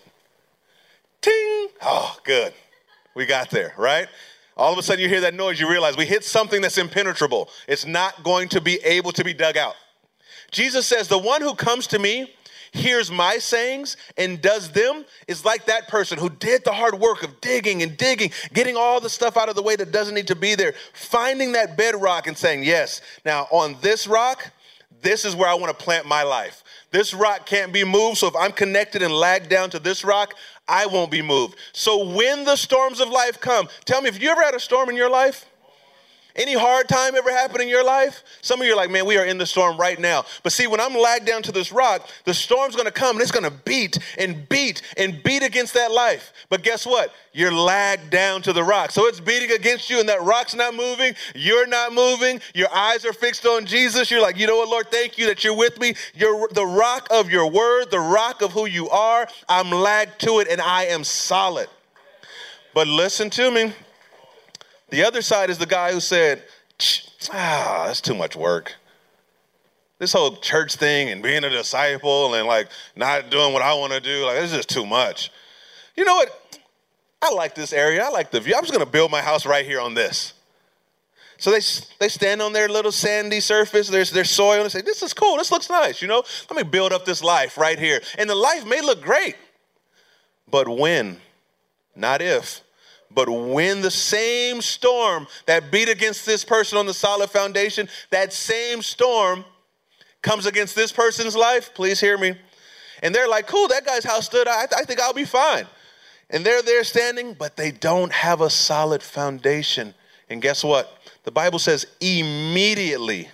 ting. 1.22 1.68
Oh, 1.80 2.18
good. 2.24 2.52
We 3.14 3.24
got 3.24 3.48
there, 3.48 3.72
right? 3.78 4.08
All 4.58 4.72
of 4.72 4.78
a 4.78 4.82
sudden 4.82 5.02
you 5.02 5.08
hear 5.08 5.22
that 5.22 5.34
noise, 5.34 5.58
you 5.58 5.68
realize 5.68 5.96
we 5.96 6.04
hit 6.04 6.24
something 6.24 6.60
that's 6.60 6.78
impenetrable. 6.78 7.48
It's 7.66 7.86
not 7.86 8.22
going 8.22 8.48
to 8.50 8.60
be 8.60 8.76
able 8.84 9.12
to 9.12 9.24
be 9.24 9.32
dug 9.32 9.56
out. 9.56 9.74
Jesus 10.50 10.86
says, 10.86 11.08
The 11.08 11.18
one 11.18 11.40
who 11.40 11.54
comes 11.54 11.86
to 11.88 11.98
me 11.98 12.35
hears 12.76 13.10
my 13.10 13.38
sayings 13.38 13.96
and 14.16 14.40
does 14.40 14.70
them 14.70 15.04
is 15.26 15.44
like 15.44 15.66
that 15.66 15.88
person 15.88 16.18
who 16.18 16.30
did 16.30 16.64
the 16.64 16.72
hard 16.72 16.94
work 16.98 17.22
of 17.22 17.40
digging 17.40 17.82
and 17.82 17.96
digging, 17.96 18.30
getting 18.52 18.76
all 18.76 19.00
the 19.00 19.10
stuff 19.10 19.36
out 19.36 19.48
of 19.48 19.56
the 19.56 19.62
way 19.62 19.76
that 19.76 19.92
doesn't 19.92 20.14
need 20.14 20.28
to 20.28 20.36
be 20.36 20.54
there, 20.54 20.74
finding 20.92 21.52
that 21.52 21.76
bedrock 21.76 22.26
and 22.26 22.36
saying, 22.36 22.62
Yes, 22.62 23.00
now 23.24 23.48
on 23.50 23.76
this 23.80 24.06
rock, 24.06 24.52
this 25.02 25.24
is 25.24 25.34
where 25.34 25.48
I 25.48 25.54
want 25.54 25.76
to 25.76 25.84
plant 25.84 26.06
my 26.06 26.22
life. 26.22 26.62
This 26.90 27.12
rock 27.12 27.46
can't 27.46 27.72
be 27.72 27.84
moved, 27.84 28.18
so 28.18 28.26
if 28.26 28.36
I'm 28.36 28.52
connected 28.52 29.02
and 29.02 29.12
lagged 29.12 29.48
down 29.48 29.70
to 29.70 29.78
this 29.78 30.04
rock, 30.04 30.34
I 30.68 30.86
won't 30.86 31.10
be 31.10 31.22
moved. 31.22 31.56
So 31.72 32.08
when 32.08 32.44
the 32.44 32.56
storms 32.56 33.00
of 33.00 33.08
life 33.08 33.40
come, 33.40 33.68
tell 33.84 34.00
me, 34.00 34.10
have 34.10 34.20
you 34.20 34.30
ever 34.30 34.42
had 34.42 34.54
a 34.54 34.60
storm 34.60 34.88
in 34.88 34.96
your 34.96 35.10
life? 35.10 35.46
Any 36.36 36.52
hard 36.52 36.86
time 36.86 37.14
ever 37.14 37.30
happened 37.30 37.62
in 37.62 37.68
your 37.68 37.84
life? 37.84 38.22
Some 38.42 38.60
of 38.60 38.66
you 38.66 38.74
are 38.74 38.76
like, 38.76 38.90
man, 38.90 39.06
we 39.06 39.16
are 39.16 39.24
in 39.24 39.38
the 39.38 39.46
storm 39.46 39.78
right 39.78 39.98
now. 39.98 40.26
But 40.42 40.52
see, 40.52 40.66
when 40.66 40.80
I'm 40.80 40.94
lagged 40.94 41.26
down 41.26 41.42
to 41.44 41.52
this 41.52 41.72
rock, 41.72 42.08
the 42.24 42.34
storm's 42.34 42.76
gonna 42.76 42.90
come 42.90 43.16
and 43.16 43.22
it's 43.22 43.30
gonna 43.30 43.50
beat 43.50 43.98
and 44.18 44.46
beat 44.48 44.82
and 44.98 45.22
beat 45.22 45.42
against 45.42 45.72
that 45.74 45.90
life. 45.90 46.34
But 46.50 46.62
guess 46.62 46.84
what? 46.84 47.12
You're 47.32 47.52
lagged 47.52 48.10
down 48.10 48.42
to 48.42 48.52
the 48.52 48.62
rock. 48.62 48.90
So 48.90 49.06
it's 49.06 49.18
beating 49.18 49.50
against 49.52 49.88
you 49.88 49.98
and 49.98 50.08
that 50.10 50.22
rock's 50.22 50.54
not 50.54 50.74
moving. 50.74 51.14
You're 51.34 51.66
not 51.66 51.94
moving. 51.94 52.40
Your 52.54 52.72
eyes 52.74 53.06
are 53.06 53.14
fixed 53.14 53.46
on 53.46 53.64
Jesus. 53.64 54.10
You're 54.10 54.22
like, 54.22 54.38
you 54.38 54.46
know 54.46 54.56
what, 54.56 54.68
Lord, 54.68 54.90
thank 54.90 55.16
you 55.16 55.26
that 55.26 55.42
you're 55.42 55.56
with 55.56 55.80
me. 55.80 55.94
You're 56.14 56.48
the 56.48 56.66
rock 56.66 57.08
of 57.10 57.30
your 57.30 57.50
word, 57.50 57.90
the 57.90 58.00
rock 58.00 58.42
of 58.42 58.52
who 58.52 58.66
you 58.66 58.90
are. 58.90 59.26
I'm 59.48 59.70
lagged 59.70 60.20
to 60.20 60.40
it 60.40 60.48
and 60.48 60.60
I 60.60 60.84
am 60.84 61.02
solid. 61.02 61.68
But 62.74 62.88
listen 62.88 63.30
to 63.30 63.50
me. 63.50 63.72
The 64.90 65.04
other 65.04 65.22
side 65.22 65.50
is 65.50 65.58
the 65.58 65.66
guy 65.66 65.92
who 65.92 66.00
said, 66.00 66.44
ah, 67.32 67.84
that's 67.86 68.00
too 68.00 68.14
much 68.14 68.36
work. 68.36 68.74
This 69.98 70.12
whole 70.12 70.36
church 70.36 70.76
thing 70.76 71.08
and 71.08 71.22
being 71.22 71.42
a 71.42 71.50
disciple 71.50 72.34
and 72.34 72.46
like 72.46 72.68
not 72.94 73.30
doing 73.30 73.52
what 73.52 73.62
I 73.62 73.74
want 73.74 73.92
to 73.92 74.00
do, 74.00 74.26
like, 74.26 74.36
it's 74.36 74.52
just 74.52 74.68
too 74.68 74.86
much. 74.86 75.30
You 75.96 76.04
know 76.04 76.14
what? 76.14 76.58
I 77.22 77.32
like 77.32 77.54
this 77.54 77.72
area. 77.72 78.04
I 78.04 78.10
like 78.10 78.30
the 78.30 78.40
view. 78.40 78.54
I'm 78.54 78.62
just 78.62 78.72
going 78.72 78.84
to 78.84 78.90
build 78.90 79.10
my 79.10 79.22
house 79.22 79.46
right 79.46 79.64
here 79.64 79.80
on 79.80 79.94
this. 79.94 80.34
So 81.38 81.50
they, 81.50 81.60
they 81.98 82.08
stand 82.08 82.40
on 82.40 82.52
their 82.52 82.68
little 82.68 82.92
sandy 82.92 83.40
surface, 83.40 83.88
there's 83.88 84.10
their 84.10 84.24
soil, 84.24 84.62
and 84.62 84.72
say, 84.72 84.80
This 84.80 85.02
is 85.02 85.12
cool. 85.12 85.36
This 85.36 85.50
looks 85.50 85.68
nice. 85.68 86.00
You 86.00 86.08
know, 86.08 86.22
let 86.48 86.56
me 86.56 86.62
build 86.62 86.92
up 86.92 87.04
this 87.04 87.22
life 87.22 87.58
right 87.58 87.78
here. 87.78 88.00
And 88.16 88.28
the 88.28 88.34
life 88.34 88.64
may 88.64 88.80
look 88.80 89.02
great, 89.02 89.36
but 90.50 90.68
when, 90.68 91.18
not 91.94 92.22
if, 92.22 92.62
but 93.14 93.28
when 93.28 93.80
the 93.80 93.90
same 93.90 94.60
storm 94.60 95.26
that 95.46 95.70
beat 95.70 95.88
against 95.88 96.26
this 96.26 96.44
person 96.44 96.76
on 96.78 96.86
the 96.86 96.94
solid 96.94 97.30
foundation, 97.30 97.88
that 98.10 98.32
same 98.32 98.82
storm 98.82 99.44
comes 100.22 100.46
against 100.46 100.74
this 100.74 100.92
person's 100.92 101.36
life, 101.36 101.72
please 101.74 102.00
hear 102.00 102.18
me. 102.18 102.34
And 103.02 103.14
they're 103.14 103.28
like, 103.28 103.46
cool, 103.46 103.68
that 103.68 103.86
guy's 103.86 104.04
house 104.04 104.26
stood. 104.26 104.48
I, 104.48 104.64
I 104.76 104.84
think 104.84 105.00
I'll 105.00 105.12
be 105.12 105.24
fine. 105.24 105.66
And 106.30 106.44
they're 106.44 106.62
there 106.62 106.82
standing, 106.82 107.34
but 107.34 107.56
they 107.56 107.70
don't 107.70 108.12
have 108.12 108.40
a 108.40 108.50
solid 108.50 109.02
foundation. 109.02 109.94
And 110.28 110.42
guess 110.42 110.64
what? 110.64 110.98
The 111.22 111.30
Bible 111.30 111.58
says 111.58 111.86
immediately. 112.00 113.28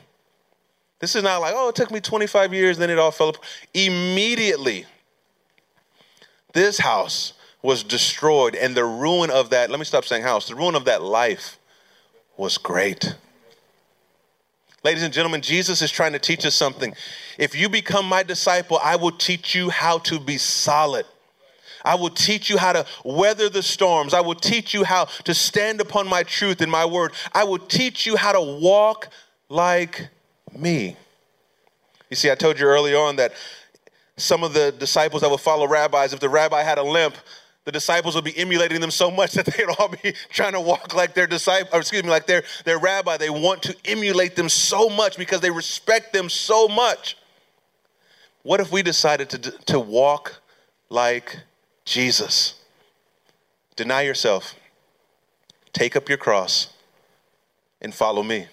This 0.99 1.17
is 1.17 1.23
not 1.23 1.41
like, 1.41 1.55
oh, 1.57 1.71
it 1.71 1.75
took 1.75 1.91
me 1.91 2.01
25 2.01 2.53
years, 2.53 2.79
then 2.79 2.91
it 2.91 2.99
all 2.99 3.11
fell 3.11 3.31
apart. 3.31 3.45
Immediately, 3.75 4.87
this 6.53 6.79
house 6.79 7.33
was 7.63 7.85
destroyed, 7.85 8.55
and 8.57 8.77
the 8.77 8.85
ruin 8.85 9.31
of 9.31 9.51
that, 9.51 9.71
let 9.71 9.79
me 9.79 9.85
stop 9.85 10.05
saying 10.05 10.23
house, 10.23 10.49
the 10.49 10.55
ruin 10.55 10.75
of 10.75 10.85
that 10.87 11.03
life 11.03 11.59
was 12.37 12.59
great. 12.59 13.15
Ladies 14.85 15.05
and 15.05 15.15
gentlemen, 15.15 15.43
Jesus 15.43 15.81
is 15.81 15.93
trying 15.93 16.13
to 16.13 16.19
teach 16.19 16.45
us 16.45 16.57
something. 16.57 16.93
If 17.39 17.55
you 17.55 17.69
become 17.69 18.05
my 18.05 18.25
disciple, 18.25 18.81
I 18.83 18.97
will 18.97 19.13
teach 19.13 19.55
you 19.55 19.71
how 19.71 19.99
to 19.99 20.19
be 20.19 20.39
solid. 20.39 21.07
I 21.85 21.95
will 21.95 22.11
teach 22.11 22.51
you 22.51 22.59
how 22.59 22.73
to 22.73 22.87
weather 23.05 23.49
the 23.49 23.63
storms. 23.63 24.13
I 24.13 24.21
will 24.21 24.35
teach 24.35 24.75
you 24.75 24.83
how 24.83 25.05
to 25.25 25.35
stand 25.35 25.81
upon 25.81 26.09
my 26.09 26.25
truth 26.25 26.61
and 26.61 26.71
my 26.71 26.85
word. 26.85 27.13
I 27.33 27.45
will 27.45 27.59
teach 27.59 28.07
you 28.07 28.17
how 28.17 28.33
to 28.33 28.41
walk 28.41 29.09
like 29.49 30.09
me. 30.57 30.97
You 32.11 32.17
see, 32.17 32.31
I 32.31 32.35
told 32.35 32.59
you 32.59 32.67
early 32.67 32.95
on 32.95 33.17
that 33.17 33.33
some 34.17 34.43
of 34.45 34.53
the 34.53 34.73
disciples 34.73 35.23
that 35.23 35.31
would 35.31 35.41
follow 35.41 35.67
rabbis, 35.67 36.13
if 36.13 36.21
the 36.21 36.29
rabbi 36.29 36.63
had 36.63 36.79
a 36.79 36.83
limp, 36.83 37.17
the 37.65 37.73
disciples 37.73 38.15
would 38.15 38.25
be 38.25 38.37
emulating 38.37 38.81
them 38.81 38.91
so 38.91 39.11
much 39.11 39.33
that 39.35 39.47
they'd 39.47 39.69
all 39.79 39.89
be 39.89 40.15
trying 40.31 40.53
to 40.53 40.61
walk 40.61 40.95
like 40.95 41.15
their 41.15 41.27
disciple, 41.27 41.69
or 41.73 41.81
excuse 41.81 42.03
me, 42.03 42.11
like 42.11 42.27
their, 42.27 42.43
their 42.65 42.79
rabbi. 42.79 43.17
They 43.17 43.31
want 43.31 43.63
to 43.63 43.77
emulate 43.85 44.37
them 44.37 44.49
so 44.49 44.89
much 44.89 45.17
because 45.17 45.41
they 45.41 45.51
respect 45.51 46.13
them 46.13 46.29
so 46.29 46.69
much. 46.69 47.17
What 48.43 48.61
if 48.61 48.73
we 48.73 48.83
decided 48.83 49.31
to, 49.31 49.39
to 49.39 49.79
walk 49.79 50.41
like 50.89 51.41
Jesus? 51.85 52.61
Deny 53.77 54.03
yourself, 54.03 54.55
take 55.73 55.97
up 55.97 56.09
your 56.09 56.19
cross, 56.19 56.69
and 57.81 57.95
follow 57.95 58.23
me. 58.23 58.49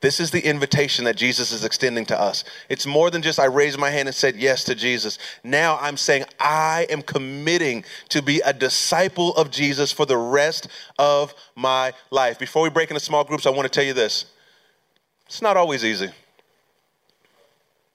This 0.00 0.20
is 0.20 0.30
the 0.30 0.46
invitation 0.46 1.04
that 1.06 1.16
Jesus 1.16 1.52
is 1.52 1.64
extending 1.64 2.04
to 2.06 2.20
us. 2.20 2.44
It's 2.68 2.86
more 2.86 3.10
than 3.10 3.22
just 3.22 3.40
I 3.40 3.46
raised 3.46 3.78
my 3.78 3.90
hand 3.90 4.08
and 4.08 4.14
said 4.14 4.36
yes 4.36 4.62
to 4.64 4.74
Jesus. 4.74 5.18
Now 5.42 5.78
I'm 5.80 5.96
saying 5.96 6.24
I 6.38 6.86
am 6.90 7.00
committing 7.02 7.84
to 8.10 8.20
be 8.20 8.40
a 8.44 8.52
disciple 8.52 9.34
of 9.36 9.50
Jesus 9.50 9.92
for 9.92 10.04
the 10.04 10.18
rest 10.18 10.68
of 10.98 11.34
my 11.54 11.94
life. 12.10 12.38
Before 12.38 12.62
we 12.62 12.70
break 12.70 12.90
into 12.90 13.00
small 13.00 13.24
groups, 13.24 13.46
I 13.46 13.50
want 13.50 13.62
to 13.62 13.70
tell 13.70 13.84
you 13.84 13.94
this 13.94 14.26
it's 15.26 15.42
not 15.42 15.56
always 15.56 15.84
easy. 15.84 16.10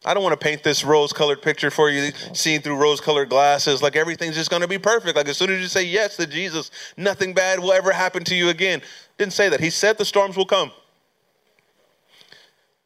I 0.03 0.15
don't 0.15 0.23
want 0.23 0.33
to 0.39 0.43
paint 0.43 0.63
this 0.63 0.83
rose 0.83 1.13
colored 1.13 1.43
picture 1.43 1.69
for 1.69 1.87
you, 1.91 2.11
seeing 2.33 2.61
through 2.61 2.77
rose 2.77 2.99
colored 2.99 3.29
glasses, 3.29 3.83
like 3.83 3.95
everything's 3.95 4.33
just 4.35 4.49
going 4.49 4.63
to 4.63 4.67
be 4.67 4.79
perfect. 4.79 5.15
Like 5.15 5.29
as 5.29 5.37
soon 5.37 5.51
as 5.51 5.61
you 5.61 5.67
say 5.67 5.83
yes 5.83 6.17
to 6.17 6.25
Jesus, 6.25 6.71
nothing 6.97 7.35
bad 7.35 7.59
will 7.59 7.71
ever 7.71 7.91
happen 7.91 8.23
to 8.23 8.35
you 8.35 8.49
again. 8.49 8.81
Didn't 9.19 9.33
say 9.33 9.49
that. 9.49 9.59
He 9.59 9.69
said 9.69 9.99
the 9.99 10.05
storms 10.05 10.35
will 10.35 10.47
come. 10.47 10.71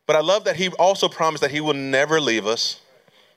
But 0.06 0.16
I 0.16 0.20
love 0.20 0.43
that 0.43 0.56
he 0.56 0.70
also 0.70 1.10
promised 1.10 1.41
that 1.41 1.51
he 1.51 1.62
will 1.62 1.74
never 1.74 2.22
leave 2.22 2.45
us, 2.45 2.82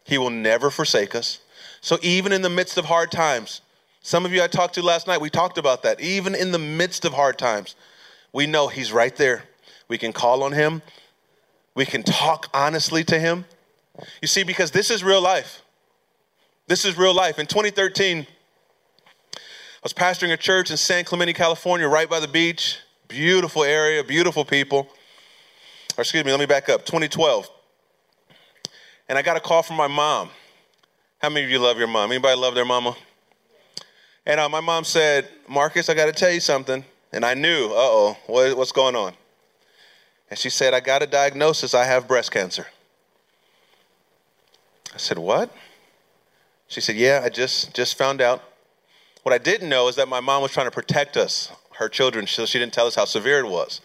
he 0.04 0.18
will 0.18 0.30
never 0.30 0.70
forsake 0.70 1.14
us. 1.14 1.40
So 1.80 1.98
even 2.02 2.32
in 2.32 2.42
the 2.42 2.50
midst 2.50 2.76
of 2.76 2.86
hard 2.86 3.10
times, 3.10 3.60
some 4.00 4.24
of 4.24 4.32
you 4.32 4.42
I 4.42 4.46
talked 4.46 4.74
to 4.74 4.82
last 4.82 5.06
night, 5.06 5.20
we 5.20 5.30
talked 5.30 5.58
about 5.58 5.82
that. 5.82 6.00
Even 6.00 6.34
in 6.34 6.52
the 6.52 6.58
midst 6.58 7.04
of 7.04 7.12
hard 7.12 7.38
times, 7.38 7.76
we 8.32 8.46
know 8.46 8.68
he's 8.68 8.92
right 8.92 9.14
there. 9.16 9.44
We 9.88 9.98
can 9.98 10.12
call 10.12 10.42
on 10.42 10.52
him, 10.52 10.82
we 11.74 11.86
can 11.86 12.02
talk 12.02 12.48
honestly 12.52 13.04
to 13.04 13.18
him. 13.18 13.44
You 14.20 14.28
see, 14.28 14.42
because 14.42 14.70
this 14.70 14.90
is 14.90 15.02
real 15.02 15.20
life. 15.20 15.62
This 16.66 16.84
is 16.84 16.98
real 16.98 17.14
life. 17.14 17.38
In 17.38 17.46
2013, 17.46 18.26
I 19.34 19.38
was 19.82 19.92
pastoring 19.92 20.32
a 20.32 20.36
church 20.36 20.70
in 20.70 20.76
San 20.76 21.04
Clemente, 21.04 21.32
California, 21.32 21.88
right 21.88 22.08
by 22.08 22.20
the 22.20 22.28
beach. 22.28 22.78
Beautiful 23.08 23.64
area, 23.64 24.04
beautiful 24.04 24.44
people 24.44 24.88
or 25.98 26.02
excuse 26.02 26.24
me, 26.24 26.30
let 26.30 26.38
me 26.38 26.46
back 26.46 26.68
up, 26.68 26.86
2012. 26.86 27.50
And 29.08 29.18
I 29.18 29.22
got 29.22 29.36
a 29.36 29.40
call 29.40 29.64
from 29.64 29.76
my 29.76 29.88
mom. 29.88 30.30
How 31.18 31.28
many 31.28 31.44
of 31.44 31.50
you 31.50 31.58
love 31.58 31.76
your 31.76 31.88
mom? 31.88 32.12
Anybody 32.12 32.38
love 32.38 32.54
their 32.54 32.64
mama? 32.64 32.96
And 34.24 34.38
uh, 34.38 34.48
my 34.48 34.60
mom 34.60 34.84
said, 34.84 35.28
Marcus, 35.48 35.88
I 35.88 35.94
got 35.94 36.06
to 36.06 36.12
tell 36.12 36.30
you 36.30 36.38
something. 36.38 36.84
And 37.12 37.24
I 37.24 37.34
knew, 37.34 37.66
uh 37.70 37.74
oh, 37.74 38.16
what, 38.28 38.56
what's 38.56 38.70
going 38.70 38.94
on? 38.94 39.12
And 40.30 40.38
she 40.38 40.50
said, 40.50 40.72
I 40.72 40.78
got 40.78 41.02
a 41.02 41.06
diagnosis. 41.06 41.74
I 41.74 41.84
have 41.84 42.06
breast 42.06 42.30
cancer. 42.30 42.66
I 44.94 44.98
said, 44.98 45.18
What? 45.18 45.50
She 46.68 46.80
said, 46.80 46.94
Yeah, 46.94 47.22
I 47.24 47.28
just, 47.28 47.74
just 47.74 47.98
found 47.98 48.20
out. 48.20 48.42
What 49.24 49.34
I 49.34 49.38
didn't 49.38 49.68
know 49.68 49.88
is 49.88 49.96
that 49.96 50.06
my 50.06 50.20
mom 50.20 50.42
was 50.42 50.52
trying 50.52 50.66
to 50.66 50.70
protect 50.70 51.16
us, 51.16 51.50
her 51.72 51.88
children, 51.88 52.26
so 52.26 52.46
she 52.46 52.58
didn't 52.58 52.72
tell 52.72 52.86
us 52.86 52.94
how 52.94 53.04
severe 53.04 53.40
it 53.40 53.48
was. 53.48 53.80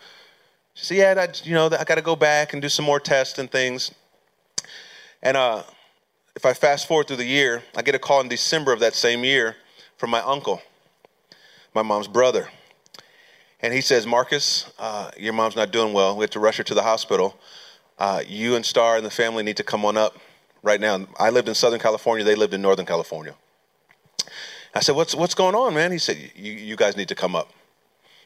She 0.74 0.86
said, 0.86 0.98
Yeah, 0.98 1.22
I, 1.22 1.28
you 1.44 1.54
know, 1.54 1.68
I 1.68 1.84
got 1.84 1.96
to 1.96 2.02
go 2.02 2.16
back 2.16 2.54
and 2.54 2.62
do 2.62 2.70
some 2.70 2.86
more 2.86 3.00
tests 3.00 3.40
and 3.40 3.52
things. 3.52 3.92
And 5.22 5.38
uh, 5.38 5.64
if 6.36 6.46
I 6.46 6.54
fast 6.54 6.88
forward 6.88 7.08
through 7.08 7.18
the 7.18 7.26
year, 7.26 7.64
I 7.76 7.82
get 7.82 7.96
a 7.96 8.00
call 8.00 8.22
in 8.22 8.28
December 8.28 8.74
of 8.74 8.80
that 8.80 8.94
same 8.94 9.24
year 9.24 9.56
from 9.98 10.10
my 10.10 10.22
uncle, 10.22 10.62
my 11.74 11.82
mom's 11.82 12.08
brother. 12.08 12.50
And 13.62 13.74
he 13.74 13.80
says, 13.80 14.06
Marcus, 14.06 14.74
uh, 14.78 15.12
your 15.18 15.32
mom's 15.32 15.56
not 15.56 15.72
doing 15.72 15.94
well. 15.94 16.18
We 16.18 16.24
have 16.24 16.32
to 16.32 16.40
rush 16.40 16.58
her 16.58 16.64
to 16.64 16.74
the 16.74 16.82
hospital. 16.82 17.40
Uh, 17.98 18.22
you 18.28 18.56
and 18.56 18.66
Star 18.66 18.98
and 18.98 19.06
the 19.06 19.12
family 19.12 19.44
need 19.44 19.56
to 19.58 19.64
come 19.64 19.86
on 19.86 19.96
up 19.96 20.18
right 20.64 20.82
now. 20.82 21.08
I 21.18 21.30
lived 21.30 21.48
in 21.48 21.56
Southern 21.56 21.80
California. 21.80 22.26
They 22.26 22.36
lived 22.36 22.54
in 22.54 22.62
Northern 22.62 22.86
California. 22.86 23.36
I 24.76 24.82
said, 24.82 24.96
what's, 24.96 25.16
what's 25.16 25.36
going 25.36 25.56
on, 25.56 25.74
man? 25.76 25.92
He 25.92 26.00
said, 26.00 26.32
you 26.36 26.76
guys 26.76 26.98
need 26.98 27.08
to 27.10 27.16
come 27.16 27.36
up. 27.36 27.52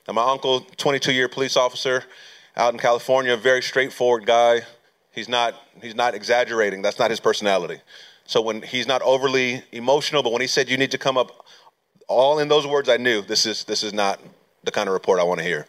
Now, 0.08 0.14
my 0.14 0.24
uncle, 0.24 0.62
22 0.62 1.12
year 1.12 1.28
police 1.28 1.58
officer 1.58 2.04
out 2.58 2.74
in 2.74 2.80
California, 2.80 3.38
very 3.38 3.62
straightforward 3.62 4.26
guy. 4.26 4.62
He's 5.12 5.30
not, 5.30 5.54
he's 5.82 5.96
not 5.96 6.16
exaggerating. 6.16 6.82
That's 6.82 7.00
not 7.00 7.12
his 7.12 7.20
personality. 7.20 7.80
So 8.26 8.42
when 8.42 8.64
he's 8.64 8.88
not 8.88 9.02
overly 9.04 9.64
emotional, 9.72 10.24
but 10.24 10.32
when 10.32 10.42
he 10.42 10.48
said 10.48 10.70
you 10.70 10.78
need 10.78 10.92
to 10.92 10.98
come 10.98 11.18
up, 11.18 11.46
all 12.08 12.40
in 12.40 12.48
those 12.48 12.66
words, 12.66 12.90
I 12.90 12.98
knew 12.98 13.22
this 13.22 13.46
is, 13.46 13.64
this 13.64 13.84
is 13.84 13.94
not 13.94 14.20
the 14.64 14.72
kind 14.72 14.90
of 14.90 14.94
report 14.94 15.20
I 15.20 15.24
want 15.24 15.40
to 15.40 15.46
hear. 15.46 15.68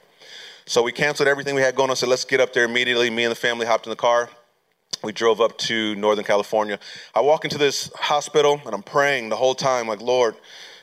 So 0.67 0.83
we 0.83 0.93
canceled 0.93 1.29
everything 1.29 1.55
we 1.55 1.61
had 1.61 1.77
going 1.77 1.91
on. 1.91 1.97
Said 1.97 2.09
let's 2.09 2.25
get 2.25 2.41
up 2.41 2.53
there 2.53 2.65
immediately. 2.65 3.11
Me 3.11 3.25
and 3.25 3.31
the 3.31 3.37
family 3.37 3.67
hopped 3.67 3.87
in 3.87 3.91
the 3.91 3.97
car. 3.97 4.31
We 5.05 5.13
drove 5.13 5.41
up 5.41 5.57
to 5.59 5.95
Northern 5.95 6.25
California. 6.25 6.79
I 7.15 7.21
walk 7.21 7.45
into 7.45 7.59
this 7.59 7.93
hospital 7.95 8.61
and 8.65 8.75
I'm 8.75 8.83
praying 8.83 9.29
the 9.29 9.37
whole 9.37 9.55
time, 9.55 9.87
like, 9.87 10.01
Lord, 10.01 10.35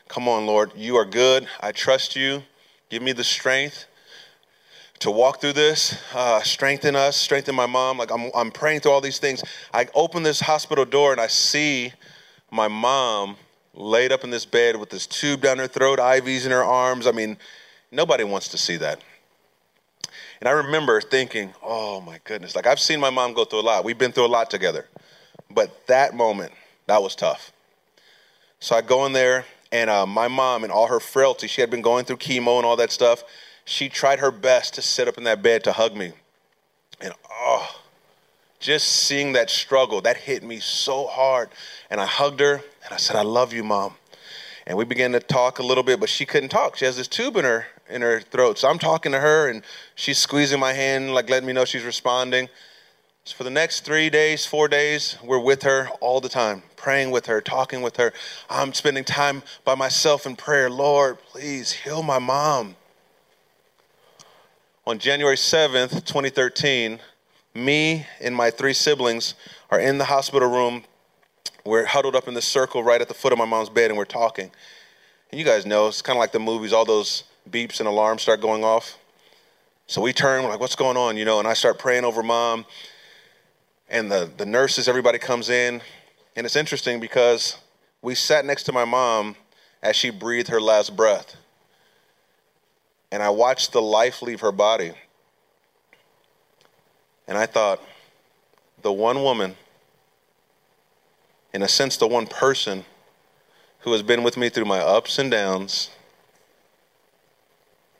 come 0.08 0.30
on, 0.30 0.46
Lord, 0.46 0.72
you 0.76 0.96
are 0.98 1.06
good. 1.06 1.48
I 1.60 1.72
trust 1.72 2.16
you. 2.16 2.44
Give 2.90 3.02
me 3.02 3.12
the 3.12 3.24
strength 3.24 3.86
to 5.00 5.12
walk 5.12 5.42
through 5.42 5.54
this, 5.54 6.02
uh, 6.14 6.42
strengthen 6.42 6.96
us, 6.96 7.16
strengthen 7.18 7.56
my 7.56 7.66
mom. 7.66 7.98
Like 7.98 8.12
I'm, 8.12 8.32
I'm 8.34 8.52
praying 8.52 8.82
through 8.82 8.92
all 8.92 9.02
these 9.02 9.20
things. 9.20 9.44
I 9.74 9.88
open 9.94 10.24
this 10.24 10.40
hospital 10.40 10.86
door 10.86 11.12
and 11.12 11.22
I 11.22 11.28
see 11.28 11.94
my 12.52 12.68
mom 12.68 13.38
laid 13.74 14.12
up 14.12 14.24
in 14.24 14.30
this 14.30 14.46
bed 14.46 14.78
with 14.78 14.90
this 14.90 15.06
tube 15.06 15.42
down 15.42 15.58
her 15.58 15.68
throat, 15.68 16.00
IVs 16.00 16.46
in 16.46 16.52
her 16.52 16.64
arms. 16.64 17.08
I 17.08 17.12
mean, 17.12 17.38
nobody 17.92 18.24
wants 18.24 18.48
to 18.50 18.58
see 18.58 18.78
that. 18.78 19.02
And 20.40 20.48
I 20.48 20.52
remember 20.52 21.02
thinking, 21.02 21.54
oh 21.62 22.02
my 22.02 22.20
goodness, 22.24 22.56
like 22.56 22.68
I've 22.68 22.80
seen 22.80 23.00
my 23.00 23.10
mom 23.10 23.34
go 23.34 23.46
through 23.46 23.62
a 23.62 23.62
lot. 23.62 23.84
We've 23.84 23.98
been 23.98 24.12
through 24.12 24.26
a 24.26 24.28
lot 24.28 24.50
together. 24.50 24.88
But 25.50 25.88
that 25.88 26.14
moment, 26.14 26.52
that 26.88 27.02
was 27.02 27.16
tough. 27.16 27.52
So 28.60 28.76
I 28.76 28.82
go 28.82 29.06
in 29.06 29.14
there, 29.14 29.46
and 29.72 29.90
uh, 29.90 30.06
my 30.06 30.28
mom, 30.28 30.64
and 30.64 30.72
all 30.72 30.88
her 30.88 31.00
frailty, 31.00 31.48
she 31.48 31.62
had 31.62 31.70
been 31.70 31.82
going 31.82 32.06
through 32.06 32.18
chemo 32.18 32.58
and 32.58 32.66
all 32.66 32.76
that 32.78 32.92
stuff. 32.92 33.24
She 33.66 33.90
tried 33.90 34.20
her 34.20 34.32
best 34.32 34.76
to 34.76 34.82
sit 34.82 35.08
up 35.08 35.18
in 35.18 35.24
that 35.26 35.42
bed 35.42 35.64
to 35.66 35.72
hug 35.72 35.96
me. 35.96 36.14
And 37.02 37.14
oh, 37.30 37.82
just 38.60 38.88
seeing 38.88 39.34
that 39.34 39.50
struggle, 39.50 40.02
that 40.02 40.18
hit 40.18 40.44
me 40.44 40.60
so 40.60 41.08
hard. 41.08 41.50
And 41.90 42.00
I 42.00 42.06
hugged 42.06 42.40
her 42.40 42.54
and 42.54 42.94
I 42.94 42.98
said, 42.98 43.16
I 43.16 43.24
love 43.24 43.54
you, 43.54 43.64
mom. 43.64 43.96
And 44.68 44.78
we 44.78 44.86
began 44.86 45.12
to 45.12 45.20
talk 45.20 45.60
a 45.60 45.64
little 45.64 45.84
bit, 45.84 46.00
but 46.00 46.10
she 46.10 46.26
couldn't 46.26 46.50
talk. 46.50 46.76
She 46.76 46.86
has 46.86 46.98
this 46.98 47.08
tube 47.08 47.36
in 47.36 47.44
her 47.44 47.68
in 47.90 48.02
her 48.02 48.20
throat. 48.20 48.58
So 48.58 48.68
I'm 48.70 48.80
talking 48.80 49.12
to 49.12 49.20
her 49.20 49.50
and 49.50 49.64
she's 49.96 50.18
squeezing 50.18 50.60
my 50.60 50.74
hand, 50.74 51.14
like 51.14 51.30
letting 51.30 51.48
me 51.48 51.54
know 51.54 51.66
she's 51.66 51.84
responding. 51.84 52.50
So 53.26 53.36
for 53.36 53.44
the 53.44 53.50
next 53.50 53.86
three 53.86 54.10
days, 54.10 54.46
four 54.46 54.68
days, 54.68 55.18
we're 55.24 55.40
with 55.40 55.64
her 55.64 55.90
all 56.00 56.22
the 56.22 56.30
time, 56.30 56.64
praying 56.76 57.12
with 57.12 57.26
her, 57.26 57.42
talking 57.42 57.82
with 57.82 57.98
her. 57.98 58.14
I'm 58.50 58.74
spending 58.74 59.04
time 59.04 59.42
by 59.64 59.76
myself 59.76 60.26
in 60.26 60.36
prayer. 60.36 60.70
Lord, 60.70 61.18
please 61.20 61.72
heal 61.72 62.04
my 62.04 62.20
mom. 62.20 62.76
On 64.88 65.00
January 65.00 65.36
7th, 65.36 66.06
2013, 66.06 67.00
me 67.56 68.06
and 68.22 68.36
my 68.36 68.52
three 68.52 68.72
siblings 68.74 69.34
are 69.72 69.80
in 69.80 69.98
the 69.98 70.06
hospital 70.06 70.48
room. 70.48 70.84
We're 71.66 71.86
huddled 71.86 72.16
up 72.16 72.28
in 72.28 72.36
this 72.36 72.46
circle 72.46 72.84
right 72.84 73.02
at 73.02 73.08
the 73.08 73.16
foot 73.16 73.34
of 73.34 73.40
my 73.40 73.46
mom's 73.46 73.70
bed 73.70 73.90
and 73.90 73.98
we're 73.98 74.06
talking. 74.06 74.52
And 75.32 75.40
you 75.40 75.44
guys 75.44 75.66
know, 75.66 75.88
it's 75.88 76.04
kind 76.04 76.16
of 76.16 76.20
like 76.20 76.32
the 76.32 76.40
movies, 76.40 76.72
all 76.72 76.86
those 76.86 77.24
beeps 77.50 77.80
and 77.80 77.90
alarms 77.90 78.22
start 78.22 78.42
going 78.42 78.64
off. 78.64 79.00
So 79.88 80.02
we 80.02 80.14
turn, 80.14 80.44
we're 80.44 80.50
like, 80.50 80.60
what's 80.60 80.76
going 80.76 80.98
on? 80.98 81.18
You 81.18 81.26
know, 81.26 81.40
and 81.40 81.48
I 81.48 81.56
start 81.56 81.80
praying 81.80 82.06
over 82.06 82.22
mom. 82.22 82.68
And 83.90 84.12
the, 84.12 84.30
the 84.38 84.46
nurses, 84.46 84.88
everybody 84.88 85.18
comes 85.18 85.50
in. 85.50 85.82
And 86.36 86.46
it's 86.46 86.56
interesting 86.56 87.00
because 87.00 87.58
we 88.04 88.14
sat 88.14 88.46
next 88.46 88.66
to 88.66 88.72
my 88.72 88.86
mom 88.86 89.36
as 89.82 89.96
she 89.96 90.12
breathed 90.12 90.50
her 90.50 90.62
last 90.62 90.96
breath. 90.96 91.38
And 93.16 93.24
I 93.24 93.30
watched 93.30 93.72
the 93.72 93.82
life 93.82 94.22
leave 94.22 94.42
her 94.42 94.52
body. 94.52 94.92
And 97.30 97.38
I 97.38 97.46
thought, 97.46 97.82
the 98.82 98.92
one 98.92 99.24
woman, 99.24 99.56
in 101.54 101.62
a 101.62 101.68
sense, 101.70 101.96
the 101.96 102.10
one 102.10 102.28
person 102.28 102.84
who 103.80 103.94
has 103.94 104.02
been 104.02 104.22
with 104.22 104.36
me 104.36 104.50
through 104.50 104.66
my 104.66 104.80
ups 104.80 105.18
and 105.18 105.32
downs, 105.32 105.92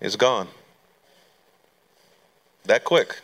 is 0.02 0.18
gone. 0.18 0.50
That 2.66 2.84
quick. 2.84 3.22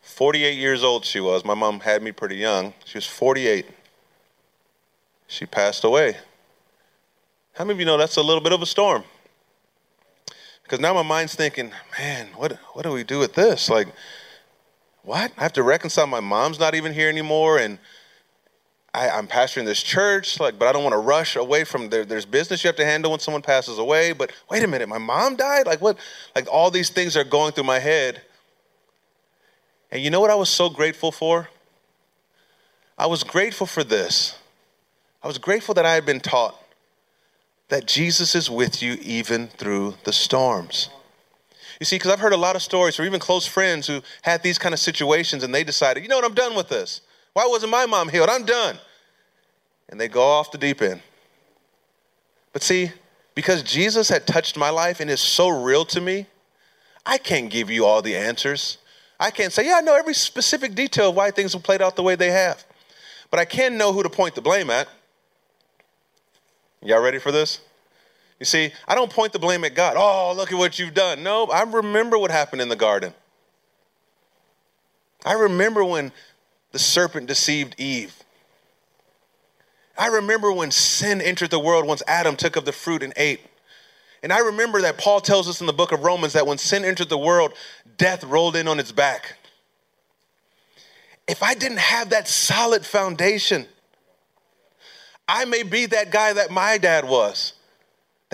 48 0.00 0.56
years 0.56 0.82
old 0.82 1.04
she 1.04 1.20
was. 1.20 1.44
My 1.44 1.52
mom 1.52 1.80
had 1.80 2.02
me 2.02 2.12
pretty 2.12 2.36
young. 2.36 2.72
She 2.86 2.96
was 2.96 3.06
48. 3.06 3.66
She 5.26 5.44
passed 5.44 5.84
away. 5.84 6.16
How 7.52 7.64
many 7.64 7.74
of 7.74 7.80
you 7.80 7.84
know 7.84 7.98
that's 7.98 8.16
a 8.16 8.22
little 8.22 8.42
bit 8.42 8.54
of 8.54 8.62
a 8.62 8.66
storm? 8.66 9.04
Because 10.74 10.82
now 10.82 10.92
my 10.92 11.02
mind's 11.02 11.36
thinking, 11.36 11.70
man, 11.96 12.26
what, 12.34 12.54
what 12.72 12.82
do 12.82 12.90
we 12.90 13.04
do 13.04 13.20
with 13.20 13.34
this? 13.34 13.70
Like, 13.70 13.86
what? 15.04 15.30
I 15.38 15.42
have 15.44 15.52
to 15.52 15.62
reconcile 15.62 16.08
my 16.08 16.18
mom's 16.18 16.58
not 16.58 16.74
even 16.74 16.92
here 16.92 17.08
anymore 17.08 17.58
and 17.58 17.78
I, 18.92 19.06
am 19.06 19.28
pastoring 19.28 19.66
this 19.66 19.80
church, 19.80 20.40
like, 20.40 20.58
but 20.58 20.66
I 20.66 20.72
don't 20.72 20.82
want 20.82 20.94
to 20.94 20.98
rush 20.98 21.36
away 21.36 21.62
from 21.62 21.90
there. 21.90 22.04
There's 22.04 22.26
business 22.26 22.64
you 22.64 22.68
have 22.68 22.76
to 22.78 22.84
handle 22.84 23.12
when 23.12 23.20
someone 23.20 23.40
passes 23.40 23.78
away. 23.78 24.14
But 24.14 24.32
wait 24.50 24.64
a 24.64 24.66
minute, 24.66 24.88
my 24.88 24.98
mom 24.98 25.36
died? 25.36 25.64
Like 25.64 25.80
what? 25.80 25.96
Like 26.34 26.48
all 26.50 26.72
these 26.72 26.90
things 26.90 27.16
are 27.16 27.22
going 27.22 27.52
through 27.52 27.62
my 27.62 27.78
head. 27.78 28.22
And 29.92 30.02
you 30.02 30.10
know 30.10 30.20
what 30.20 30.30
I 30.30 30.34
was 30.34 30.48
so 30.48 30.70
grateful 30.70 31.12
for? 31.12 31.50
I 32.98 33.06
was 33.06 33.22
grateful 33.22 33.68
for 33.68 33.84
this. 33.84 34.36
I 35.22 35.28
was 35.28 35.38
grateful 35.38 35.76
that 35.76 35.86
I 35.86 35.94
had 35.94 36.04
been 36.04 36.18
taught 36.18 36.60
that 37.68 37.86
Jesus 37.86 38.34
is 38.34 38.50
with 38.50 38.82
you 38.82 38.96
even 39.02 39.48
through 39.48 39.94
the 40.04 40.12
storms. 40.12 40.90
You 41.80 41.86
see, 41.86 41.96
because 41.96 42.10
I've 42.10 42.20
heard 42.20 42.32
a 42.32 42.38
lot 42.38 42.56
of 42.56 42.62
stories 42.62 42.98
or 43.00 43.04
even 43.04 43.20
close 43.20 43.46
friends 43.46 43.86
who 43.86 44.00
had 44.22 44.42
these 44.42 44.58
kind 44.58 44.72
of 44.72 44.78
situations 44.78 45.42
and 45.42 45.54
they 45.54 45.64
decided, 45.64 46.02
you 46.02 46.08
know 46.08 46.16
what, 46.16 46.24
I'm 46.24 46.34
done 46.34 46.54
with 46.54 46.68
this. 46.68 47.00
Why 47.32 47.46
wasn't 47.46 47.72
my 47.72 47.86
mom 47.86 48.08
healed? 48.08 48.28
I'm 48.28 48.44
done. 48.44 48.78
And 49.88 50.00
they 50.00 50.08
go 50.08 50.22
off 50.22 50.52
the 50.52 50.58
deep 50.58 50.80
end. 50.80 51.02
But 52.52 52.62
see, 52.62 52.92
because 53.34 53.62
Jesus 53.62 54.08
had 54.08 54.26
touched 54.26 54.56
my 54.56 54.70
life 54.70 55.00
and 55.00 55.10
is 55.10 55.20
so 55.20 55.48
real 55.48 55.84
to 55.86 56.00
me, 56.00 56.26
I 57.04 57.18
can't 57.18 57.50
give 57.50 57.70
you 57.70 57.84
all 57.84 58.00
the 58.00 58.16
answers. 58.16 58.78
I 59.18 59.30
can't 59.30 59.52
say, 59.52 59.66
yeah, 59.66 59.76
I 59.76 59.80
know 59.80 59.96
every 59.96 60.14
specific 60.14 60.74
detail 60.74 61.10
of 61.10 61.16
why 61.16 61.30
things 61.30 61.52
have 61.52 61.62
played 61.62 61.82
out 61.82 61.96
the 61.96 62.02
way 62.02 62.14
they 62.14 62.30
have. 62.30 62.64
But 63.30 63.40
I 63.40 63.44
can 63.44 63.76
know 63.76 63.92
who 63.92 64.02
to 64.02 64.10
point 64.10 64.34
the 64.34 64.40
blame 64.40 64.70
at. 64.70 64.88
Y'all 66.84 67.00
ready 67.00 67.18
for 67.18 67.32
this? 67.32 67.60
You 68.38 68.46
see, 68.46 68.72
I 68.86 68.94
don't 68.94 69.10
point 69.10 69.32
the 69.32 69.38
blame 69.38 69.64
at 69.64 69.74
God. 69.74 69.94
Oh, 69.96 70.34
look 70.36 70.52
at 70.52 70.58
what 70.58 70.78
you've 70.78 70.92
done. 70.94 71.22
No, 71.22 71.46
I 71.46 71.62
remember 71.62 72.18
what 72.18 72.30
happened 72.30 72.60
in 72.60 72.68
the 72.68 72.76
garden. 72.76 73.14
I 75.24 75.32
remember 75.32 75.82
when 75.82 76.12
the 76.72 76.78
serpent 76.78 77.26
deceived 77.26 77.76
Eve. 77.78 78.14
I 79.96 80.08
remember 80.08 80.52
when 80.52 80.70
sin 80.70 81.20
entered 81.22 81.50
the 81.50 81.58
world 81.58 81.86
once 81.86 82.02
Adam 82.06 82.36
took 82.36 82.56
of 82.56 82.64
the 82.64 82.72
fruit 82.72 83.02
and 83.02 83.14
ate. 83.16 83.40
And 84.22 84.32
I 84.32 84.40
remember 84.40 84.82
that 84.82 84.98
Paul 84.98 85.20
tells 85.20 85.48
us 85.48 85.60
in 85.60 85.66
the 85.66 85.72
book 85.72 85.92
of 85.92 86.02
Romans 86.02 86.32
that 86.32 86.46
when 86.46 86.58
sin 86.58 86.84
entered 86.84 87.08
the 87.08 87.18
world, 87.18 87.54
death 87.96 88.24
rolled 88.24 88.56
in 88.56 88.68
on 88.68 88.80
its 88.80 88.92
back. 88.92 89.36
If 91.28 91.42
I 91.42 91.54
didn't 91.54 91.78
have 91.78 92.10
that 92.10 92.28
solid 92.28 92.84
foundation, 92.84 93.66
I 95.26 95.44
may 95.44 95.62
be 95.62 95.86
that 95.86 96.10
guy 96.10 96.32
that 96.32 96.50
my 96.50 96.78
dad 96.78 97.08
was 97.08 97.54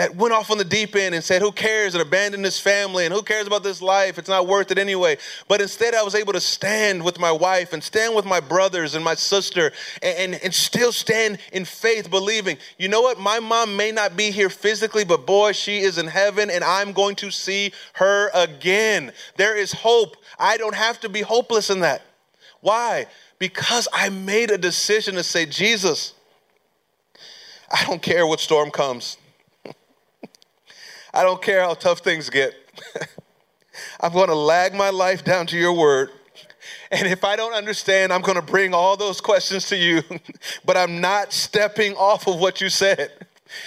that 0.00 0.16
went 0.16 0.32
off 0.32 0.50
on 0.50 0.56
the 0.56 0.64
deep 0.64 0.96
end 0.96 1.14
and 1.14 1.22
said, 1.22 1.42
Who 1.42 1.52
cares? 1.52 1.94
and 1.94 2.00
abandoned 2.00 2.42
his 2.42 2.58
family 2.58 3.04
and 3.04 3.12
who 3.12 3.22
cares 3.22 3.46
about 3.46 3.62
this 3.62 3.82
life? 3.82 4.18
It's 4.18 4.30
not 4.30 4.46
worth 4.46 4.70
it 4.70 4.78
anyway. 4.78 5.18
But 5.46 5.60
instead, 5.60 5.94
I 5.94 6.02
was 6.02 6.14
able 6.14 6.32
to 6.32 6.40
stand 6.40 7.04
with 7.04 7.18
my 7.18 7.30
wife 7.30 7.74
and 7.74 7.84
stand 7.84 8.16
with 8.16 8.24
my 8.24 8.40
brothers 8.40 8.94
and 8.94 9.04
my 9.04 9.14
sister 9.14 9.72
and, 10.00 10.34
and, 10.34 10.42
and 10.42 10.54
still 10.54 10.90
stand 10.90 11.38
in 11.52 11.66
faith, 11.66 12.08
believing, 12.08 12.56
you 12.78 12.88
know 12.88 13.02
what? 13.02 13.18
My 13.18 13.40
mom 13.40 13.76
may 13.76 13.92
not 13.92 14.16
be 14.16 14.30
here 14.30 14.48
physically, 14.48 15.04
but 15.04 15.26
boy, 15.26 15.52
she 15.52 15.80
is 15.80 15.98
in 15.98 16.06
heaven 16.06 16.48
and 16.48 16.64
I'm 16.64 16.92
going 16.92 17.16
to 17.16 17.30
see 17.30 17.72
her 17.92 18.30
again. 18.32 19.12
There 19.36 19.54
is 19.54 19.70
hope. 19.70 20.16
I 20.38 20.56
don't 20.56 20.74
have 20.74 20.98
to 21.00 21.10
be 21.10 21.20
hopeless 21.20 21.68
in 21.68 21.80
that. 21.80 22.00
Why? 22.62 23.04
Because 23.38 23.86
I 23.92 24.08
made 24.08 24.50
a 24.50 24.56
decision 24.56 25.16
to 25.16 25.22
say, 25.22 25.44
Jesus, 25.44 26.14
I 27.70 27.84
don't 27.84 28.02
care 28.02 28.26
what 28.26 28.40
storm 28.40 28.70
comes. 28.70 29.16
I 31.14 31.22
don't 31.22 31.40
care 31.40 31.62
how 31.62 31.74
tough 31.74 32.00
things 32.00 32.30
get. 32.30 32.54
I'm 34.00 34.12
going 34.12 34.28
to 34.28 34.34
lag 34.34 34.74
my 34.74 34.90
life 34.90 35.24
down 35.24 35.46
to 35.48 35.58
your 35.58 35.72
word. 35.72 36.10
And 36.90 37.06
if 37.06 37.24
I 37.24 37.36
don't 37.36 37.54
understand, 37.54 38.12
I'm 38.12 38.22
going 38.22 38.36
to 38.36 38.42
bring 38.42 38.74
all 38.74 38.96
those 38.96 39.20
questions 39.20 39.68
to 39.68 39.76
you, 39.76 40.02
but 40.64 40.76
I'm 40.76 41.00
not 41.00 41.32
stepping 41.32 41.94
off 41.94 42.26
of 42.26 42.40
what 42.40 42.60
you 42.60 42.68
said. 42.68 43.12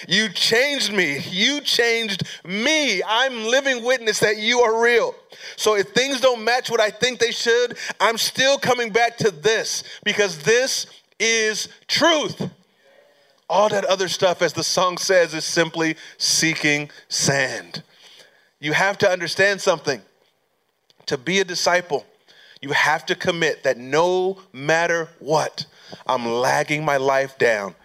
You 0.07 0.29
changed 0.29 0.93
me. 0.93 1.19
You 1.29 1.61
changed 1.61 2.23
me. 2.45 3.01
I'm 3.03 3.45
living 3.45 3.83
witness 3.83 4.19
that 4.21 4.37
you 4.37 4.61
are 4.61 4.81
real. 4.81 5.13
So 5.57 5.75
if 5.75 5.89
things 5.89 6.21
don't 6.21 6.43
match 6.43 6.69
what 6.69 6.79
I 6.79 6.89
think 6.89 7.19
they 7.19 7.31
should, 7.31 7.77
I'm 7.99 8.17
still 8.17 8.57
coming 8.57 8.91
back 8.91 9.17
to 9.17 9.31
this 9.31 9.83
because 10.05 10.39
this 10.39 10.87
is 11.19 11.67
truth. 11.87 12.49
All 13.49 13.69
that 13.69 13.85
other 13.85 14.07
stuff, 14.07 14.41
as 14.41 14.53
the 14.53 14.63
song 14.63 14.97
says, 14.97 15.33
is 15.33 15.45
simply 15.45 15.95
seeking 16.17 16.89
sand. 17.07 17.83
You 18.59 18.73
have 18.73 18.97
to 18.99 19.09
understand 19.09 19.61
something. 19.61 20.01
To 21.07 21.17
be 21.17 21.39
a 21.39 21.43
disciple, 21.43 22.05
you 22.61 22.69
have 22.69 23.05
to 23.07 23.15
commit 23.15 23.63
that 23.63 23.77
no 23.77 24.37
matter 24.53 25.09
what, 25.19 25.65
I'm 26.07 26.25
lagging 26.25 26.85
my 26.85 26.97
life 26.97 27.37
down 27.37 27.75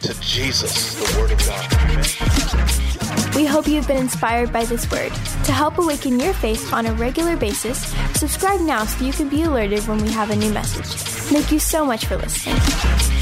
to 0.00 0.20
Jesus, 0.20 0.94
the 0.94 1.18
Word 1.18 1.32
of 1.32 1.38
God. 1.40 3.34
We 3.34 3.44
hope 3.44 3.66
you've 3.66 3.88
been 3.88 3.96
inspired 3.96 4.52
by 4.52 4.64
this 4.64 4.88
word. 4.88 5.12
To 5.44 5.52
help 5.52 5.78
awaken 5.78 6.20
your 6.20 6.32
faith 6.34 6.72
on 6.72 6.86
a 6.86 6.92
regular 6.92 7.36
basis, 7.36 7.92
subscribe 8.14 8.60
now 8.60 8.84
so 8.84 9.04
you 9.04 9.12
can 9.12 9.28
be 9.28 9.42
alerted 9.42 9.80
when 9.88 9.98
we 9.98 10.10
have 10.12 10.30
a 10.30 10.36
new 10.36 10.52
message. 10.52 10.86
Thank 10.86 11.50
you 11.50 11.58
so 11.58 11.84
much 11.84 12.06
for 12.06 12.16
listening. 12.16 13.13